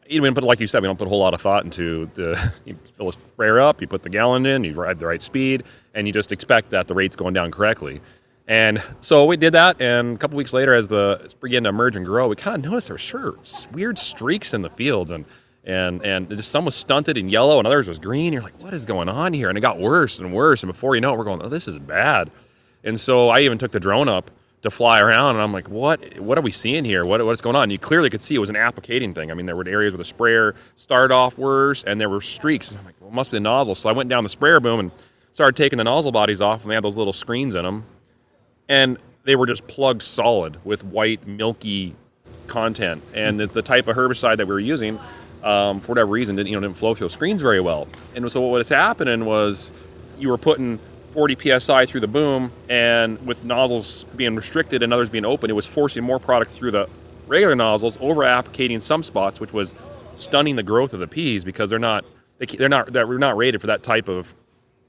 you 0.09 0.21
don't 0.21 0.33
put 0.33 0.43
like 0.43 0.59
you 0.59 0.67
said, 0.67 0.81
we 0.81 0.87
don't 0.87 0.97
put 0.97 1.07
a 1.07 1.09
whole 1.09 1.19
lot 1.19 1.33
of 1.33 1.41
thought 1.41 1.63
into 1.63 2.09
the. 2.13 2.51
You 2.65 2.77
fill 2.95 3.09
a 3.09 3.13
sprayer 3.13 3.59
up, 3.59 3.81
you 3.81 3.87
put 3.87 4.03
the 4.03 4.09
gallon 4.09 4.45
in, 4.45 4.63
you 4.63 4.73
ride 4.73 4.99
the 4.99 5.05
right 5.05 5.21
speed, 5.21 5.63
and 5.93 6.05
you 6.05 6.13
just 6.13 6.31
expect 6.31 6.69
that 6.71 6.87
the 6.87 6.93
rate's 6.93 7.15
going 7.15 7.33
down 7.33 7.51
correctly. 7.51 8.01
And 8.47 8.81
so 9.01 9.25
we 9.25 9.37
did 9.37 9.53
that, 9.53 9.81
and 9.81 10.15
a 10.15 10.17
couple 10.17 10.37
weeks 10.37 10.53
later, 10.53 10.73
as 10.73 10.87
the 10.87 11.33
began 11.41 11.63
to 11.63 11.69
emerge 11.69 11.95
and 11.95 12.05
grow, 12.05 12.27
we 12.27 12.35
kind 12.35 12.63
of 12.63 12.71
noticed 12.71 12.87
there 12.87 12.95
were 12.95 12.99
sure 12.99 13.37
weird 13.71 13.97
streaks 13.97 14.53
in 14.53 14.61
the 14.61 14.69
fields, 14.69 15.11
and 15.11 15.25
and 15.65 16.01
and 16.03 16.29
just 16.29 16.49
some 16.49 16.65
was 16.65 16.75
stunted 16.75 17.17
and 17.17 17.29
yellow, 17.29 17.57
and 17.57 17.67
others 17.67 17.87
was 17.87 17.99
green. 17.99 18.33
You're 18.33 18.41
like, 18.41 18.59
what 18.61 18.73
is 18.73 18.85
going 18.85 19.09
on 19.09 19.33
here? 19.33 19.49
And 19.49 19.57
it 19.57 19.61
got 19.61 19.79
worse 19.79 20.19
and 20.19 20.33
worse, 20.33 20.63
and 20.63 20.71
before 20.71 20.95
you 20.95 21.01
know 21.01 21.13
it, 21.13 21.17
we're 21.17 21.25
going, 21.25 21.41
oh, 21.43 21.49
this 21.49 21.67
is 21.67 21.77
bad. 21.77 22.31
And 22.83 22.97
so 22.99 23.29
I 23.29 23.41
even 23.41 23.57
took 23.57 23.71
the 23.71 23.79
drone 23.79 24.07
up 24.07 24.31
to 24.63 24.71
fly 24.71 24.99
around, 24.99 25.35
and 25.35 25.43
I'm 25.43 25.53
like, 25.53 25.69
what 25.69 26.19
what 26.19 26.37
are 26.37 26.41
we 26.41 26.51
seeing 26.51 26.83
here? 26.83 27.05
What 27.05 27.23
what's 27.25 27.41
going 27.41 27.55
on? 27.55 27.63
And 27.63 27.71
you 27.71 27.79
clearly 27.79 28.09
could 28.09 28.21
see 28.21 28.35
it 28.35 28.39
was 28.39 28.49
an 28.49 28.55
applicating 28.55 29.13
thing. 29.13 29.31
I 29.31 29.33
mean, 29.33 29.45
there 29.45 29.55
were 29.55 29.67
areas 29.67 29.93
where 29.93 29.99
the 29.99 30.03
sprayer 30.03 30.55
started 30.75 31.13
off 31.13 31.37
worse, 31.37 31.83
and 31.83 32.01
there 32.01 32.09
were 32.09 32.21
streaks. 32.21 32.71
And 32.71 32.79
I'm 32.79 32.85
like, 32.85 32.95
well, 32.99 33.09
it 33.09 33.13
must 33.13 33.31
be 33.31 33.37
the 33.37 33.41
nozzle. 33.41 33.75
So 33.75 33.89
I 33.89 33.91
went 33.91 34.09
down 34.09 34.23
the 34.23 34.29
sprayer 34.29 34.59
boom 34.59 34.79
and 34.79 34.91
started 35.31 35.55
taking 35.55 35.77
the 35.77 35.83
nozzle 35.83 36.11
bodies 36.11 36.41
off, 36.41 36.63
and 36.63 36.71
they 36.71 36.75
had 36.75 36.83
those 36.83 36.97
little 36.97 37.13
screens 37.13 37.55
in 37.55 37.63
them 37.63 37.85
and 38.69 38.97
they 39.23 39.35
were 39.35 39.45
just 39.45 39.67
plugged 39.67 40.01
solid 40.01 40.63
with 40.65 40.83
white 40.83 41.25
milky 41.27 41.95
content 42.47 43.03
and 43.13 43.39
the, 43.39 43.47
the 43.47 43.61
type 43.61 43.87
of 43.87 43.95
herbicide 43.95 44.37
that 44.37 44.47
we 44.47 44.53
were 44.53 44.59
using 44.59 44.99
um, 45.43 45.79
for 45.79 45.89
whatever 45.89 46.11
reason 46.11 46.35
didn't 46.35 46.47
you 46.47 46.55
know 46.55 46.61
didn't 46.61 46.77
flow 46.77 46.93
through 46.95 47.09
screens 47.09 47.41
very 47.41 47.59
well 47.59 47.87
and 48.15 48.29
so 48.31 48.39
what 48.41 48.57
was 48.57 48.69
happening 48.69 49.25
was 49.25 49.71
you 50.17 50.29
were 50.29 50.37
putting 50.37 50.79
40 51.17 51.59
psi 51.59 51.87
through 51.87 52.01
the 52.01 52.07
boom 52.07 52.51
and 52.69 53.25
with 53.25 53.43
nozzles 53.43 54.03
being 54.15 54.35
restricted 54.35 54.83
and 54.83 54.93
others 54.93 55.09
being 55.09 55.25
open 55.25 55.49
it 55.49 55.53
was 55.53 55.65
forcing 55.65 56.03
more 56.03 56.19
product 56.19 56.51
through 56.51 56.69
the 56.69 56.87
regular 57.25 57.55
nozzles 57.55 57.97
over 57.99 58.21
applicating 58.21 58.79
some 58.79 59.01
spots 59.01 59.39
which 59.39 59.51
was 59.51 59.73
stunning 60.15 60.55
the 60.55 60.61
growth 60.61 60.93
of 60.93 60.99
the 60.99 61.07
peas 61.07 61.43
because 61.43 61.71
they're 61.71 61.79
not 61.79 62.05
they, 62.37 62.45
they're 62.45 62.69
not 62.69 62.93
they're 62.93 63.17
not 63.17 63.35
rated 63.35 63.59
for 63.59 63.65
that 63.65 63.81
type 63.81 64.07
of 64.07 64.35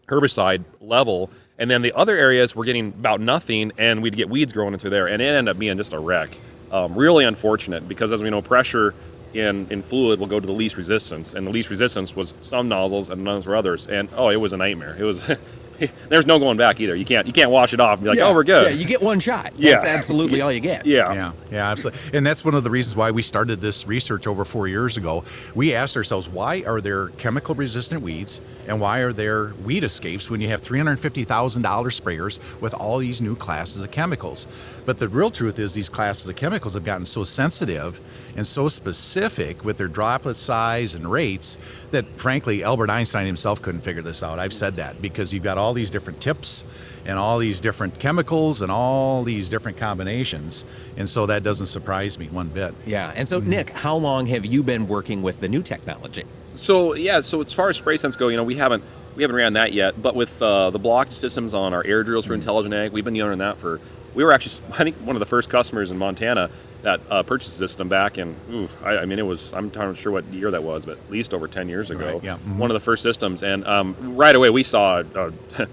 herbicide 0.08 0.64
level. 0.80 1.30
And 1.58 1.70
then 1.70 1.82
the 1.82 1.92
other 1.92 2.16
areas 2.16 2.54
were 2.54 2.64
getting 2.64 2.88
about 2.88 3.20
nothing, 3.20 3.72
and 3.78 4.02
we'd 4.02 4.16
get 4.16 4.28
weeds 4.28 4.52
growing 4.52 4.72
into 4.72 4.90
there, 4.90 5.08
and 5.08 5.20
it 5.20 5.26
ended 5.26 5.50
up 5.50 5.58
being 5.58 5.76
just 5.76 5.92
a 5.92 5.98
wreck. 5.98 6.36
Um, 6.70 6.94
really 6.94 7.24
unfortunate 7.24 7.88
because, 7.88 8.12
as 8.12 8.22
we 8.22 8.30
know, 8.30 8.42
pressure 8.42 8.94
in, 9.34 9.66
in 9.70 9.82
fluid 9.82 10.20
will 10.20 10.26
go 10.26 10.40
to 10.40 10.46
the 10.46 10.52
least 10.52 10.76
resistance, 10.76 11.34
and 11.34 11.46
the 11.46 11.50
least 11.50 11.70
resistance 11.70 12.14
was 12.14 12.34
some 12.40 12.68
nozzles 12.68 13.10
and 13.10 13.24
none 13.24 13.42
were 13.42 13.56
others. 13.56 13.86
And 13.86 14.08
oh, 14.16 14.28
it 14.28 14.36
was 14.36 14.52
a 14.52 14.56
nightmare. 14.56 14.96
It 14.98 15.04
was. 15.04 15.30
There's 16.08 16.26
no 16.26 16.38
going 16.38 16.56
back 16.56 16.80
either. 16.80 16.94
You 16.96 17.04
can't 17.04 17.26
you 17.26 17.32
can't 17.32 17.50
wash 17.50 17.72
it 17.72 17.80
off 17.80 17.98
and 17.98 18.04
be 18.04 18.08
like, 18.10 18.18
Yeah. 18.18 18.24
oh, 18.26 18.34
we're 18.34 18.44
good. 18.44 18.72
Yeah, 18.72 18.78
you 18.78 18.86
get 18.86 19.02
one 19.02 19.20
shot. 19.20 19.52
Yeah. 19.56 19.72
That's 19.72 19.84
absolutely 19.84 20.40
all 20.40 20.52
you 20.52 20.60
get. 20.60 20.86
Yeah. 20.86 21.12
Yeah, 21.12 21.32
yeah, 21.50 21.70
absolutely. 21.70 22.16
And 22.16 22.26
that's 22.26 22.44
one 22.44 22.54
of 22.54 22.64
the 22.64 22.70
reasons 22.70 22.96
why 22.96 23.10
we 23.10 23.22
started 23.22 23.60
this 23.60 23.86
research 23.86 24.26
over 24.26 24.44
four 24.44 24.68
years 24.68 24.96
ago. 24.96 25.24
We 25.54 25.74
asked 25.74 25.96
ourselves, 25.96 26.28
why 26.28 26.62
are 26.66 26.80
there 26.80 27.08
chemical 27.10 27.54
resistant 27.54 28.02
weeds 28.02 28.40
and 28.66 28.80
why 28.80 28.98
are 29.00 29.12
there 29.12 29.54
weed 29.64 29.84
escapes 29.84 30.28
when 30.28 30.40
you 30.40 30.48
have 30.48 30.60
$350,000 30.60 31.62
sprayers 32.00 32.60
with 32.60 32.74
all 32.74 32.98
these 32.98 33.20
new 33.22 33.34
classes 33.36 33.82
of 33.82 33.90
chemicals? 33.90 34.46
But 34.84 34.98
the 34.98 35.08
real 35.08 35.30
truth 35.30 35.58
is, 35.58 35.74
these 35.74 35.88
classes 35.88 36.28
of 36.28 36.36
chemicals 36.36 36.74
have 36.74 36.84
gotten 36.84 37.06
so 37.06 37.24
sensitive 37.24 38.00
and 38.38 38.46
so 38.46 38.68
specific 38.68 39.64
with 39.64 39.76
their 39.76 39.88
droplet 39.88 40.36
size 40.36 40.94
and 40.94 41.10
rates 41.10 41.58
that, 41.90 42.06
frankly, 42.18 42.62
Albert 42.62 42.88
Einstein 42.88 43.26
himself 43.26 43.60
couldn't 43.60 43.80
figure 43.80 44.00
this 44.00 44.22
out. 44.22 44.38
I've 44.38 44.52
said 44.52 44.76
that 44.76 45.02
because 45.02 45.34
you've 45.34 45.42
got 45.42 45.58
all 45.58 45.74
these 45.74 45.90
different 45.90 46.20
tips 46.20 46.64
and 47.04 47.18
all 47.18 47.38
these 47.38 47.60
different 47.60 47.98
chemicals 47.98 48.62
and 48.62 48.70
all 48.70 49.24
these 49.24 49.50
different 49.50 49.76
combinations. 49.76 50.64
And 50.96 51.10
so 51.10 51.26
that 51.26 51.42
doesn't 51.42 51.66
surprise 51.66 52.16
me 52.16 52.28
one 52.28 52.48
bit. 52.48 52.74
Yeah. 52.86 53.12
And 53.16 53.26
so, 53.28 53.40
Nick, 53.40 53.70
how 53.70 53.96
long 53.96 54.26
have 54.26 54.46
you 54.46 54.62
been 54.62 54.86
working 54.86 55.20
with 55.20 55.40
the 55.40 55.48
new 55.48 55.62
technology? 55.62 56.24
So 56.54 56.94
yeah, 56.94 57.20
so 57.20 57.40
as 57.40 57.52
far 57.52 57.68
as 57.68 57.76
spray 57.76 57.96
sense 57.96 58.14
go, 58.16 58.28
you 58.28 58.36
know, 58.36 58.44
we 58.44 58.56
haven't 58.56 58.84
we 59.16 59.22
haven't 59.22 59.36
ran 59.36 59.54
that 59.54 59.72
yet. 59.72 60.00
But 60.00 60.14
with 60.14 60.40
uh, 60.40 60.70
the 60.70 60.78
block 60.78 61.10
systems 61.10 61.54
on 61.54 61.74
our 61.74 61.84
air 61.84 62.04
drills 62.04 62.26
for 62.26 62.34
Intelligent 62.34 62.74
Ag, 62.74 62.92
we've 62.92 63.04
been 63.04 63.16
using 63.16 63.38
that 63.38 63.58
for. 63.58 63.80
We 64.18 64.24
were 64.24 64.32
actually, 64.32 64.66
I 64.72 64.82
think, 64.82 64.96
one 64.96 65.14
of 65.14 65.20
the 65.20 65.26
first 65.26 65.48
customers 65.48 65.92
in 65.92 65.96
Montana 65.96 66.50
that 66.82 67.00
uh, 67.08 67.22
purchased 67.22 67.56
the 67.56 67.68
system 67.68 67.88
back 67.88 68.18
in. 68.18 68.34
Ooh, 68.50 68.68
I, 68.84 68.98
I 68.98 69.04
mean, 69.04 69.20
it 69.20 69.26
was. 69.26 69.54
I'm 69.54 69.70
not 69.72 69.96
sure 69.96 70.10
what 70.10 70.24
year 70.26 70.50
that 70.50 70.64
was, 70.64 70.84
but 70.84 70.98
at 70.98 71.08
least 71.10 71.32
over 71.32 71.46
10 71.46 71.68
years 71.68 71.92
ago. 71.92 72.14
Right, 72.14 72.24
yeah. 72.24 72.36
Mhm. 72.38 72.56
One 72.56 72.68
of 72.68 72.74
the 72.74 72.80
first 72.80 73.04
systems, 73.04 73.44
and 73.44 73.64
um, 73.64 73.94
right 74.16 74.34
away 74.34 74.50
we 74.50 74.64
saw. 74.64 75.04
Uh, 75.14 75.30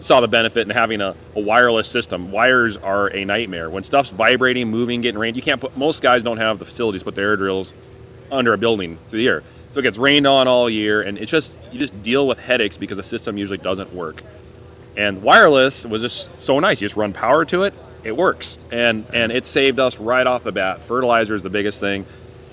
saw 0.00 0.20
the 0.20 0.26
benefit 0.26 0.62
in 0.68 0.70
having 0.70 1.00
a, 1.00 1.14
a 1.36 1.40
wireless 1.40 1.86
system 1.86 2.32
wires 2.32 2.76
are 2.76 3.06
a 3.14 3.24
nightmare 3.24 3.70
when 3.70 3.84
stuff's 3.84 4.10
vibrating 4.10 4.68
moving 4.68 5.00
getting 5.00 5.16
rained 5.16 5.36
you 5.36 5.42
can't 5.42 5.60
put 5.60 5.76
most 5.76 6.02
guys 6.02 6.24
don't 6.24 6.38
have 6.38 6.58
the 6.58 6.64
facilities 6.64 7.02
to 7.02 7.04
put 7.04 7.14
their 7.14 7.28
air 7.28 7.36
drills 7.36 7.72
under 8.32 8.52
a 8.52 8.58
building 8.58 8.98
through 9.08 9.20
the 9.20 9.28
air. 9.28 9.44
So 9.70 9.78
it 9.78 9.84
gets 9.84 9.98
rained 9.98 10.26
on 10.26 10.48
all 10.48 10.68
year, 10.68 11.02
and 11.02 11.16
it's 11.18 11.30
just 11.30 11.54
you 11.70 11.78
just 11.78 12.02
deal 12.02 12.26
with 12.26 12.40
headaches 12.40 12.76
because 12.76 12.96
the 12.96 13.04
system 13.04 13.38
usually 13.38 13.58
doesn't 13.58 13.94
work. 13.94 14.24
And 14.96 15.22
wireless 15.22 15.86
was 15.86 16.02
just 16.02 16.38
so 16.40 16.58
nice. 16.58 16.82
You 16.82 16.86
just 16.86 16.96
run 16.96 17.12
power 17.12 17.44
to 17.44 17.62
it, 17.62 17.72
it 18.04 18.16
works, 18.16 18.58
and 18.70 19.08
and 19.14 19.32
it 19.32 19.44
saved 19.44 19.78
us 19.78 19.98
right 19.98 20.26
off 20.26 20.42
the 20.42 20.52
bat. 20.52 20.82
Fertilizer 20.82 21.34
is 21.34 21.42
the 21.42 21.50
biggest 21.50 21.80
thing. 21.80 22.06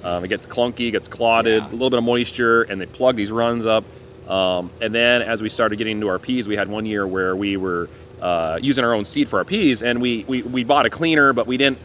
Um, 0.04 0.24
it 0.24 0.30
gets 0.30 0.46
clunky, 0.48 0.92
gets 0.92 1.08
clotted, 1.08 1.64
a 1.64 1.70
little 1.70 1.90
bit 1.90 1.98
of 1.98 2.04
moisture, 2.06 2.64
and 2.64 2.80
they 2.80 2.86
plug 2.86 3.16
these 3.16 3.32
runs 3.32 3.66
up. 3.66 3.84
Um, 4.30 4.72
and 4.80 4.94
then 4.94 5.22
as 5.22 5.42
we 5.42 5.50
started 5.50 5.78
getting 5.78 5.98
into 5.98 6.08
our 6.08 6.20
peas, 6.20 6.48
we 6.48 6.56
had 6.56 6.70
one 6.70 6.86
year 6.86 7.06
where 7.06 7.36
we 7.36 7.58
were 7.58 7.90
uh, 8.22 8.60
using 8.62 8.84
our 8.84 8.94
own 8.94 9.04
seed 9.06 9.28
for 9.28 9.40
our 9.40 9.46
peas, 9.46 9.82
and 9.82 10.02
we, 10.02 10.24
we 10.28 10.42
we 10.44 10.64
bought 10.64 10.86
a 10.86 10.90
cleaner, 10.90 11.34
but 11.34 11.48
we 11.48 11.58
didn't 11.58 11.80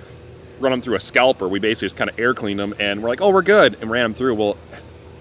run 0.60 0.70
them 0.70 0.80
through 0.80 0.96
a 0.96 1.00
scalper. 1.00 1.48
We 1.48 1.58
basically 1.58 1.86
just 1.86 1.96
kind 1.96 2.10
of 2.10 2.18
air 2.18 2.34
cleaned 2.34 2.60
them, 2.60 2.74
and 2.78 3.02
we're 3.02 3.08
like, 3.08 3.20
oh, 3.20 3.30
we're 3.30 3.42
good, 3.42 3.76
and 3.80 3.90
ran 3.90 4.04
them 4.04 4.14
through. 4.14 4.34
Well, 4.34 4.56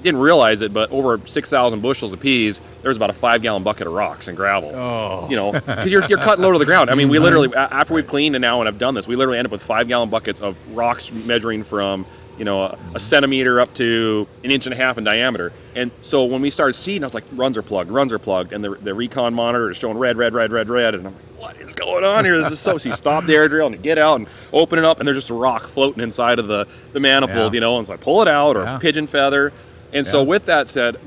didn't 0.03 0.21
realize 0.21 0.61
it, 0.61 0.73
but 0.73 0.91
over 0.91 1.19
6,000 1.25 1.81
bushels 1.81 2.13
of 2.13 2.19
peas, 2.19 2.61
there 2.81 2.89
was 2.89 2.97
about 2.97 3.09
a 3.09 3.13
five 3.13 3.41
gallon 3.41 3.63
bucket 3.63 3.87
of 3.87 3.93
rocks 3.93 4.27
and 4.27 4.37
gravel. 4.37 4.71
Oh. 4.73 5.27
You 5.29 5.35
know, 5.35 5.51
because 5.53 5.91
you're, 5.91 6.05
you're 6.05 6.19
cutting 6.19 6.43
low 6.43 6.51
to 6.51 6.59
the 6.59 6.65
ground. 6.65 6.89
I 6.89 6.95
mean, 6.95 7.09
we 7.09 7.17
mm-hmm. 7.17 7.23
literally, 7.23 7.55
after 7.55 7.93
we've 7.93 8.07
cleaned 8.07 8.35
and 8.35 8.41
now 8.41 8.59
and 8.59 8.67
I've 8.67 8.77
done 8.77 8.93
this, 8.93 9.07
we 9.07 9.15
literally 9.15 9.39
end 9.39 9.47
up 9.47 9.51
with 9.51 9.63
five 9.63 9.87
gallon 9.87 10.09
buckets 10.09 10.39
of 10.39 10.57
rocks 10.75 11.11
measuring 11.11 11.63
from, 11.63 12.05
you 12.37 12.45
know, 12.45 12.63
a, 12.63 12.77
a 12.95 12.99
centimeter 12.99 13.59
up 13.59 13.73
to 13.75 14.27
an 14.43 14.51
inch 14.51 14.65
and 14.65 14.73
a 14.73 14.77
half 14.77 14.97
in 14.97 15.03
diameter. 15.03 15.53
And 15.75 15.91
so 16.01 16.25
when 16.25 16.41
we 16.41 16.49
started 16.49 16.73
seeding, 16.73 17.03
I 17.03 17.07
was 17.07 17.13
like, 17.13 17.25
runs 17.31 17.57
are 17.57 17.61
plugged, 17.61 17.89
runs 17.89 18.11
are 18.11 18.19
plugged. 18.19 18.53
And 18.53 18.63
the, 18.63 18.71
the 18.71 18.93
recon 18.93 19.33
monitor 19.33 19.71
is 19.71 19.77
showing 19.77 19.97
red, 19.97 20.17
red, 20.17 20.33
red, 20.33 20.51
red, 20.51 20.69
red. 20.69 20.95
And 20.95 21.07
I'm 21.07 21.13
like, 21.13 21.23
what 21.37 21.57
is 21.57 21.73
going 21.73 22.03
on 22.03 22.25
here? 22.25 22.37
This 22.37 22.51
is 22.51 22.59
so. 22.59 22.77
So 22.83 22.89
you 22.89 22.95
stop 22.95 23.25
the 23.25 23.35
air 23.35 23.47
drill 23.47 23.67
and 23.67 23.75
you 23.75 23.81
get 23.81 23.97
out 23.97 24.15
and 24.15 24.27
open 24.51 24.79
it 24.79 24.83
up, 24.83 24.99
and 24.99 25.07
there's 25.07 25.17
just 25.17 25.29
a 25.29 25.33
rock 25.33 25.67
floating 25.67 26.01
inside 26.03 26.39
of 26.39 26.47
the, 26.47 26.67
the 26.91 26.99
manifold, 26.99 27.53
Yeah. 27.53 27.57
you 27.57 27.61
know, 27.61 27.77
and 27.77 27.85
so 27.87 27.93
I 27.93 27.97
pull 27.97 28.21
it 28.21 28.27
out 28.27 28.57
or 28.57 28.63
Yeah. 28.63 28.77
pigeon 28.79 29.07
feather. 29.07 29.53
And 29.93 30.07
so 30.07 30.23
with 30.23 30.45
that 30.47 30.67
said, 30.67 30.97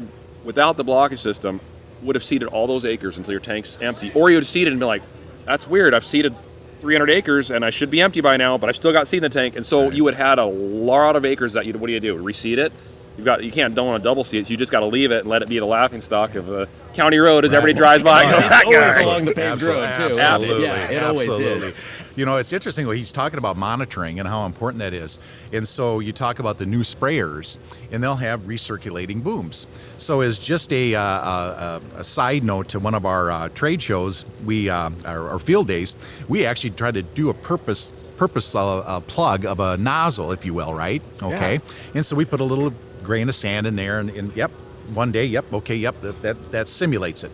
without 0.44 0.76
the 0.76 0.84
blockage 0.84 1.18
system, 1.18 1.60
would 2.02 2.14
have 2.14 2.24
seeded 2.24 2.48
all 2.48 2.66
those 2.66 2.84
acres 2.84 3.16
until 3.16 3.32
your 3.32 3.40
tank's 3.40 3.78
empty. 3.80 4.12
Or 4.14 4.30
you 4.30 4.36
would 4.36 4.44
have 4.44 4.48
seeded 4.48 4.72
and 4.72 4.80
been 4.80 4.88
like, 4.88 5.02
that's 5.44 5.66
weird. 5.66 5.94
I've 5.94 6.04
seeded 6.04 6.34
300 6.80 7.10
acres 7.10 7.50
and 7.50 7.64
I 7.64 7.70
should 7.70 7.90
be 7.90 8.00
empty 8.00 8.20
by 8.20 8.36
now, 8.36 8.58
but 8.58 8.68
I've 8.68 8.76
still 8.76 8.92
got 8.92 9.08
seed 9.08 9.18
in 9.18 9.22
the 9.22 9.28
tank. 9.28 9.56
And 9.56 9.64
so 9.64 9.90
you 9.90 10.04
would 10.04 10.14
have 10.14 10.28
had 10.28 10.38
a 10.38 10.44
lot 10.44 11.16
of 11.16 11.24
acres 11.24 11.54
that 11.54 11.66
you 11.66 11.72
what 11.72 11.86
do 11.86 11.92
you 11.92 12.00
do? 12.00 12.16
Reseed 12.16 12.58
it? 12.58 12.72
You've 13.16 13.24
got 13.24 13.42
you 13.42 13.50
can't 13.50 13.74
don't 13.74 13.86
want 13.86 14.02
to 14.02 14.06
double 14.06 14.24
seed 14.24 14.42
it. 14.42 14.50
You 14.50 14.56
just 14.56 14.70
got 14.72 14.80
to 14.80 14.86
leave 14.86 15.10
it 15.10 15.20
and 15.20 15.28
let 15.28 15.42
it 15.42 15.48
be 15.48 15.58
the 15.58 15.64
laughing 15.64 16.00
stock 16.02 16.34
of 16.34 16.50
a 16.50 16.68
county 16.92 17.18
road 17.18 17.44
as 17.44 17.52
everybody 17.52 17.72
drives 17.76 18.02
by. 18.02 18.24
and 18.24 18.32
goes, 18.32 18.48
"That 18.48 18.64
Always 18.66 18.78
guy." 18.78 19.02
along 19.02 19.24
the 19.24 19.32
paved 19.32 19.62
road, 19.62 19.96
too. 19.96 20.18
Absolutely. 20.18 20.64
Yeah, 20.64 20.90
it 20.90 21.02
always 21.02 21.28
Absolutely. 21.28 21.68
is. 21.68 22.02
You 22.16 22.26
know, 22.26 22.36
it's 22.36 22.52
interesting 22.52 22.86
what 22.86 22.96
he's 22.96 23.12
talking 23.12 23.38
about 23.38 23.56
monitoring 23.56 24.18
and 24.18 24.28
how 24.28 24.44
important 24.46 24.80
that 24.80 24.92
is. 24.94 25.18
And 25.52 25.66
so 25.66 26.00
you 26.00 26.12
talk 26.12 26.38
about 26.38 26.58
the 26.58 26.66
new 26.66 26.80
sprayers, 26.80 27.58
and 27.90 28.02
they'll 28.02 28.16
have 28.16 28.42
recirculating 28.42 29.22
booms. 29.22 29.66
So 29.98 30.20
as 30.22 30.38
just 30.38 30.72
a, 30.72 30.94
uh, 30.94 31.02
a, 31.02 31.82
a 31.96 32.04
side 32.04 32.44
note 32.44 32.68
to 32.70 32.80
one 32.80 32.94
of 32.94 33.04
our 33.06 33.30
uh, 33.30 33.48
trade 33.50 33.80
shows, 33.82 34.24
we 34.44 34.68
uh, 34.70 34.90
our, 35.04 35.28
our 35.30 35.38
field 35.38 35.68
days, 35.68 35.94
we 36.28 36.44
actually 36.46 36.70
try 36.70 36.90
to 36.90 37.02
do 37.02 37.30
a 37.30 37.34
purpose 37.34 37.94
purpose 38.16 38.54
uh, 38.54 38.78
uh, 38.78 39.00
plug 39.00 39.44
of 39.44 39.60
a 39.60 39.76
nozzle, 39.76 40.32
if 40.32 40.46
you 40.46 40.54
will, 40.54 40.72
right? 40.72 41.02
Okay. 41.22 41.60
And 41.94 42.04
so 42.04 42.16
we 42.16 42.24
put 42.24 42.40
a 42.40 42.44
little 42.44 42.72
grain 43.06 43.28
of 43.28 43.34
sand 43.34 43.66
in 43.66 43.76
there, 43.76 44.00
and, 44.00 44.10
and 44.10 44.36
yep, 44.36 44.50
one 44.92 45.12
day, 45.12 45.24
yep, 45.24 45.44
okay, 45.52 45.76
yep, 45.76 46.00
that, 46.02 46.20
that 46.22 46.50
that 46.50 46.68
simulates 46.68 47.24
it. 47.24 47.30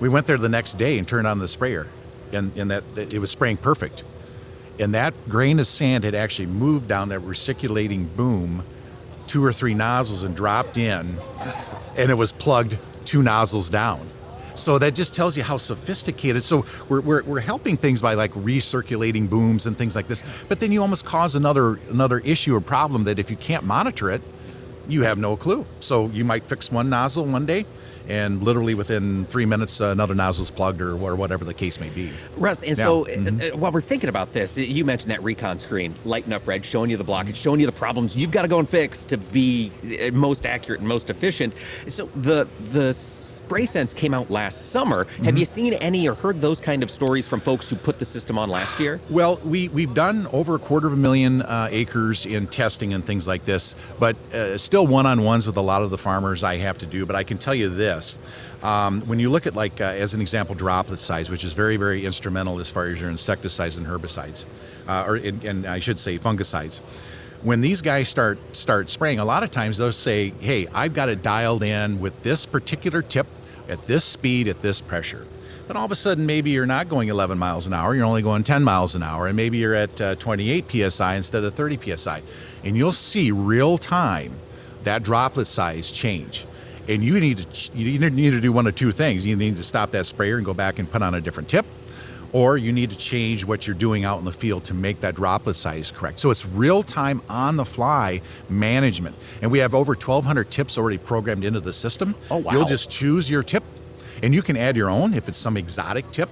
We 0.00 0.08
went 0.08 0.26
there 0.26 0.36
the 0.38 0.48
next 0.48 0.76
day 0.76 0.98
and 0.98 1.08
turned 1.08 1.26
on 1.26 1.38
the 1.38 1.48
sprayer, 1.48 1.86
and, 2.32 2.52
and 2.56 2.70
that, 2.70 2.84
it 2.96 3.18
was 3.18 3.30
spraying 3.30 3.56
perfect. 3.56 4.04
And 4.78 4.94
that 4.94 5.14
grain 5.28 5.58
of 5.58 5.66
sand 5.66 6.04
had 6.04 6.14
actually 6.14 6.48
moved 6.48 6.86
down 6.86 7.08
that 7.08 7.20
recirculating 7.20 8.14
boom 8.14 8.62
two 9.26 9.42
or 9.42 9.52
three 9.52 9.74
nozzles 9.74 10.22
and 10.22 10.36
dropped 10.36 10.76
in, 10.76 11.16
and 11.96 12.10
it 12.10 12.14
was 12.14 12.32
plugged 12.32 12.76
two 13.04 13.22
nozzles 13.22 13.70
down. 13.70 14.06
So 14.54 14.78
that 14.78 14.94
just 14.94 15.14
tells 15.14 15.36
you 15.36 15.42
how 15.42 15.58
sophisticated. 15.58 16.42
So 16.42 16.64
we're, 16.88 17.00
we're, 17.00 17.22
we're 17.24 17.40
helping 17.40 17.76
things 17.76 18.00
by 18.00 18.14
like 18.14 18.32
recirculating 18.32 19.28
booms 19.28 19.66
and 19.66 19.76
things 19.76 19.94
like 19.94 20.08
this. 20.08 20.44
But 20.48 20.60
then 20.60 20.72
you 20.72 20.80
almost 20.80 21.04
cause 21.04 21.34
another 21.34 21.78
another 21.90 22.20
issue 22.20 22.54
or 22.54 22.60
problem 22.60 23.04
that 23.04 23.18
if 23.18 23.30
you 23.30 23.36
can't 23.36 23.64
monitor 23.64 24.10
it, 24.10 24.22
you 24.88 25.02
have 25.02 25.18
no 25.18 25.36
clue. 25.36 25.64
So 25.80 26.06
you 26.08 26.24
might 26.24 26.46
fix 26.46 26.70
one 26.70 26.88
nozzle 26.88 27.24
one 27.26 27.46
day, 27.46 27.64
and 28.08 28.42
literally 28.42 28.74
within 28.74 29.24
three 29.26 29.46
minutes, 29.46 29.80
uh, 29.80 29.86
another 29.86 30.14
nozzle's 30.14 30.50
plugged 30.50 30.80
or, 30.80 30.92
or 30.92 31.16
whatever 31.16 31.44
the 31.44 31.54
case 31.54 31.80
may 31.80 31.88
be. 31.90 32.10
Russ, 32.36 32.62
and 32.62 32.78
Yeah. 32.78 32.84
so 32.84 33.04
Mhm. 33.04 33.52
uh, 33.52 33.56
while 33.56 33.72
we're 33.72 33.80
thinking 33.80 34.08
about 34.08 34.32
this, 34.32 34.56
you 34.56 34.84
mentioned 34.84 35.10
that 35.10 35.22
recon 35.24 35.58
screen, 35.58 35.94
lighting 36.04 36.32
up 36.32 36.46
red, 36.46 36.64
showing 36.64 36.90
you 36.90 36.96
the 36.96 37.04
blockage, 37.04 37.34
showing 37.34 37.58
you 37.60 37.66
the 37.66 37.72
problems 37.72 38.14
you've 38.16 38.30
got 38.30 38.42
to 38.42 38.48
go 38.48 38.58
and 38.60 38.68
fix 38.68 39.04
to 39.06 39.16
be 39.16 39.72
uh, 40.00 40.10
most 40.12 40.46
accurate 40.46 40.80
and 40.80 40.88
most 40.88 41.10
efficient. 41.10 41.52
So 41.88 42.08
the 42.14 42.46
the 42.70 42.92
spray 43.46 43.64
sense 43.64 43.94
came 43.94 44.12
out 44.12 44.28
last 44.28 44.72
summer. 44.72 45.04
Have 45.24 45.36
Mhm. 45.36 45.38
you 45.38 45.44
seen 45.44 45.72
any 45.74 46.08
or 46.08 46.14
heard 46.14 46.40
those 46.40 46.58
kind 46.60 46.82
of 46.82 46.90
stories 46.90 47.28
from 47.28 47.38
folks 47.38 47.70
who 47.70 47.76
put 47.76 48.00
the 48.00 48.04
system 48.04 48.38
on 48.38 48.50
last 48.50 48.80
year? 48.80 48.98
Well, 49.08 49.38
we, 49.44 49.68
we've 49.68 49.94
done 49.94 50.26
over 50.32 50.56
a 50.56 50.58
quarter 50.58 50.88
of 50.88 50.94
a 50.94 50.96
million 50.96 51.42
uh, 51.42 51.68
acres 51.70 52.26
in 52.26 52.48
testing 52.48 52.92
and 52.92 53.06
things 53.06 53.28
like 53.28 53.44
this, 53.44 53.76
but 54.00 54.16
uh, 54.34 54.58
still 54.58 54.84
one 54.88 55.06
on 55.06 55.22
ones 55.22 55.46
with 55.46 55.56
a 55.58 55.60
lot 55.60 55.82
of 55.82 55.90
the 55.90 55.98
farmers 55.98 56.42
I 56.42 56.56
have 56.56 56.76
to 56.78 56.86
do. 56.86 57.06
But 57.06 57.14
I 57.14 57.22
can 57.22 57.38
tell 57.38 57.54
you 57.54 57.68
this 57.68 58.18
um, 58.64 59.00
when 59.02 59.20
you 59.20 59.28
look 59.28 59.46
at, 59.46 59.54
like, 59.54 59.80
uh, 59.80 59.84
as 59.84 60.12
an 60.12 60.20
example, 60.20 60.56
droplet 60.56 60.98
size, 60.98 61.30
which 61.30 61.44
is 61.44 61.52
very, 61.52 61.76
very 61.76 62.04
instrumental 62.04 62.58
as 62.58 62.68
far 62.68 62.86
as 62.86 63.00
your 63.00 63.10
insecticides 63.10 63.76
and 63.76 63.86
herbicides, 63.86 64.44
uh, 64.88 65.04
or 65.06 65.16
and 65.16 65.66
I 65.66 65.78
should 65.78 66.00
say 66.00 66.18
fungicides. 66.18 66.80
When 67.42 67.60
these 67.60 67.82
guys 67.82 68.08
start 68.08 68.38
start 68.56 68.90
spraying, 68.90 69.18
a 69.18 69.24
lot 69.24 69.42
of 69.42 69.50
times 69.50 69.78
they'll 69.78 69.92
say, 69.92 70.32
"Hey, 70.40 70.66
I've 70.72 70.94
got 70.94 71.08
it 71.08 71.22
dialed 71.22 71.62
in 71.62 72.00
with 72.00 72.22
this 72.22 72.46
particular 72.46 73.02
tip, 73.02 73.26
at 73.68 73.86
this 73.86 74.04
speed, 74.04 74.48
at 74.48 74.62
this 74.62 74.80
pressure." 74.80 75.26
Then 75.66 75.76
all 75.76 75.84
of 75.84 75.90
a 75.90 75.96
sudden, 75.96 76.26
maybe 76.26 76.50
you're 76.50 76.66
not 76.66 76.88
going 76.88 77.08
11 77.08 77.38
miles 77.38 77.66
an 77.66 77.74
hour, 77.74 77.94
you're 77.94 78.04
only 78.04 78.22
going 78.22 78.44
10 78.44 78.62
miles 78.62 78.94
an 78.94 79.02
hour, 79.02 79.26
and 79.26 79.34
maybe 79.34 79.58
you're 79.58 79.74
at 79.74 80.00
uh, 80.00 80.14
28 80.14 80.92
psi 80.92 81.16
instead 81.16 81.42
of 81.42 81.54
30 81.54 81.96
psi. 81.96 82.22
And 82.62 82.76
you'll 82.76 82.92
see 82.92 83.32
real 83.32 83.76
time 83.76 84.32
that 84.84 85.02
droplet 85.02 85.48
size 85.48 85.90
change. 85.90 86.46
And 86.88 87.02
you 87.02 87.18
need 87.18 87.38
to 87.38 87.76
you 87.76 87.98
need 88.10 88.30
to 88.30 88.40
do 88.40 88.52
one 88.52 88.68
of 88.68 88.76
two 88.76 88.92
things. 88.92 89.26
You 89.26 89.34
need 89.34 89.56
to 89.56 89.64
stop 89.64 89.90
that 89.90 90.06
sprayer 90.06 90.36
and 90.36 90.46
go 90.46 90.54
back 90.54 90.78
and 90.78 90.88
put 90.88 91.02
on 91.02 91.14
a 91.14 91.20
different 91.20 91.48
tip, 91.48 91.66
or 92.32 92.56
you 92.56 92.72
need 92.72 92.90
to 92.90 92.96
change 92.96 93.44
what 93.44 93.66
you're 93.66 93.76
doing 93.76 94.04
out 94.04 94.18
in 94.18 94.24
the 94.24 94.32
field 94.32 94.64
to 94.64 94.74
make 94.74 95.00
that 95.00 95.14
droplet 95.14 95.56
size 95.56 95.92
correct. 95.92 96.18
So 96.18 96.30
it's 96.30 96.44
real 96.46 96.82
time 96.82 97.22
on 97.28 97.56
the 97.56 97.64
fly 97.64 98.20
management. 98.48 99.16
And 99.42 99.50
we 99.50 99.58
have 99.60 99.74
over 99.74 99.92
1,200 99.92 100.50
tips 100.50 100.78
already 100.78 100.98
programmed 100.98 101.44
into 101.44 101.60
the 101.60 101.72
system. 101.72 102.14
Oh, 102.30 102.38
wow. 102.38 102.52
You'll 102.52 102.64
just 102.64 102.90
choose 102.90 103.30
your 103.30 103.42
tip, 103.42 103.64
and 104.22 104.34
you 104.34 104.42
can 104.42 104.56
add 104.56 104.76
your 104.76 104.90
own 104.90 105.14
if 105.14 105.28
it's 105.28 105.38
some 105.38 105.56
exotic 105.56 106.10
tip. 106.10 106.30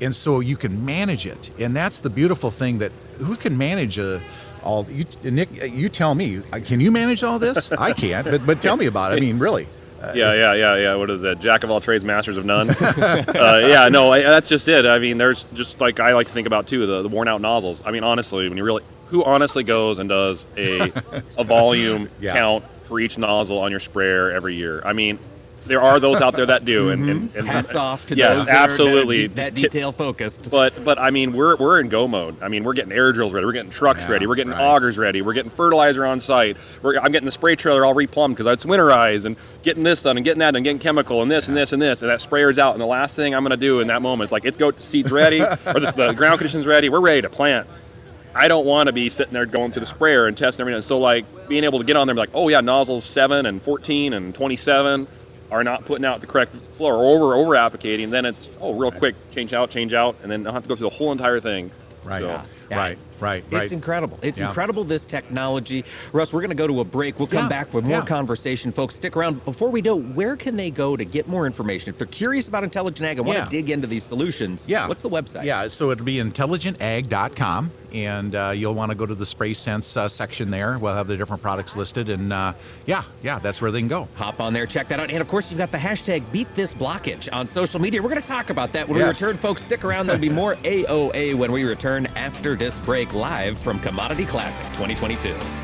And 0.00 0.14
so 0.14 0.40
you 0.40 0.56
can 0.56 0.84
manage 0.84 1.26
it. 1.26 1.50
And 1.58 1.74
that's 1.74 2.00
the 2.00 2.10
beautiful 2.10 2.50
thing 2.50 2.78
that 2.78 2.92
who 3.18 3.36
can 3.36 3.56
manage 3.56 3.98
a 3.98 4.20
all 4.64 4.86
you 4.90 5.04
Nick 5.22 5.50
you 5.72 5.88
tell 5.88 6.14
me 6.14 6.40
uh, 6.52 6.58
can 6.64 6.80
you 6.80 6.90
manage 6.90 7.22
all 7.22 7.38
this 7.38 7.70
I 7.72 7.92
can't 7.92 8.26
but, 8.28 8.46
but 8.46 8.62
tell 8.62 8.78
me 8.78 8.86
about 8.86 9.12
it 9.12 9.18
I 9.18 9.20
mean 9.20 9.38
really 9.38 9.64
Uh, 9.64 9.68
yeah, 10.14 10.34
yeah, 10.34 10.54
yeah, 10.54 10.76
yeah. 10.76 10.94
What 10.94 11.10
is 11.10 11.22
that? 11.22 11.40
Jack 11.40 11.64
of 11.64 11.70
all 11.70 11.80
trades, 11.80 12.04
masters 12.04 12.36
of 12.36 12.44
none. 12.44 12.70
uh, 12.70 13.60
yeah, 13.66 13.88
no, 13.88 14.12
I, 14.12 14.22
that's 14.22 14.48
just 14.48 14.68
it. 14.68 14.86
I 14.86 14.98
mean, 14.98 15.18
there's 15.18 15.44
just 15.54 15.80
like 15.80 16.00
I 16.00 16.12
like 16.14 16.26
to 16.26 16.32
think 16.32 16.46
about 16.46 16.66
too 16.66 16.86
the, 16.86 17.02
the 17.02 17.08
worn 17.08 17.28
out 17.28 17.40
nozzles. 17.40 17.82
I 17.84 17.90
mean, 17.90 18.04
honestly, 18.04 18.48
when 18.48 18.58
you 18.58 18.64
really, 18.64 18.82
who 19.08 19.24
honestly 19.24 19.64
goes 19.64 19.98
and 19.98 20.08
does 20.08 20.46
a 20.56 20.92
a 21.38 21.44
volume 21.44 22.10
Yeah. 22.20 22.34
count 22.34 22.64
for 22.84 23.00
each 23.00 23.16
nozzle 23.18 23.58
on 23.58 23.70
your 23.70 23.80
sprayer 23.80 24.30
every 24.30 24.54
year? 24.54 24.82
I 24.84 24.92
mean, 24.92 25.18
there 25.66 25.80
are 25.80 25.98
those 25.98 26.20
out 26.20 26.34
there 26.36 26.46
that 26.46 26.64
do, 26.64 26.90
and, 26.90 27.08
and, 27.08 27.10
and 27.10 27.30
Mm-hmm. 27.32 27.46
Hats 27.46 27.74
off 27.74 28.06
to 28.06 28.16
yes, 28.16 28.38
those 28.38 28.46
that 28.46 28.56
are 28.56 28.64
absolutely 28.64 29.26
that, 29.28 29.34
that 29.36 29.54
detail 29.54 29.92
focused. 29.92 30.50
But 30.50 30.84
but 30.84 30.98
I 30.98 31.10
mean 31.10 31.32
we're 31.32 31.56
we're 31.56 31.80
in 31.80 31.88
go 31.88 32.06
mode. 32.08 32.42
I 32.42 32.48
mean 32.48 32.64
we're 32.64 32.72
getting 32.74 32.92
air 32.92 33.12
drills 33.12 33.32
ready. 33.32 33.46
We're 33.46 33.52
getting 33.52 33.70
trucks 33.70 34.00
Yeah, 34.00 34.12
ready. 34.12 34.26
We're 34.26 34.34
getting 34.34 34.52
right. 34.52 34.60
augers 34.60 34.98
ready. 34.98 35.22
We're 35.22 35.32
getting 35.32 35.50
fertilizer 35.50 36.04
on 36.04 36.20
site. 36.20 36.56
We're, 36.82 36.98
I'm 36.98 37.12
getting 37.12 37.26
the 37.26 37.30
spray 37.32 37.56
trailer 37.56 37.84
all 37.84 37.94
replumbed 37.94 38.30
because 38.30 38.46
I 38.46 38.52
it's 38.52 38.64
winterized 38.64 39.24
and 39.24 39.36
getting 39.62 39.82
this 39.82 40.02
done 40.02 40.16
and 40.16 40.24
getting 40.24 40.40
that 40.40 40.54
and 40.56 40.64
getting 40.64 40.78
chemical 40.78 41.22
and 41.22 41.30
this 41.30 41.48
and 41.48 41.56
this 41.56 41.72
and 41.72 41.80
this 41.80 42.02
and 42.02 42.10
that 42.10 42.20
sprayer's 42.20 42.58
out. 42.58 42.72
And 42.74 42.80
the 42.80 42.86
last 42.86 43.16
thing 43.16 43.34
I'm 43.34 43.42
gonna 43.42 43.56
do 43.56 43.80
in 43.80 43.88
that 43.88 44.02
moment 44.02 44.28
is 44.28 44.32
like 44.32 44.44
it's 44.44 44.56
go 44.56 44.70
to 44.70 44.82
seeds 44.82 45.10
ready 45.10 45.40
or 45.42 45.80
this, 45.80 45.92
the 45.92 46.12
ground 46.12 46.38
conditions 46.38 46.66
ready. 46.66 46.88
We're 46.88 47.00
ready 47.00 47.22
to 47.22 47.30
plant. 47.30 47.66
I 48.34 48.48
don't 48.48 48.66
want 48.66 48.88
to 48.88 48.92
be 48.92 49.08
sitting 49.08 49.32
there 49.32 49.46
going 49.46 49.70
through 49.70 49.80
the 49.80 49.86
sprayer 49.86 50.26
and 50.26 50.36
testing 50.36 50.62
everything. 50.62 50.82
So 50.82 50.98
like 50.98 51.24
being 51.48 51.62
able 51.64 51.78
to 51.78 51.84
get 51.84 51.96
on 51.96 52.06
there 52.06 52.12
and 52.12 52.16
be 52.16 52.20
like, 52.22 52.30
oh 52.34 52.48
yeah, 52.48 52.60
nozzles 52.60 53.04
seven 53.04 53.46
and 53.46 53.62
14 53.62 54.12
and 54.12 54.34
27 54.34 55.06
are 55.50 55.62
not 55.64 55.84
putting 55.84 56.04
out 56.04 56.20
the 56.20 56.26
correct 56.26 56.54
flow 56.72 56.88
or 56.90 57.04
over 57.14 57.34
over 57.34 57.52
applicating. 57.52 58.10
Then 58.10 58.24
it's 58.24 58.48
oh 58.60 58.72
real 58.74 58.90
quick 58.90 59.14
change 59.30 59.52
out 59.52 59.70
change 59.70 59.92
out 59.92 60.16
and 60.22 60.30
then 60.30 60.46
I'll 60.46 60.52
have 60.52 60.62
to 60.64 60.68
go 60.68 60.76
through 60.76 60.90
the 60.90 60.96
whole 60.96 61.12
entire 61.12 61.40
thing. 61.40 61.70
right 62.04 62.20
So- 62.20 62.42
right 62.76 62.98
Right, 63.20 63.42
It's 63.52 63.72
incredible. 63.72 64.18
It's 64.20 64.38
Yeah. 64.38 64.48
incredible, 64.48 64.84
this 64.84 65.06
technology. 65.06 65.84
Russ, 66.12 66.32
we're 66.34 66.40
going 66.42 66.50
to 66.50 66.56
go 66.56 66.66
to 66.66 66.80
a 66.80 66.84
break. 66.84 67.18
We'll 67.18 67.28
come 67.28 67.44
Yeah, 67.44 67.48
back 67.48 67.70
for 67.70 67.80
more 67.80 68.00
yeah. 68.00 68.04
conversation. 68.04 68.70
Folks, 68.70 68.96
stick 68.96 69.16
around. 69.16 69.42
Before 69.46 69.70
we 69.70 69.80
do, 69.80 69.94
where 69.96 70.36
can 70.36 70.56
they 70.56 70.70
go 70.70 70.94
to 70.94 71.04
get 71.06 71.26
more 71.26 71.46
information? 71.46 71.88
If 71.88 71.96
they're 71.96 72.06
curious 72.08 72.48
about 72.48 72.64
Intelligent 72.64 73.08
Ag 73.08 73.18
and 73.18 73.26
want 73.26 73.38
to 73.38 73.46
dig 73.48 73.70
into 73.70 73.86
these 73.86 74.02
solutions, 74.02 74.68
Yeah. 74.68 74.88
what's 74.88 75.00
the 75.00 75.08
website? 75.08 75.44
Yeah, 75.44 75.68
so 75.68 75.90
it'll 75.92 76.04
be 76.04 76.16
intelligentag.com, 76.20 77.70
and 77.94 78.34
uh, 78.34 78.52
you'll 78.54 78.74
want 78.74 78.90
to 78.90 78.94
go 78.94 79.06
to 79.06 79.14
the 79.14 79.24
spray 79.24 79.54
sense 79.54 79.96
uh, 79.96 80.08
section 80.08 80.50
there. 80.50 80.76
We'll 80.78 80.94
have 80.94 81.06
the 81.06 81.16
different 81.16 81.40
products 81.42 81.76
listed, 81.76 82.08
and 82.10 82.32
uh, 82.32 82.52
yeah, 82.84 83.04
yeah, 83.22 83.38
that's 83.38 83.62
where 83.62 83.70
they 83.70 83.78
can 83.78 83.88
go. 83.88 84.08
Hop 84.16 84.40
on 84.40 84.52
there, 84.52 84.66
check 84.66 84.88
that 84.88 84.98
out. 85.00 85.10
And 85.10 85.20
of 85.20 85.28
course, 85.28 85.50
you've 85.50 85.58
got 85.58 85.70
the 85.70 85.78
hashtag 85.78 86.22
beat 86.32 86.52
this 86.54 86.74
blockage 86.74 87.28
on 87.32 87.46
social 87.48 87.80
media. 87.80 88.02
We're 88.02 88.10
going 88.10 88.20
to 88.20 88.26
talk 88.26 88.50
about 88.50 88.72
that 88.72 88.88
when 88.88 88.98
Yes. 88.98 89.20
we 89.20 89.26
return, 89.26 89.38
folks. 89.38 89.62
Stick 89.62 89.84
around. 89.84 90.08
There'll 90.08 90.20
be 90.20 90.28
more 90.28 90.54
AOA 90.64 91.34
when 91.36 91.52
we 91.52 91.64
return 91.64 92.06
after 92.16 92.56
this 92.56 92.80
break 92.80 93.14
live 93.14 93.56
from 93.56 93.78
Commodity 93.80 94.26
Classic 94.26 94.66
2022. 94.74 95.63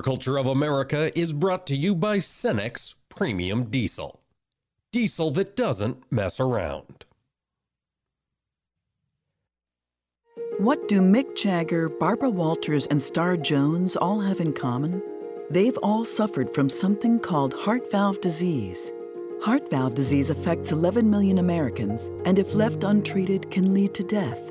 Agriculture 0.00 0.38
of 0.38 0.46
America 0.46 1.12
is 1.18 1.34
brought 1.34 1.66
to 1.66 1.76
you 1.76 1.94
by 1.94 2.16
Cenex 2.16 2.94
Premium 3.10 3.64
Diesel. 3.64 4.22
Diesel 4.92 5.30
that 5.32 5.54
doesn't 5.54 6.10
mess 6.10 6.40
around. 6.40 7.04
What 10.56 10.88
do 10.88 11.02
Mick 11.02 11.36
Jagger, 11.36 11.90
Barbara 11.90 12.30
Walters, 12.30 12.86
and 12.86 13.02
Star 13.02 13.36
Jones 13.36 13.94
all 13.94 14.20
have 14.20 14.40
in 14.40 14.54
common? 14.54 15.02
They've 15.50 15.76
all 15.82 16.06
suffered 16.06 16.48
from 16.48 16.70
something 16.70 17.18
called 17.20 17.52
heart 17.52 17.90
valve 17.90 18.22
disease. 18.22 18.90
Heart 19.42 19.70
valve 19.70 19.96
disease 19.96 20.30
affects 20.30 20.72
11 20.72 21.10
million 21.10 21.38
Americans 21.38 22.10
and, 22.24 22.38
if 22.38 22.54
left 22.54 22.84
untreated, 22.84 23.50
can 23.50 23.74
lead 23.74 23.92
to 23.92 24.02
death. 24.02 24.50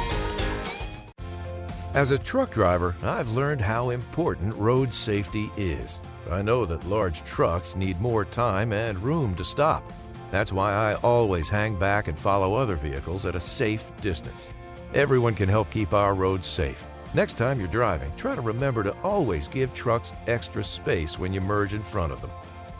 As 1.93 2.11
a 2.11 2.17
truck 2.17 2.51
driver, 2.51 2.95
I've 3.03 3.31
learned 3.31 3.59
how 3.59 3.89
important 3.89 4.55
road 4.55 4.93
safety 4.93 5.51
is. 5.57 5.99
I 6.29 6.41
know 6.41 6.65
that 6.65 6.87
large 6.87 7.21
trucks 7.25 7.75
need 7.75 7.99
more 7.99 8.23
time 8.23 8.71
and 8.71 9.03
room 9.03 9.35
to 9.35 9.43
stop. 9.43 9.83
That's 10.31 10.53
why 10.53 10.71
I 10.71 10.93
always 11.03 11.49
hang 11.49 11.75
back 11.75 12.07
and 12.07 12.17
follow 12.17 12.53
other 12.53 12.77
vehicles 12.77 13.25
at 13.25 13.35
a 13.35 13.41
safe 13.41 13.91
distance. 13.99 14.49
Everyone 14.93 15.35
can 15.35 15.49
help 15.49 15.69
keep 15.69 15.91
our 15.91 16.13
roads 16.13 16.47
safe. 16.47 16.81
Next 17.13 17.33
time 17.33 17.59
you're 17.59 17.67
driving, 17.67 18.13
try 18.15 18.35
to 18.35 18.41
remember 18.41 18.83
to 18.83 18.95
always 19.03 19.49
give 19.49 19.73
trucks 19.73 20.13
extra 20.27 20.63
space 20.63 21.19
when 21.19 21.33
you 21.33 21.41
merge 21.41 21.73
in 21.73 21.83
front 21.83 22.13
of 22.13 22.21
them. 22.21 22.31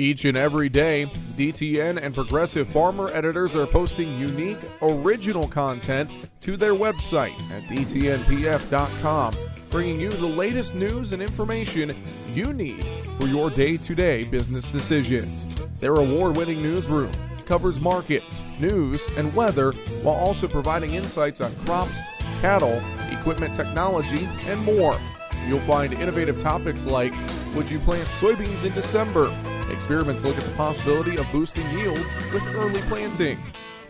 Each 0.00 0.24
and 0.26 0.36
every 0.36 0.68
day, 0.68 1.10
DTN 1.36 2.00
and 2.00 2.14
Progressive 2.14 2.68
Farmer 2.68 3.08
editors 3.08 3.56
are 3.56 3.66
posting 3.66 4.16
unique, 4.16 4.58
original 4.80 5.48
content 5.48 6.08
to 6.42 6.56
their 6.56 6.74
website 6.74 7.34
at 7.50 7.64
dtnpf.com, 7.64 9.34
bringing 9.70 10.00
you 10.00 10.10
the 10.10 10.24
latest 10.24 10.76
news 10.76 11.10
and 11.10 11.20
information 11.20 12.00
you 12.32 12.52
need 12.52 12.84
for 13.18 13.26
your 13.26 13.50
day 13.50 13.76
to 13.76 13.94
day 13.96 14.22
business 14.22 14.66
decisions. 14.66 15.48
Their 15.80 15.94
award 15.94 16.36
winning 16.36 16.62
newsroom 16.62 17.10
covers 17.44 17.80
markets, 17.80 18.40
news, 18.60 19.02
and 19.16 19.34
weather 19.34 19.72
while 20.04 20.14
also 20.14 20.46
providing 20.46 20.94
insights 20.94 21.40
on 21.40 21.52
crops, 21.66 21.98
cattle, 22.40 22.80
equipment 23.10 23.52
technology, 23.56 24.28
and 24.46 24.64
more. 24.64 24.96
You'll 25.48 25.58
find 25.60 25.92
innovative 25.92 26.38
topics 26.38 26.84
like 26.84 27.12
Would 27.56 27.68
you 27.68 27.80
plant 27.80 28.06
soybeans 28.06 28.64
in 28.64 28.72
December? 28.74 29.28
Experiments 29.70 30.24
look 30.24 30.36
at 30.36 30.44
the 30.44 30.56
possibility 30.56 31.16
of 31.16 31.30
boosting 31.30 31.68
yields 31.70 32.14
with 32.32 32.46
early 32.54 32.80
planting. 32.82 33.38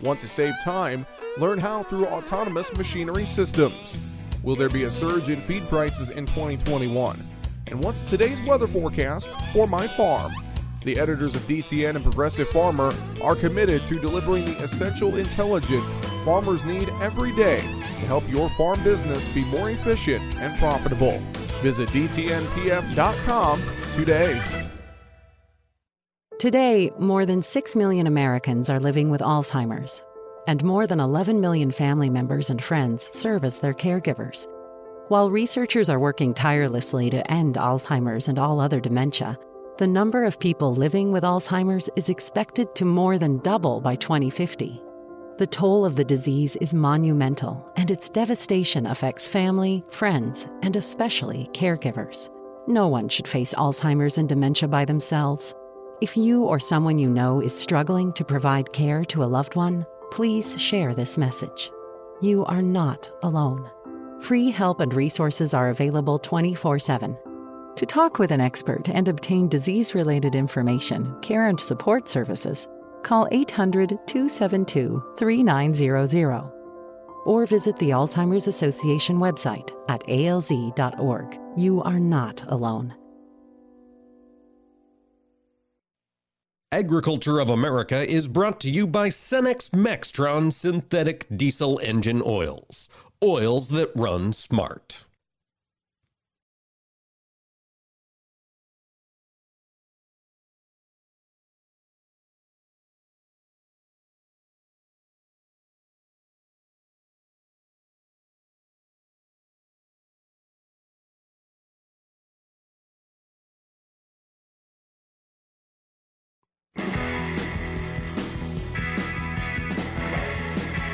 Want 0.01 0.19
to 0.21 0.29
save 0.29 0.53
time? 0.63 1.05
Learn 1.37 1.59
how 1.59 1.83
through 1.83 2.07
autonomous 2.07 2.73
machinery 2.73 3.25
systems. 3.25 4.05
Will 4.43 4.55
there 4.55 4.69
be 4.69 4.83
a 4.83 4.91
surge 4.91 5.29
in 5.29 5.41
feed 5.41 5.63
prices 5.63 6.09
in 6.09 6.25
2021? 6.25 7.19
And 7.67 7.83
what's 7.83 8.03
today's 8.03 8.41
weather 8.43 8.67
forecast 8.67 9.29
for 9.53 9.67
my 9.67 9.87
farm? 9.87 10.31
The 10.83 10.97
editors 10.97 11.35
of 11.35 11.41
DTN 11.41 11.95
and 11.95 12.03
Progressive 12.03 12.49
Farmer 12.49 12.93
are 13.21 13.35
committed 13.35 13.85
to 13.87 13.99
delivering 13.99 14.45
the 14.45 14.63
essential 14.63 15.17
intelligence 15.17 15.91
farmers 16.23 16.63
need 16.63 16.87
every 17.01 17.35
day 17.35 17.59
to 17.59 18.05
help 18.05 18.27
your 18.29 18.49
farm 18.51 18.81
business 18.83 19.27
be 19.33 19.43
more 19.45 19.69
efficient 19.69 20.23
and 20.39 20.57
profitable. 20.57 21.19
Visit 21.61 21.89
DTNPF.com 21.89 23.61
today. 23.93 24.41
Today, 26.39 26.89
more 26.97 27.25
than 27.25 27.41
6 27.41 27.75
million 27.75 28.07
Americans 28.07 28.69
are 28.69 28.79
living 28.79 29.09
with 29.09 29.19
Alzheimer's, 29.19 30.05
and 30.47 30.63
more 30.63 30.87
than 30.87 31.01
11 31.01 31.41
million 31.41 31.69
family 31.69 32.09
members 32.09 32.49
and 32.49 32.63
friends 32.63 33.09
serve 33.11 33.43
as 33.43 33.59
their 33.59 33.73
caregivers. 33.73 34.47
While 35.09 35.31
researchers 35.31 35.89
are 35.89 35.99
working 35.99 36.33
tirelessly 36.33 37.09
to 37.09 37.29
end 37.29 37.55
Alzheimer's 37.55 38.29
and 38.29 38.39
all 38.39 38.61
other 38.61 38.79
dementia, 38.79 39.37
the 39.79 39.87
number 39.87 40.23
of 40.23 40.39
people 40.39 40.73
living 40.73 41.11
with 41.11 41.25
Alzheimer's 41.25 41.89
is 41.97 42.07
expected 42.07 42.73
to 42.75 42.85
more 42.85 43.17
than 43.17 43.39
double 43.39 43.81
by 43.81 43.97
2050. 43.97 44.81
The 45.39 45.47
toll 45.47 45.83
of 45.83 45.97
the 45.97 46.05
disease 46.05 46.55
is 46.61 46.73
monumental, 46.73 47.69
and 47.75 47.91
its 47.91 48.07
devastation 48.07 48.85
affects 48.85 49.27
family, 49.27 49.83
friends, 49.91 50.47
and 50.61 50.77
especially 50.77 51.49
caregivers. 51.51 52.29
No 52.65 52.87
one 52.87 53.09
should 53.09 53.27
face 53.27 53.53
Alzheimer's 53.55 54.17
and 54.17 54.29
dementia 54.29 54.69
by 54.69 54.85
themselves. 54.85 55.53
If 56.01 56.15
you 56.15 56.45
or 56.45 56.59
someone 56.59 56.97
you 56.97 57.09
know 57.09 57.41
is 57.41 57.57
struggling 57.57 58.13
to 58.13 58.23
provide 58.23 58.71
care 58.71 59.03
to 59.05 59.21
a 59.21 59.25
loved 59.25 59.57
one, 59.57 59.85
please 60.11 60.59
share 60.59 60.93
this 60.93 61.17
message. 61.17 61.71
You 62.21 62.45
are 62.45 62.61
not 62.61 63.11
alone. 63.21 63.69
Free 64.21 64.49
help 64.49 64.79
and 64.79 64.93
resources 64.93 65.53
are 65.53 65.69
available 65.69 66.17
24 66.17 66.79
7. 66.79 67.17
To 67.75 67.85
talk 67.85 68.17
with 68.17 68.31
an 68.31 68.39
expert 68.39 68.87
and 68.87 69.09
obtain 69.09 69.49
disease 69.49 69.93
related 69.93 70.35
information, 70.35 71.19
care, 71.21 71.47
and 71.47 71.59
support 71.59 72.07
services, 72.07 72.67
call 73.03 73.27
800 73.31 73.89
272 74.07 75.03
3900 75.17 76.51
or 77.25 77.45
visit 77.45 77.75
the 77.75 77.89
Alzheimer's 77.89 78.47
Association 78.47 79.17
website 79.17 79.71
at 79.89 80.01
alz.org. 80.07 81.37
You 81.57 81.81
are 81.83 81.99
not 81.99 82.41
alone. 82.47 82.95
Agriculture 86.71 87.39
of 87.39 87.49
America 87.49 88.07
is 88.07 88.27
brought 88.27 88.59
to 88.59 88.69
you 88.69 88.85
by 88.85 89.09
Cenex 89.09 89.71
Maxtron 89.71 90.53
synthetic 90.53 91.25
diesel 91.35 91.79
engine 91.79 92.21
oils. 92.23 92.87
Oils 93.23 93.69
that 93.69 93.89
run 93.95 94.33
smart. 94.33 95.05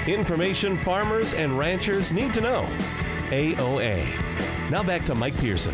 Information 0.08 0.78
farmers 0.78 1.34
and 1.34 1.58
ranchers 1.58 2.14
need 2.14 2.32
to 2.36 2.42
know. 2.42 2.68
AOA. 3.32 4.06
Now 4.70 4.84
back 4.84 5.04
to 5.06 5.16
Mike 5.16 5.36
Pearson. 5.38 5.74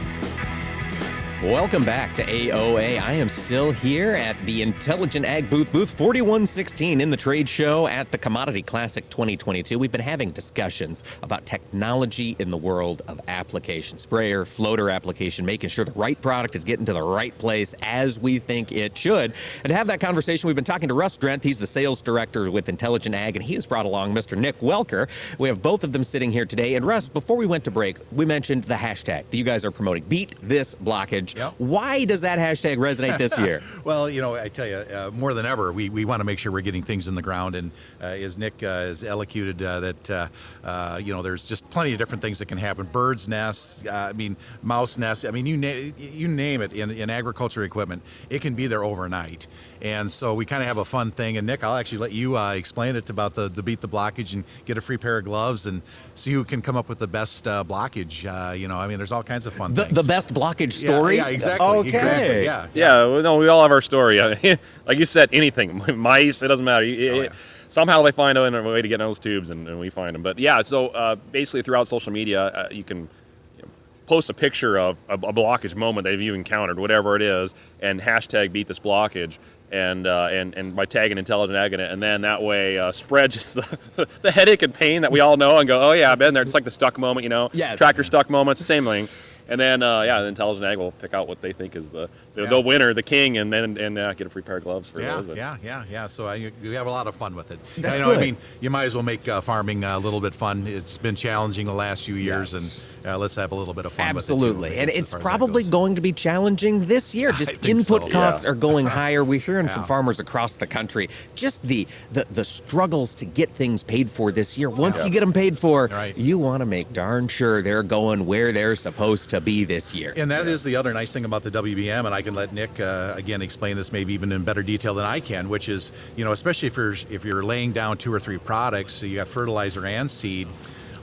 Welcome 1.44 1.84
back 1.84 2.14
to 2.14 2.24
AOA. 2.24 3.02
I 3.02 3.14
am 3.14 3.28
still 3.28 3.72
here 3.72 4.12
at 4.12 4.38
the 4.46 4.62
Intelligent 4.62 5.26
Ag 5.26 5.50
booth, 5.50 5.74
booth 5.74 5.90
4116 5.90 7.02
in 7.02 7.10
the 7.10 7.18
trade 7.18 7.50
show 7.50 7.88
at 7.88 8.12
the 8.12 8.18
Commodity 8.20 8.62
Classic 8.62 9.10
2022. 9.10 9.80
We've 9.80 9.92
been 9.92 10.02
having 10.02 10.30
discussions 10.30 11.04
about 11.24 11.48
technology 11.48 12.36
in 12.38 12.52
the 12.52 12.58
world 12.58 13.02
of 13.08 13.20
application, 13.28 13.98
sprayer, 13.98 14.46
floater 14.46 14.92
application, 14.92 15.44
making 15.44 15.72
sure 15.72 15.84
the 15.84 15.92
right 15.94 16.22
product 16.22 16.56
is 16.56 16.64
getting 16.64 16.86
to 16.86 16.94
the 16.94 17.02
right 17.02 17.36
place 17.40 17.74
as 17.82 18.20
we 18.20 18.38
think 18.38 18.72
it 18.72 18.96
should. 18.96 19.34
And 19.64 19.72
to 19.72 19.76
have 19.76 19.88
that 19.88 20.00
conversation, 20.00 20.46
we've 20.46 20.56
been 20.56 20.64
talking 20.64 20.90
to 20.90 20.94
Russ 20.94 21.18
Drenth. 21.18 21.42
He's 21.42 21.58
the 21.58 21.66
sales 21.66 22.04
director 22.04 22.52
with 22.52 22.70
Intelligent 22.70 23.16
Ag, 23.16 23.36
and 23.36 23.44
he 23.44 23.56
has 23.56 23.66
brought 23.66 23.88
along 23.88 24.14
Mr. 24.14 24.38
Nick 24.38 24.60
Welker. 24.60 25.10
We 25.40 25.48
have 25.48 25.64
both 25.64 25.84
of 25.84 25.92
them 25.92 26.04
sitting 26.04 26.32
here 26.32 26.46
today. 26.46 26.76
And 26.76 26.86
Russ, 26.86 27.10
before 27.10 27.36
we 27.36 27.48
went 27.48 27.64
to 27.64 27.72
break, 27.72 27.98
we 28.12 28.26
mentioned 28.26 28.66
the 28.66 28.76
hashtag 28.76 29.28
that 29.32 29.38
you 29.38 29.44
guys 29.44 29.66
are 29.66 29.72
promoting. 29.72 30.04
Beat 30.04 30.36
this 30.44 30.76
blockage. 30.76 31.31
Yep. 31.36 31.56
Why 31.58 32.06
does 32.06 32.22
that 32.22 32.40
hashtag 32.40 32.78
resonate 32.78 33.18
this 33.18 33.38
year? 33.38 33.62
well, 33.84 34.10
you 34.10 34.22
know, 34.22 34.36
I 34.36 34.50
tell 34.50 34.68
you, 34.68 34.78
uh, 34.78 35.12
more 35.14 35.34
than 35.34 35.46
ever, 35.46 35.72
we, 35.72 35.90
we 35.90 36.06
want 36.06 36.20
to 36.20 36.24
make 36.24 36.40
sure 36.40 36.52
we're 36.52 36.62
getting 36.62 36.84
things 36.84 37.08
in 37.08 37.16
the 37.16 37.22
ground. 37.22 37.56
And 37.56 37.72
uh, 38.02 38.06
as 38.06 38.38
Nick 38.38 38.64
uh, 38.64 38.82
has 38.82 39.04
elocuted, 39.04 39.62
uh, 39.62 39.80
that, 39.82 40.10
uh, 40.10 40.28
uh, 40.64 41.00
you 41.04 41.14
know, 41.14 41.22
there's 41.22 41.48
just 41.48 41.70
plenty 41.70 41.94
of 41.94 41.98
different 41.98 42.22
things 42.22 42.40
that 42.40 42.48
can 42.48 42.58
happen. 42.58 42.86
Birds' 42.92 43.28
nests, 43.28 43.88
I 43.88 44.14
mean, 44.14 44.36
mouse 44.62 44.98
nests. 44.98 45.26
I 45.26 45.32
mean, 45.32 45.46
you, 45.46 45.58
na- 45.58 45.92
you 45.98 46.28
name 46.28 46.62
it 46.62 46.74
in, 46.74 46.92
in 46.92 47.10
agriculture 47.10 47.64
equipment, 47.64 48.02
it 48.30 48.42
can 48.42 48.54
be 48.54 48.68
there 48.68 48.84
overnight. 48.84 49.48
And 49.82 50.12
so 50.12 50.34
we 50.34 50.46
kind 50.46 50.62
of 50.62 50.68
have 50.68 50.78
a 50.78 50.86
fun 50.86 51.12
thing. 51.12 51.38
And 51.38 51.48
Nick, 51.48 51.64
I'll 51.64 51.78
actually 51.78 52.00
let 52.00 52.12
you 52.12 52.38
explain 52.38 52.96
it 52.96 53.10
about 53.10 53.34
the, 53.34 53.50
the 53.50 53.64
beat 53.64 53.82
the 53.82 53.90
blockage 53.90 54.34
and 54.34 54.44
get 54.66 54.78
a 54.78 54.82
free 54.82 54.98
pair 54.98 55.18
of 55.18 55.26
gloves 55.26 55.66
and 55.66 55.82
see 56.16 56.32
who 56.32 56.44
can 56.44 56.62
come 56.62 56.78
up 56.78 56.90
with 56.90 57.00
the 57.00 57.08
best 57.08 57.46
blockage. 57.46 58.24
you 58.60 58.68
know, 58.68 58.78
I 58.78 58.88
mean, 58.88 58.98
there's 58.98 59.12
all 59.12 59.24
kinds 59.24 59.46
of 59.46 59.54
fun 59.54 59.74
the, 59.74 59.86
things. 59.86 59.96
The 59.96 60.04
best 60.04 60.34
blockage 60.34 60.74
story? 60.74 61.18
Yeah, 61.18 61.21
yeah 61.28 61.34
exactly. 61.34 61.68
Okay. 61.68 61.90
Exactly. 61.90 62.44
Yeah. 62.44 62.68
Yeah. 62.74 63.06
well, 63.06 63.22
no, 63.22 63.38
we 63.38 63.48
all 63.48 63.62
have 63.62 63.72
our 63.72 63.82
story. 63.82 64.20
like 64.86 64.98
you 64.98 65.06
said, 65.06 65.30
anything, 65.34 65.82
mice, 65.98 66.42
it 66.44 66.48
doesn't 66.48 66.66
matter. 66.66 66.86
It- 66.86 67.12
Oh, 67.14 67.22
it- 67.22 67.32
Somehow 67.70 68.02
they 68.02 68.12
find 68.12 68.38
a 68.38 68.44
a 68.44 68.64
way 68.64 68.82
to 68.82 68.88
get 68.90 68.96
in 68.96 69.08
those 69.08 69.18
tubes, 69.18 69.50
and, 69.50 69.66
and 69.66 69.80
we 69.80 69.90
find 69.90 70.14
them. 70.14 70.22
But 70.22 70.38
yeah, 70.38 70.62
so 70.62 70.88
uh, 70.90 71.16
basically 71.16 71.62
throughout 71.62 71.88
social 71.88 72.12
media, 72.12 72.48
uh, 72.48 72.68
you 72.70 72.84
can 72.84 73.08
you 73.56 73.64
know, 73.64 73.70
post 74.08 74.30
a 74.30 74.34
picture 74.34 74.78
of 74.78 74.98
a, 75.08 75.14
a 75.14 75.32
blockage 75.32 75.74
moment 75.74 76.04
that 76.04 76.18
you 76.20 76.34
encountered, 76.34 76.78
whatever 76.80 77.16
it 77.16 77.22
is, 77.22 77.56
and 77.80 78.02
hashtag 78.02 78.52
beat 78.52 78.68
this 78.68 78.80
blockage. 78.80 79.38
And, 79.72 80.06
uh, 80.06 80.28
and 80.32 80.54
and 80.56 80.76
by 80.76 80.84
tagging 80.84 81.18
intelligent 81.18 81.56
ag 81.58 81.72
in 81.72 81.80
it, 81.80 81.90
and 81.94 82.04
then 82.04 82.24
that 82.24 82.42
way 82.44 82.78
uh, 82.78 82.92
spread 82.92 83.32
just 83.38 83.54
the, 83.54 84.06
the 84.22 84.30
headache 84.32 84.64
and 84.64 84.74
pain 84.74 85.04
that 85.04 85.14
we 85.14 85.22
all 85.22 85.38
know, 85.38 85.58
and 85.60 85.66
go, 85.66 85.80
oh 85.82 85.94
yeah, 85.94 86.12
I've 86.12 86.20
been 86.20 86.34
there. 86.34 86.44
It's 86.44 86.54
like 86.54 86.66
the 86.66 86.72
stuck 86.72 86.98
moment, 87.00 87.24
you 87.24 87.30
know, 87.30 87.50
Yes. 87.54 87.78
tractor 87.78 88.04
stuck 88.04 88.30
moment. 88.30 88.56
It's 88.56 88.60
the 88.60 88.66
same 88.66 88.84
thing. 88.84 89.08
And 89.52 89.60
then 89.60 89.84
uh, 89.84 90.02
yeah, 90.04 90.22
the 90.22 90.28
intelligent 90.28 90.66
ag 90.66 90.78
will 90.78 90.94
pick 90.94 91.14
out 91.14 91.28
what 91.28 91.42
they 91.42 91.52
think 91.52 91.76
is 91.76 91.90
the 91.90 92.10
the, 92.36 92.48
the 92.48 92.60
winner, 92.62 92.94
the 92.94 93.04
king, 93.04 93.38
and 93.38 93.52
then 93.52 93.78
and 93.78 93.98
uh, 94.00 94.14
get 94.14 94.26
a 94.26 94.30
free 94.30 94.42
pair 94.42 94.56
of 94.58 94.64
gloves 94.64 94.90
for 94.90 95.02
Yeah, 95.02 95.16
those. 95.18 95.28
that- 95.28 95.36
yeah, 95.38 95.58
yeah, 95.62 95.84
yeah. 95.92 96.08
So 96.08 96.26
I, 96.26 96.36
you 96.36 96.72
have 96.72 96.88
a 96.88 96.90
lot 96.90 97.06
of 97.08 97.16
fun 97.16 97.36
with 97.36 97.52
it. 97.52 97.60
That's 97.78 98.00
you 98.00 98.06
know, 98.06 98.12
good. 98.14 98.20
I 98.20 98.22
mean, 98.22 98.38
you 98.62 98.70
might 98.70 98.86
as 98.86 98.96
well 98.96 99.04
make 99.04 99.28
uh, 99.28 99.42
farming 99.42 99.84
uh, 99.84 99.98
a 99.98 100.00
little 100.00 100.22
bit 100.22 100.34
fun. 100.34 100.66
It's 100.68 100.98
been 100.98 101.16
challenging 101.16 101.66
the 101.66 101.74
last 101.74 102.06
few 102.06 102.16
years, 102.16 102.54
Yes. 102.54 102.80
and 102.80 102.91
uh, 103.06 103.18
let's 103.18 103.36
have 103.36 103.52
a 103.52 103.56
little 103.56 103.74
bit 103.74 103.86
of 103.86 103.92
fun 103.92 104.08
Absolutely. 104.08 104.70
with 104.70 104.72
it 104.72 104.76
too. 104.76 104.82
And 104.82 104.90
it's 104.92 105.12
far 105.12 105.20
as 105.20 105.24
that 105.24 105.30
probably 105.30 105.64
going 105.64 105.96
to 105.96 106.02
be 106.02 106.12
challenging 106.12 106.86
this 106.86 107.14
year. 107.16 107.32
Just 107.42 107.66
input 107.66 108.04
so. 108.04 108.10
costs 108.10 108.44
Yeah. 108.44 108.52
are 108.52 108.56
going 108.56 108.86
higher. 109.02 109.24
We're 109.24 109.40
hearing 109.40 109.68
from 109.68 109.84
farmers 109.84 110.20
across 110.20 110.56
the 110.56 110.68
country 110.68 111.10
just 111.36 111.62
the, 111.64 111.88
the 112.12 112.26
the 112.32 112.44
struggles 112.46 113.16
to 113.16 113.26
get 113.26 113.50
things 113.52 113.84
paid 113.84 114.10
for 114.10 114.32
this 114.32 114.58
year. 114.58 114.70
Once 114.70 115.00
Yeah. 115.00 115.06
you 115.06 115.12
get 115.12 115.20
them 115.22 115.34
paid 115.34 115.58
for, 115.58 115.88
Right. 115.92 116.18
you 116.18 116.38
want 116.38 116.62
to 116.62 116.66
make 116.66 116.92
darn 116.94 117.28
sure 117.28 117.62
they're 117.62 117.84
going 117.84 118.26
where 118.26 118.52
they're 118.52 118.76
supposed 118.76 119.30
to 119.32 119.42
be 119.42 119.64
this 119.64 119.94
year. 119.94 120.14
And 120.18 120.30
that 120.32 120.48
is 120.48 120.64
the 120.64 120.76
other 120.76 120.94
nice 120.94 121.12
thing 121.12 121.26
about 121.26 121.44
the 121.44 121.52
WBM, 121.52 122.06
and 122.06 122.14
I 122.14 122.22
can 122.22 122.34
let 122.36 122.54
Nick 122.54 122.80
uh, 122.80 123.14
again 123.16 123.42
explain 123.42 123.76
this 123.76 123.92
maybe 123.92 124.14
even 124.14 124.32
in 124.32 124.44
better 124.44 124.64
detail 124.64 124.94
than 124.94 125.06
I 125.06 125.20
can, 125.20 125.50
which 125.50 125.70
is 125.70 125.92
you 126.16 126.26
know 126.26 126.32
especially 126.32 126.68
if 126.68 126.78
you're 126.78 126.96
if 127.10 127.26
you're 127.26 127.44
laying 127.44 127.72
down 127.72 127.98
two 127.98 128.14
or 128.14 128.20
three 128.20 128.38
products, 128.38 128.94
so 128.94 129.06
you 129.06 129.16
got 129.16 129.28
fertilizer 129.28 129.86
and 129.86 130.10
seed. 130.10 130.48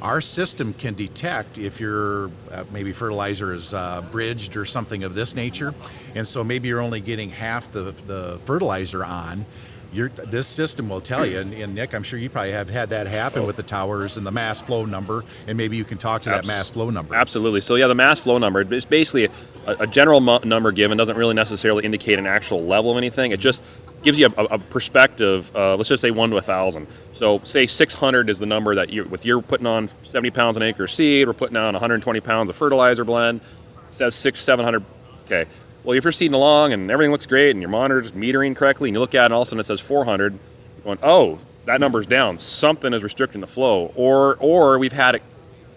Our 0.00 0.20
system 0.20 0.74
can 0.74 0.94
detect 0.94 1.58
if 1.58 1.80
your 1.80 2.30
uh, 2.52 2.64
maybe 2.70 2.92
fertilizer 2.92 3.52
is 3.52 3.74
uh, 3.74 4.02
bridged 4.12 4.56
or 4.56 4.64
something 4.64 5.02
of 5.02 5.14
this 5.14 5.34
nature, 5.34 5.74
and 6.14 6.26
so 6.26 6.44
maybe 6.44 6.68
you're 6.68 6.80
only 6.80 7.00
getting 7.00 7.30
half 7.30 7.72
the 7.72 7.94
the 8.06 8.38
fertilizer 8.44 9.04
on. 9.04 9.44
Your, 9.90 10.10
this 10.10 10.46
system 10.46 10.90
will 10.90 11.00
tell 11.00 11.24
you, 11.24 11.38
and, 11.38 11.50
and 11.54 11.74
Nick, 11.74 11.94
I'm 11.94 12.02
sure 12.02 12.18
you 12.18 12.28
probably 12.28 12.52
have 12.52 12.68
had 12.68 12.90
that 12.90 13.06
happen 13.06 13.46
with 13.46 13.56
the 13.56 13.62
towers 13.62 14.18
and 14.18 14.26
the 14.26 14.30
mass 14.30 14.60
flow 14.60 14.84
number, 14.84 15.24
and 15.46 15.56
maybe 15.56 15.78
you 15.78 15.84
can 15.84 15.96
talk 15.96 16.20
to 16.22 16.28
that 16.28 16.46
mass 16.46 16.68
flow 16.68 16.90
number. 16.90 17.14
Absolutely. 17.14 17.62
So 17.62 17.74
yeah, 17.74 17.86
the 17.86 17.94
mass 17.94 18.20
flow 18.20 18.36
number 18.36 18.60
it's 18.60 18.84
basically 18.84 19.24
a, 19.66 19.76
a 19.80 19.86
general 19.86 20.20
mu- 20.20 20.40
number 20.44 20.72
given 20.72 20.98
doesn't 20.98 21.16
really 21.16 21.34
necessarily 21.34 21.84
indicate 21.86 22.18
an 22.18 22.26
actual 22.26 22.62
level 22.64 22.90
of 22.90 22.98
anything. 22.98 23.32
It 23.32 23.40
just 23.40 23.64
gives 24.02 24.18
you 24.18 24.26
a, 24.36 24.44
a 24.44 24.58
perspective. 24.58 25.54
Uh, 25.54 25.76
let's 25.76 25.88
just 25.88 26.00
say 26.00 26.10
one 26.10 26.30
to 26.30 26.36
a 26.36 26.42
thousand. 26.42 26.86
So 27.14 27.40
say 27.44 27.66
600 27.66 28.30
is 28.30 28.38
the 28.38 28.46
number 28.46 28.74
that 28.76 28.90
you 28.90 29.04
with 29.04 29.24
you're 29.24 29.42
putting 29.42 29.66
on 29.66 29.88
70 30.02 30.30
pounds 30.30 30.56
an 30.56 30.62
acre 30.62 30.86
seed. 30.86 31.26
We're 31.26 31.34
putting 31.34 31.56
on 31.56 31.74
120 31.74 32.20
pounds 32.20 32.50
of 32.50 32.56
fertilizer 32.56 33.04
blend. 33.04 33.40
Says 33.90 34.14
six 34.14 34.40
700. 34.40 34.84
Okay. 35.26 35.46
Well, 35.84 35.96
if 35.96 36.04
you're 36.04 36.12
seeding 36.12 36.34
along 36.34 36.72
and 36.72 36.90
everything 36.90 37.12
looks 37.12 37.26
great 37.26 37.50
and 37.50 37.60
your 37.62 37.70
monitor's 37.70 38.12
metering 38.12 38.54
correctly, 38.54 38.90
and 38.90 38.94
you 38.94 39.00
look 39.00 39.14
at 39.14 39.22
it 39.22 39.24
and 39.26 39.34
all 39.34 39.42
of 39.42 39.48
a 39.48 39.50
sudden 39.50 39.60
it 39.60 39.66
says 39.66 39.80
400, 39.80 40.32
you're 40.32 40.82
going, 40.82 40.98
oh, 41.02 41.38
that 41.64 41.80
number's 41.80 42.06
down. 42.06 42.38
Something 42.38 42.92
is 42.92 43.02
restricting 43.02 43.40
the 43.40 43.46
flow, 43.46 43.92
or 43.94 44.36
or 44.36 44.78
we've 44.78 44.92
had 44.92 45.14
it 45.14 45.22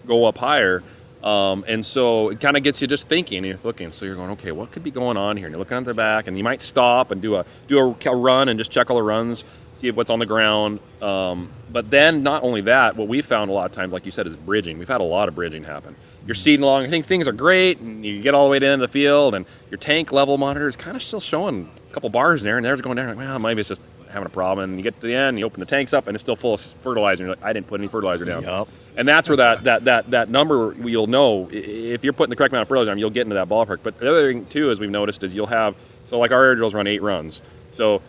go 0.06 0.24
up 0.24 0.38
higher. 0.38 0.82
Um, 1.22 1.64
and 1.68 1.86
so 1.86 2.30
it 2.30 2.40
kind 2.40 2.56
of 2.56 2.62
gets 2.62 2.80
you 2.80 2.88
just 2.88 3.06
thinking 3.08 3.38
and 3.38 3.46
you're 3.46 3.58
looking. 3.62 3.92
So 3.92 4.04
you're 4.04 4.16
going, 4.16 4.30
okay, 4.30 4.50
what 4.50 4.72
could 4.72 4.82
be 4.82 4.90
going 4.90 5.16
on 5.16 5.36
here? 5.36 5.46
And 5.46 5.52
you're 5.52 5.58
looking 5.60 5.76
at 5.76 5.84
the 5.84 5.94
back, 5.94 6.26
and 6.26 6.36
you 6.36 6.44
might 6.44 6.60
stop 6.60 7.10
and 7.10 7.22
do 7.22 7.36
a 7.36 7.44
do 7.68 7.78
a, 7.78 8.08
a 8.08 8.16
run 8.16 8.48
and 8.48 8.58
just 8.58 8.72
check 8.72 8.90
all 8.90 8.96
the 8.96 9.02
runs, 9.02 9.44
see 9.74 9.90
what's 9.90 10.10
on 10.10 10.18
the 10.18 10.26
ground. 10.26 10.80
Um, 11.00 11.50
but 11.70 11.90
then 11.90 12.22
not 12.22 12.42
only 12.42 12.60
that, 12.62 12.96
what 12.96 13.08
we 13.08 13.22
found 13.22 13.50
a 13.50 13.54
lot 13.54 13.66
of 13.66 13.72
times, 13.72 13.92
like 13.92 14.04
you 14.04 14.12
said, 14.12 14.26
is 14.26 14.36
bridging. 14.36 14.78
We've 14.78 14.88
had 14.88 15.00
a 15.00 15.04
lot 15.04 15.28
of 15.28 15.34
bridging 15.34 15.64
happen. 15.64 15.96
you're 16.26 16.34
seeding 16.34 16.62
along. 16.62 16.84
I 16.84 16.88
think 16.88 17.06
things 17.06 17.26
are 17.26 17.32
great, 17.32 17.78
and 17.80 18.04
you 18.04 18.20
get 18.20 18.34
all 18.34 18.44
the 18.44 18.50
way 18.50 18.58
to 18.58 18.66
the 18.66 18.72
end 18.72 18.82
of 18.82 18.88
the 18.88 18.92
field, 18.92 19.34
and 19.34 19.46
your 19.70 19.78
tank 19.78 20.12
level 20.12 20.38
monitor 20.38 20.68
is 20.68 20.76
kind 20.76 20.96
of 20.96 21.02
still 21.02 21.20
showing 21.20 21.70
a 21.90 21.94
couple 21.94 22.10
bars 22.10 22.42
in 22.42 22.46
there, 22.46 22.56
and 22.56 22.64
there's 22.64 22.80
going 22.80 22.96
down. 22.96 23.08
Like, 23.08 23.16
well, 23.16 23.38
maybe 23.38 23.60
it's 23.60 23.68
just 23.68 23.82
having 24.12 24.26
a 24.26 24.30
problem. 24.30 24.70
And 24.70 24.78
you 24.78 24.82
get 24.82 25.00
to 25.00 25.06
the 25.06 25.14
end, 25.14 25.38
you 25.38 25.44
open 25.44 25.60
the 25.60 25.66
tanks 25.66 25.92
up, 25.92 26.06
and 26.06 26.14
it's 26.14 26.22
still 26.22 26.36
full 26.36 26.54
of 26.54 26.60
fertilizer. 26.60 27.24
And 27.24 27.28
you're 27.28 27.36
like, 27.36 27.44
I 27.44 27.52
didn't 27.52 27.66
put 27.66 27.80
any 27.80 27.88
fertilizer 27.88 28.24
down. 28.24 28.42
Yep. 28.42 28.68
And 28.96 29.08
that's 29.08 29.28
where 29.28 29.36
that, 29.36 29.64
that, 29.64 29.84
that, 29.84 30.10
that 30.10 30.28
number 30.28 30.74
you'll 30.84 31.06
know 31.06 31.48
if 31.50 32.04
you're 32.04 32.12
putting 32.12 32.30
the 32.30 32.36
correct 32.36 32.52
amount 32.52 32.62
of 32.62 32.68
fertilizer, 32.68 32.92
on, 32.92 32.98
you'll 32.98 33.10
get 33.10 33.22
into 33.22 33.34
that 33.34 33.48
ballpark. 33.48 33.78
But 33.82 33.98
the 33.98 34.08
other 34.10 34.32
thing 34.32 34.46
too, 34.46 34.70
as 34.70 34.78
we've 34.78 34.90
noticed, 34.90 35.24
is 35.24 35.34
you'll 35.34 35.46
have 35.46 35.74
so 36.04 36.18
like 36.18 36.30
our 36.30 36.44
air 36.44 36.54
drills 36.54 36.74
run 36.74 36.86
eight 36.86 37.00
runs, 37.00 37.40
so 37.70 38.02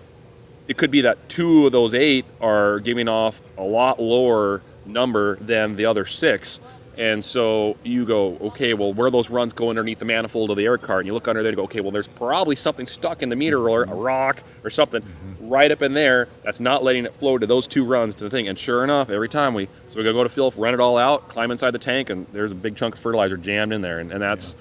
it 0.68 0.78
could 0.78 0.92
be 0.92 1.02
that 1.02 1.30
two 1.30 1.66
of 1.66 1.72
those 1.72 1.94
eight 1.94 2.26
are 2.42 2.80
giving 2.80 3.08
off 3.08 3.42
a 3.58 3.64
lot 3.64 4.02
lower 4.02 4.62
number 4.86 5.38
than 5.38 5.76
the 5.76 5.86
other 5.86 6.06
six. 6.06 6.60
And 6.98 7.24
so 7.24 7.76
you 7.84 8.06
go, 8.06 8.38
okay, 8.38 8.74
well, 8.74 8.94
where 8.94 9.10
those 9.10 9.30
runs 9.30 9.52
go 9.54 9.70
underneath 9.70 10.00
the 10.00 10.06
manifold 10.06 10.52
of 10.52 10.58
the 10.58 10.66
air 10.66 10.78
cart, 10.78 11.02
and 11.02 11.08
you 11.08 11.14
look 11.14 11.28
under 11.28 11.42
there 11.42 11.50
and 11.50 11.58
go, 11.58 11.64
okay, 11.64 11.82
well, 11.82 11.92
there's 11.92 12.08
probably 12.08 12.56
something 12.56 12.86
stuck 12.86 13.24
in 13.24 13.30
the 13.30 13.36
meter 13.36 13.68
or 13.70 13.84
a 13.84 13.94
rock 13.94 14.44
or 14.64 14.70
something 14.70 15.04
right 15.42 15.72
up 15.72 15.82
in 15.82 15.94
there 15.94 16.28
that's 16.44 16.60
not 16.60 16.84
letting 16.84 17.06
it 17.06 17.16
flow 17.16 17.38
to 17.38 17.48
those 17.48 17.68
two 17.68 17.84
runs 17.84 18.16
to 18.16 18.24
the 18.24 18.30
thing. 18.30 18.48
And 18.48 18.58
sure 18.58 18.84
enough, 18.84 19.10
every 19.10 19.30
time 19.30 19.54
we, 19.54 19.68
so 19.90 19.98
we 19.98 20.04
go 20.04 20.24
to 20.24 20.30
fill, 20.30 20.52
run 20.52 20.74
it 20.74 20.80
all 20.80 20.98
out, 20.98 21.30
climb 21.30 21.50
inside 21.50 21.72
the 21.72 21.80
tank, 21.80 22.10
and 22.10 22.28
there's 22.32 22.52
a 22.52 22.56
big 22.56 22.76
chunk 22.76 22.96
of 22.96 23.02
fertilizer 23.02 23.38
jammed 23.38 23.74
in 23.74 23.82
there. 23.82 24.00
And, 24.00 24.12
and 24.12 24.22
that's, 24.22 24.56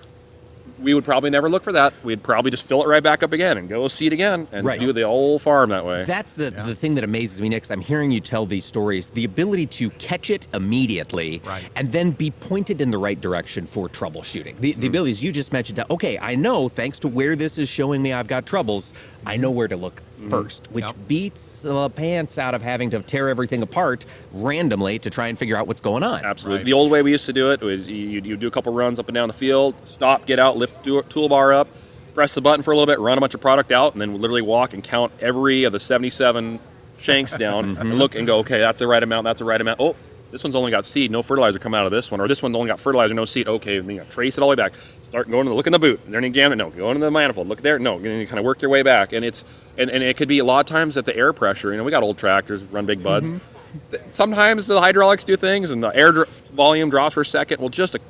we 0.83 0.95
would 0.95 1.05
probably 1.05 1.31
never 1.31 1.49
look 1.49 1.63
for 1.63 1.73
that. 1.73 1.93
We'd 2.05 2.23
probably 2.23 2.51
just 2.51 2.65
fill 2.67 2.83
it 2.83 2.87
right 2.89 3.03
back 3.03 3.23
up 3.23 3.33
again 3.33 3.59
and 3.59 3.69
go 3.69 3.87
see 3.89 4.07
it 4.07 4.13
again 4.13 4.49
and 4.53 4.67
Right. 4.67 4.81
do 4.81 4.93
the 4.93 5.03
whole 5.07 5.39
farm 5.39 5.71
that 5.71 5.85
way. 5.85 6.05
That's 6.05 6.35
the, 6.35 6.51
the 6.51 6.75
thing 6.75 6.95
that 6.97 7.05
amazes 7.05 7.41
me, 7.41 7.49
Nick, 7.49 7.63
'cause 7.63 7.71
I'm 7.71 7.81
hearing 7.81 8.11
you 8.11 8.21
tell 8.21 8.47
these 8.47 8.65
stories. 8.65 9.11
The 9.11 9.25
ability 9.25 9.67
to 9.67 9.91
catch 9.91 10.31
it 10.31 10.49
immediately 10.55 11.41
and 11.77 11.91
then 11.93 12.11
be 12.13 12.31
pointed 12.31 12.81
in 12.81 12.91
the 12.91 12.99
right 12.99 13.21
direction 13.21 13.67
for 13.67 13.89
troubleshooting. 13.89 14.57
The, 14.59 14.73
Mm-hmm. 14.73 14.81
the 14.81 14.87
ability, 14.87 15.13
as 15.13 15.23
you 15.23 15.33
just 15.33 15.53
mentioned, 15.53 15.77
to, 15.77 15.87
okay, 15.93 16.19
I 16.19 16.35
know 16.35 16.69
thanks 16.69 16.99
to 17.01 17.09
where 17.09 17.37
this 17.37 17.59
is 17.59 17.69
showing 17.69 18.03
me 18.03 18.13
I've 18.13 18.27
got 18.29 18.47
troubles, 18.47 18.95
I 19.27 19.37
know 19.37 19.51
where 19.51 19.69
to 19.69 19.77
look 19.77 20.03
Mm-hmm. 20.23 20.31
first, 20.31 20.71
which 20.71 20.85
beats 21.09 21.63
the 21.63 21.91
pants 21.91 22.39
out 22.39 22.55
of 22.55 22.63
having 22.63 22.91
to 22.91 23.03
tear 23.03 23.29
everything 23.29 23.61
apart 23.63 24.05
randomly 24.33 25.01
to 25.01 25.11
try 25.11 25.27
and 25.27 25.37
figure 25.37 25.57
out 25.57 25.67
what's 25.67 25.81
going 25.81 26.05
on. 26.05 26.25
Absolutely. 26.25 26.63
The 26.63 26.73
old 26.75 26.93
way 26.93 27.03
we 27.03 27.11
used 27.11 27.27
to 27.27 27.33
do 27.33 27.51
it 27.51 27.61
was 27.61 27.89
you, 27.89 28.21
you 28.21 28.37
do 28.37 28.47
a 28.47 28.51
couple 28.51 28.73
runs 28.73 29.01
up 29.01 29.09
and 29.09 29.15
down 29.17 29.27
the 29.27 29.35
field, 29.35 29.75
stop, 29.85 30.27
get 30.27 30.39
out, 30.39 30.57
lift 30.57 30.85
the 30.85 30.91
toolbar 31.03 31.53
up, 31.55 31.67
press 32.15 32.35
the 32.35 32.41
button 32.41 32.63
for 32.63 32.71
a 32.71 32.77
little 32.77 32.87
bit, 32.87 33.01
run 33.01 33.19
a 33.19 33.21
bunch 33.21 33.35
of 33.35 33.41
product 33.41 33.73
out, 33.73 33.95
and 33.95 34.01
then 34.01 34.21
literally 34.21 34.43
walk 34.43 34.75
and 34.75 34.85
count 34.85 35.13
every 35.21 35.65
of 35.65 35.73
the 35.73 35.81
77 35.81 36.61
shanks 36.99 37.37
down 37.37 37.77
and 37.79 37.99
look 37.99 38.15
and 38.15 38.25
go, 38.25 38.39
okay, 38.39 38.59
that's 38.59 38.79
the 38.79 38.87
right 38.87 39.03
amount, 39.03 39.25
that's 39.25 39.41
the 39.41 39.45
right 39.45 39.61
amount. 39.61 39.81
Oh, 39.81 39.97
this 40.33 40.43
one's 40.43 40.57
only 40.57 40.71
got 40.71 40.85
seed, 40.85 41.11
no 41.11 41.23
fertilizer 41.23 41.59
coming 41.59 41.79
out 41.79 41.87
of 41.87 41.93
this 41.93 42.11
one, 42.11 42.21
or 42.21 42.27
this 42.27 42.43
one's 42.43 42.57
only 42.57 42.69
got 42.69 42.81
fertilizer, 42.81 43.15
no 43.15 43.25
seed. 43.25 43.47
Okay, 43.47 43.79
then 43.79 43.91
you 43.91 43.97
know, 43.99 44.05
trace 44.05 44.37
it 44.37 44.41
all 44.41 44.49
the 44.49 44.57
way 44.57 44.57
back. 44.57 44.73
Start 45.03 45.31
going 45.31 45.45
to 45.45 45.51
the, 45.51 45.55
look 45.55 45.67
in 45.67 45.73
the 45.73 45.79
boot. 45.79 46.01
Is 46.05 46.11
there 46.11 46.19
any 46.19 46.31
jam? 46.31 46.57
No, 46.57 46.71
go 46.71 46.91
into 46.91 47.01
the 47.01 47.11
manifold. 47.11 47.47
Look 47.47 47.61
there. 47.61 47.79
No, 47.79 47.97
and 47.97 48.05
then 48.05 48.19
you 48.19 48.27
kind 48.27 48.39
of 48.39 48.45
work 48.45 48.63
your 48.63 48.71
way 48.71 48.83
back, 48.83 49.13
and 49.13 49.25
it's 49.25 49.45
and, 49.79 49.91
and 49.91 50.03
it 50.03 50.17
could 50.17 50.29
be 50.29 50.39
a 50.39 50.45
lot 50.45 50.61
of 50.61 50.67
times 50.67 50.97
at 50.97 51.05
the 51.05 51.17
air 51.17 51.33
pressure. 51.33 51.71
You 51.71 51.77
know, 51.77 51.85
we 51.85 51.91
got 51.91 52.03
old 52.03 52.19
tractors, 52.19 52.65
run 52.65 52.87
big 52.87 53.03
buds 53.03 53.31
mm-hmm. 53.31 54.11
sometimes 54.11 54.67
the 54.67 54.81
hydraulics 54.81 55.25
do 55.25 55.37
things 55.37 55.71
and 55.71 55.83
the 55.83 55.95
air 55.97 56.13
dr- 56.13 56.29
volume 56.51 56.91
drops 56.91 57.15
for 57.15 57.21
a 57.21 57.25
second. 57.25 57.61
Well, 57.61 57.69
just 57.69 57.95
a 57.95 58.01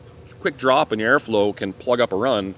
quick 0.41 0.57
drop 0.57 0.93
in 0.93 0.99
your 0.99 1.19
airflow 1.19 1.55
can 1.55 1.73
plug 1.73 2.01
up 2.01 2.13
a 2.13 2.17
run, 2.17 2.55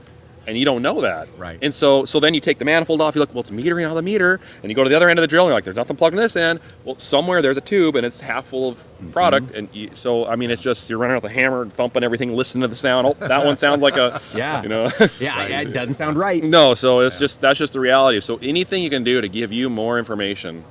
and 0.47 0.57
you 0.59 0.65
don't 0.65 0.83
know 0.83 1.01
that. 1.01 1.29
Right. 1.37 1.59
And 1.63 1.73
so, 1.73 2.05
so 2.05 2.21
then 2.21 2.35
you 2.35 2.41
take 2.41 2.59
the 2.59 2.65
manifold 2.65 3.01
off. 3.01 3.15
You 3.15 3.21
look, 3.21 3.33
well, 3.33 3.41
it's 3.41 3.51
metering 3.51 3.89
of 3.89 3.95
the 3.95 4.03
meter, 4.03 4.41
and 4.63 4.71
you 4.71 4.75
go 4.75 4.85
to 4.85 4.91
the 4.91 4.97
other 4.97 5.09
end 5.09 5.19
of 5.19 5.23
the 5.23 5.27
drill. 5.27 5.45
and 5.45 5.51
You're 5.51 5.57
like, 5.57 5.65
there's 5.65 5.77
nothing 5.77 5.97
plugged 5.97 6.15
in 6.15 6.19
this 6.21 6.37
end. 6.37 6.61
Well, 6.85 6.99
somewhere 6.99 7.43
there's 7.43 7.57
a 7.57 7.63
tube, 7.63 7.97
and 7.97 8.05
it's 8.05 8.21
half 8.21 8.47
full 8.47 8.69
of 8.69 8.79
mm-hmm. 8.79 9.11
product. 9.11 9.51
And 9.53 9.69
you, 9.73 9.91
so, 9.95 10.27
I 10.27 10.37
mean, 10.37 10.51
it's 10.51 10.63
just 10.63 10.89
you're 10.91 10.99
running 10.99 11.17
with 11.17 11.25
a 11.25 11.35
hammer, 11.35 11.67
thumping 11.67 12.03
everything, 12.03 12.35
listening 12.35 12.63
to 12.63 12.69
the 12.69 12.77
sound. 12.77 13.07
Oh, 13.07 13.15
that 13.27 13.45
one 13.45 13.57
sounds 13.57 13.83
like 13.83 13.97
a 13.97 14.21
Yeah. 14.35 14.63
you 14.63 14.69
know. 14.69 14.91
Yeah, 15.21 15.47
yeah, 15.47 15.61
it 15.61 15.73
doesn't 15.73 15.95
sound 15.95 16.17
right. 16.19 16.43
No, 16.43 16.75
so 16.75 17.01
it's 17.01 17.19
just 17.19 17.41
that's 17.41 17.59
just 17.59 17.73
the 17.73 17.81
reality. 17.81 18.21
So 18.21 18.39
anything 18.43 18.83
you 18.83 18.91
can 18.91 19.05
do 19.05 19.21
to 19.21 19.29
give 19.29 19.53
you 19.53 19.71
more 19.71 19.99
information. 19.99 20.65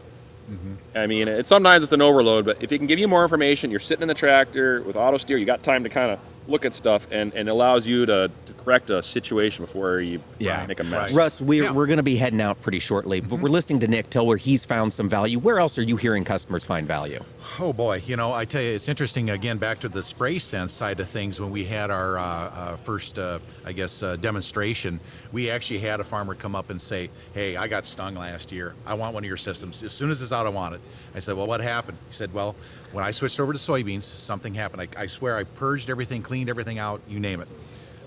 Mm-hmm. 0.51 0.97
I 0.97 1.07
mean, 1.07 1.27
it, 1.27 1.47
sometimes 1.47 1.83
it's 1.83 1.91
an 1.91 2.01
overload, 2.01 2.45
but 2.45 2.61
if 2.61 2.71
it 2.71 2.77
can 2.77 2.87
give 2.87 2.99
you 2.99 3.07
more 3.07 3.23
information, 3.23 3.71
you're 3.71 3.79
sitting 3.79 4.01
in 4.01 4.07
the 4.07 4.13
tractor 4.13 4.81
with 4.83 4.95
auto 4.95 5.17
steer, 5.17 5.37
you 5.37 5.45
got 5.45 5.63
time 5.63 5.83
to 5.83 5.89
kind 5.89 6.11
of 6.11 6.19
look 6.47 6.65
at 6.65 6.73
stuff, 6.73 7.07
and, 7.11 7.33
and 7.33 7.47
it 7.47 7.51
allows 7.51 7.87
you 7.87 8.05
to 8.05 8.31
correct 8.63 8.89
a 8.89 9.03
situation 9.03 9.65
before 9.65 9.99
you 9.99 10.21
Yeah. 10.39 10.65
make 10.65 10.79
a 10.79 10.83
mess. 10.83 11.13
Russ, 11.13 11.41
we're, 11.41 11.71
we're 11.73 11.85
going 11.87 11.97
to 11.97 12.03
be 12.03 12.15
heading 12.15 12.41
out 12.41 12.61
pretty 12.61 12.79
shortly, 12.79 13.19
but 13.19 13.39
we're 13.39 13.49
listening 13.49 13.79
to 13.81 13.87
Nick 13.87 14.09
tell 14.09 14.25
where 14.25 14.37
he's 14.37 14.65
found 14.65 14.93
some 14.93 15.09
value. 15.09 15.39
Where 15.39 15.59
else 15.59 15.77
are 15.77 15.83
you 15.83 15.97
hearing 15.97 16.23
customers 16.23 16.65
find 16.65 16.87
value? 16.87 17.19
Oh 17.59 17.73
boy, 17.73 18.01
you 18.05 18.15
know, 18.15 18.31
I 18.33 18.45
tell 18.45 18.61
you, 18.61 18.69
it's 18.71 18.87
interesting. 18.87 19.29
Again, 19.29 19.57
back 19.57 19.79
to 19.81 19.89
the 19.89 20.01
spray 20.01 20.39
sense 20.39 20.71
side 20.71 20.99
of 20.99 21.09
things. 21.09 21.39
When 21.39 21.51
we 21.51 21.65
had 21.65 21.91
our 21.91 22.17
uh, 22.17 22.21
uh, 22.23 22.75
first, 22.77 23.19
uh, 23.19 23.39
I 23.65 23.73
guess, 23.73 24.01
uh, 24.01 24.15
demonstration, 24.15 24.99
we 25.31 25.49
actually 25.49 25.79
had 25.79 25.99
a 25.99 26.03
farmer 26.03 26.35
come 26.35 26.55
up 26.55 26.69
and 26.69 26.81
say, 26.81 27.09
"Hey, 27.33 27.55
I 27.57 27.67
got 27.67 27.85
stung 27.85 28.15
last 28.15 28.51
year. 28.51 28.73
I 28.85 28.93
want 28.93 29.13
one 29.13 29.23
of 29.23 29.27
your 29.27 29.37
systems. 29.37 29.83
As 29.83 29.91
soon 29.91 30.09
as 30.09 30.21
it's 30.21 30.31
out, 30.31 30.45
I 30.45 30.49
want 30.49 30.75
it." 30.75 30.81
I 31.15 31.19
said, 31.19 31.35
"Well, 31.35 31.47
what 31.47 31.59
happened?" 31.61 31.97
He 32.07 32.15
said, 32.15 32.33
"Well, 32.33 32.55
when 32.91 33.03
I 33.03 33.11
switched 33.11 33.39
over 33.39 33.51
to 33.53 33.59
soybeans, 33.59 34.03
something 34.03 34.53
happened. 34.53 34.81
I, 34.95 35.03
I 35.03 35.05
swear, 35.07 35.37
I 35.37 35.43
purged 35.43 35.89
everything, 35.89 36.21
cleaned 36.23 36.49
everything 36.49 36.79
out. 36.79 37.01
You 37.07 37.19
name 37.19 37.41
it." 37.41 37.47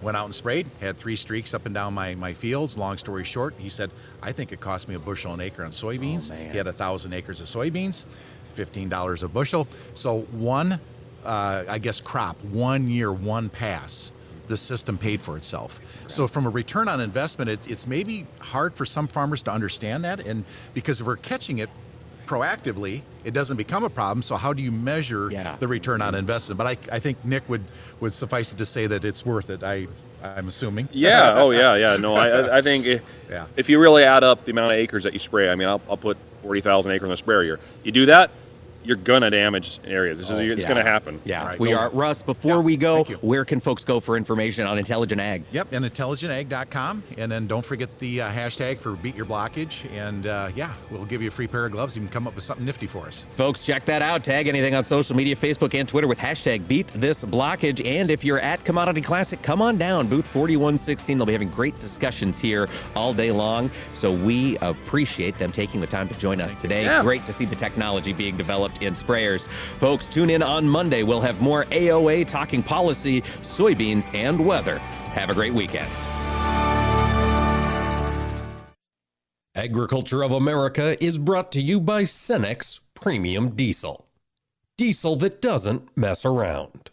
Went 0.03 0.17
out 0.17 0.27
and 0.27 0.35
sprayed, 0.35 0.67
had 0.81 0.97
three 0.97 1.17
streaks 1.17 1.55
up 1.55 1.67
and 1.67 1.75
down 1.75 1.95
my, 1.95 2.15
my 2.15 2.33
fields. 2.33 2.77
Long 2.77 2.99
story 2.99 3.25
short, 3.25 3.55
he 3.59 3.69
said, 3.69 3.91
I 4.23 4.33
think 4.33 4.53
it 4.53 4.61
cost 4.61 4.89
me 4.89 4.95
a 4.95 4.99
bushel 4.99 5.33
an 5.33 5.41
acre 5.41 5.65
on 5.65 5.71
soybeans. 5.71 6.31
he 6.51 6.57
had 6.57 6.67
a 6.67 6.73
thousand 6.73 7.13
acres 7.15 7.41
of 7.41 7.47
soybeans, 7.47 8.05
$15 8.55 9.23
a 9.23 9.29
bushel. 9.29 9.67
So 9.95 10.21
one, 10.33 10.81
uh, 11.25 11.65
I 11.69 11.79
guess, 11.79 12.01
crop, 12.01 12.43
one 12.45 12.89
year, 12.89 13.13
one 13.13 13.49
pass, 13.49 14.13
the 14.49 14.57
system 14.57 14.97
paid 14.99 15.21
for 15.21 15.37
itself. 15.37 15.81
So 16.09 16.27
from 16.27 16.47
a 16.47 16.51
return 16.51 16.89
on 16.89 17.01
investment, 17.01 17.51
it, 17.51 17.69
it's 17.71 17.87
maybe 17.87 18.27
hard 18.41 18.75
for 18.75 18.85
some 18.85 19.09
farmers 19.09 19.43
to 19.45 19.51
understand 19.51 20.05
that. 20.05 20.21
And 20.21 20.45
because 20.75 21.01
if 21.01 21.07
we're 21.07 21.17
catching 21.17 21.59
it 21.59 21.71
proactively, 22.27 23.03
it 23.25 23.33
doesn't 23.33 23.57
become 23.57 23.85
a 23.85 23.91
problem. 23.91 24.23
So 24.23 24.37
how 24.37 24.53
do 24.53 24.63
you 24.63 24.73
measure 24.73 25.31
the 25.59 25.69
return 25.69 26.03
on 26.03 26.15
investment? 26.15 26.59
But 26.59 26.67
I, 26.67 26.77
I 26.97 26.99
think 26.99 27.25
Nick 27.25 27.49
would, 27.49 27.65
would 28.01 28.13
suffice 28.13 28.53
it 28.53 28.59
to 28.59 28.67
say 28.67 28.87
that 28.87 29.05
it's 29.05 29.25
worth 29.25 29.51
it. 29.51 29.63
I, 29.63 29.87
I'm 30.23 30.49
assuming. 30.49 30.89
Yeah. 30.93 31.35
Oh, 31.37 31.51
yeah. 31.51 31.75
Yeah. 31.77 31.97
No, 31.97 32.15
I, 32.17 32.29
I- 32.29 32.59
I 32.59 32.63
think 32.63 32.87
if, 32.87 33.03
Yeah. 33.31 33.47
if 33.57 33.69
you 33.69 33.81
really 33.81 34.03
add 34.05 34.25
up 34.25 34.45
the 34.45 34.51
amount 34.51 34.73
of 34.73 34.79
acres 34.79 35.05
that 35.05 35.13
you 35.13 35.19
spray, 35.19 35.51
I 35.51 35.55
mean, 35.55 35.69
I'll, 35.69 35.81
I'll 35.89 35.97
put 35.97 36.17
40,000 36.43 36.91
acres 36.93 37.07
in 37.07 37.13
a 37.13 37.17
sprayer 37.17 37.43
year. 37.45 37.61
You 37.85 37.93
do 37.93 38.07
that, 38.07 38.31
you're 38.87 38.97
gonna 38.97 39.31
damage 39.31 39.81
areas. 39.85 40.19
This 40.19 40.31
is, 40.31 40.41
it's 40.53 40.63
Yeah. 40.63 40.69
gonna 40.69 40.83
happen. 40.83 41.21
Yeah, 41.25 41.57
we 41.59 41.73
are. 41.75 41.91
Russ, 41.91 42.23
before 42.23 42.61
we 42.61 42.77
go, 42.77 43.05
where 43.21 43.45
can 43.45 43.61
folks 43.61 43.85
go 43.85 44.01
for 44.01 44.17
information 44.17 44.67
on 44.67 44.79
Intelligent 44.79 45.21
Ag? 45.21 45.43
Yep, 45.53 45.69
and 45.73 45.85
intelligentag.com. 45.85 47.03
And 47.19 47.31
then 47.31 47.47
don't 47.47 47.65
forget 47.65 47.89
the 47.99 48.23
uh, 48.23 48.31
hashtag 48.31 48.79
for 48.79 48.93
beat 48.93 49.17
your 49.17 49.27
blockage. 49.27 49.85
And 49.97 50.27
uh, 50.27 50.51
yeah, 50.55 50.73
we'll 50.91 51.05
give 51.05 51.23
you 51.23 51.29
a 51.29 51.31
free 51.31 51.47
pair 51.47 51.67
of 51.67 51.73
gloves. 51.73 51.97
You 51.97 52.03
can 52.03 52.11
come 52.11 52.27
up 52.27 52.35
with 52.35 52.45
something 52.45 52.65
nifty 52.65 52.87
for 52.87 53.07
us. 53.07 53.27
Folks, 53.31 53.65
check 53.65 53.85
that 53.87 54.03
out. 54.03 54.25
Tag 54.25 54.49
anything 54.49 54.75
on 54.75 54.85
social 54.85 55.17
media, 55.17 55.35
Facebook 55.35 55.75
and 55.75 55.89
Twitter 55.89 56.07
with 56.09 56.19
hashtag 56.19 56.67
beat 56.69 56.87
this 56.89 57.25
blockage. 57.25 57.85
And 57.87 58.11
if 58.11 58.25
you're 58.25 58.41
at 58.41 58.65
Commodity 58.65 59.01
Classic, 59.01 59.41
come 59.43 59.61
on 59.63 59.77
down, 59.79 60.07
booth 60.09 60.27
4116. 60.27 61.19
They'll 61.19 61.27
be 61.27 61.33
having 61.33 61.49
great 61.51 61.77
discussions 61.81 62.39
here 62.39 62.69
all 62.95 63.13
day 63.13 63.31
long. 63.33 63.71
So 63.93 64.13
we 64.13 64.57
appreciate 64.59 65.39
them 65.39 65.53
taking 65.53 65.81
the 65.81 65.87
time 65.87 66.09
to 66.09 66.19
join 66.19 66.41
us 66.41 66.61
today. 66.61 66.85
Yeah. 66.85 67.03
Great 67.03 67.27
to 67.27 67.33
see 67.33 67.45
the 67.45 67.57
technology 67.57 68.13
being 68.13 68.37
developed 68.37 68.76
in 68.81 68.95
sprayers. 68.95 69.49
Folks, 69.49 70.09
tune 70.09 70.31
in 70.31 70.43
on 70.43 70.69
Monday. 70.69 71.03
We'll 71.03 71.21
have 71.21 71.41
more 71.41 71.65
AOA 71.67 72.29
talking 72.29 72.63
policy, 72.63 73.23
soybeans, 73.43 74.15
and 74.15 74.45
weather. 74.45 74.79
Have 74.79 75.31
a 75.31 75.35
great 75.35 75.55
weekend. 75.55 75.91
Agriculture 79.55 80.23
of 80.23 80.33
America 80.33 81.03
is 81.03 81.17
brought 81.19 81.51
to 81.53 81.63
you 81.63 81.81
by 81.81 82.03
Cenex 82.03 82.81
Premium 82.93 83.51
Diesel. 83.51 84.07
Diesel 84.77 85.17
that 85.17 85.41
doesn't 85.41 85.97
mess 85.97 86.27
around. 86.27 86.91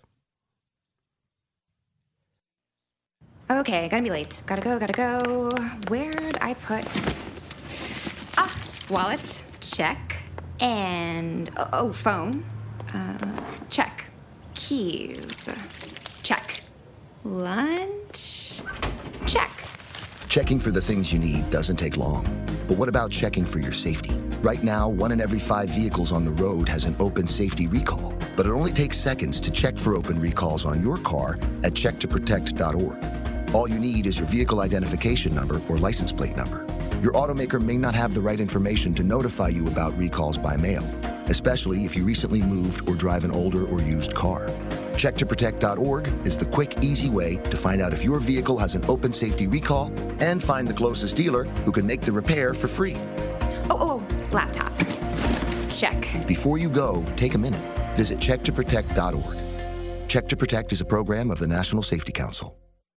Okay, 3.52 3.90
gotta 3.90 4.04
be 4.04 4.10
late. 4.10 4.42
Gotta 4.46 4.62
go, 4.62 4.80
gotta 4.80 4.94
go. 4.94 5.52
Where'd 5.90 6.38
I 6.40 6.54
put. 6.54 6.86
Ah, 8.38 8.56
wallet. 8.90 9.44
Check. 9.60 10.23
And. 10.60 11.50
Oh, 11.58 11.70
oh, 11.74 11.94
phone. 11.94 12.46
Uh, 12.94 13.42
check. 13.70 14.06
Keys. 14.56 15.50
Check. 16.24 16.62
Lunch. 17.24 18.62
Check. 19.26 19.52
Checking 20.30 20.60
for 20.60 20.72
the 20.72 20.82
things 20.82 21.14
you 21.14 21.20
need 21.20 21.50
doesn't 21.50 21.78
take 21.78 21.96
long. 21.98 22.26
But 22.68 22.78
what 22.78 22.90
about 22.90 23.12
checking 23.12 23.46
for 23.46 23.60
your 23.60 23.72
safety? 23.72 24.16
Right 24.42 24.64
now, 24.64 24.90
one 24.90 25.12
in 25.12 25.22
every 25.22 25.40
five 25.40 25.70
vehicles 25.70 26.12
on 26.12 26.26
the 26.26 26.32
road 26.32 26.68
has 26.70 26.86
an 26.86 26.96
open 27.00 27.28
safety 27.28 27.68
recall. 27.68 28.14
But 28.36 28.46
it 28.48 28.50
only 28.50 28.72
takes 28.72 28.98
seconds 28.98 29.40
to 29.42 29.52
check 29.52 29.78
for 29.78 29.96
open 29.96 30.20
recalls 30.20 30.66
on 30.66 30.82
your 30.82 30.98
car 30.98 31.36
at 31.64 31.74
checktoprotect.org. 31.74 33.54
All 33.54 33.70
you 33.70 33.78
need 33.78 34.06
is 34.08 34.18
your 34.18 34.28
vehicle 34.28 34.62
identification 34.62 35.36
number 35.36 35.62
or 35.70 35.78
license 35.78 36.12
plate 36.12 36.36
number. 36.36 36.66
Your 37.04 37.12
automaker 37.12 37.62
may 37.62 37.76
not 37.76 37.94
have 37.96 38.14
the 38.14 38.22
right 38.22 38.40
information 38.40 38.94
to 38.94 39.04
notify 39.04 39.50
you 39.50 39.68
about 39.68 39.98
recalls 39.98 40.38
by 40.38 40.56
mail. 40.56 40.84
especially 41.28 41.86
if 41.86 41.96
you 41.96 42.04
recently 42.04 42.42
moved 42.42 42.88
or 42.88 42.96
drive 42.96 43.24
an 43.24 43.32
older 43.32 43.66
or 43.68 43.82
used 43.82 44.14
car. 44.14 44.48
CheckToProtect.org 44.96 46.08
is 46.26 46.38
the 46.38 46.46
quick, 46.46 46.76
easy 46.82 47.10
way 47.10 47.38
to 47.38 47.56
find 47.56 47.82
out 47.82 47.94
if 47.94 48.04
your 48.04 48.20
vehicle 48.20 48.58
has 48.58 48.76
an 48.76 48.84
open 48.90 49.14
safety 49.14 49.48
recall 49.48 49.90
and 50.20 50.44
find 50.44 50.68
the 50.68 50.74
closest 50.74 51.16
dealer 51.16 51.46
who 51.66 51.72
can 51.72 51.86
make 51.86 52.02
the 52.02 52.12
repair 52.12 52.54
for 52.54 52.68
free. 52.68 52.98
Oh, 53.70 53.78
oh, 53.80 54.04
laptop. 54.34 54.74
Check. 55.70 56.28
Before 56.28 56.58
you 56.58 56.70
go, 56.70 57.06
take 57.16 57.36
a 57.36 57.38
minute. 57.38 57.64
Visit 57.96 58.20
CheckToProtect.org. 58.20 59.38
Check 60.10 60.28
to 60.28 60.36
Protect 60.36 60.72
is 60.74 60.82
a 60.82 60.86
program 60.86 61.32
of 61.32 61.40
the 61.40 61.48
National 61.48 61.84
Safety 61.84 62.12
Council. 62.12 62.58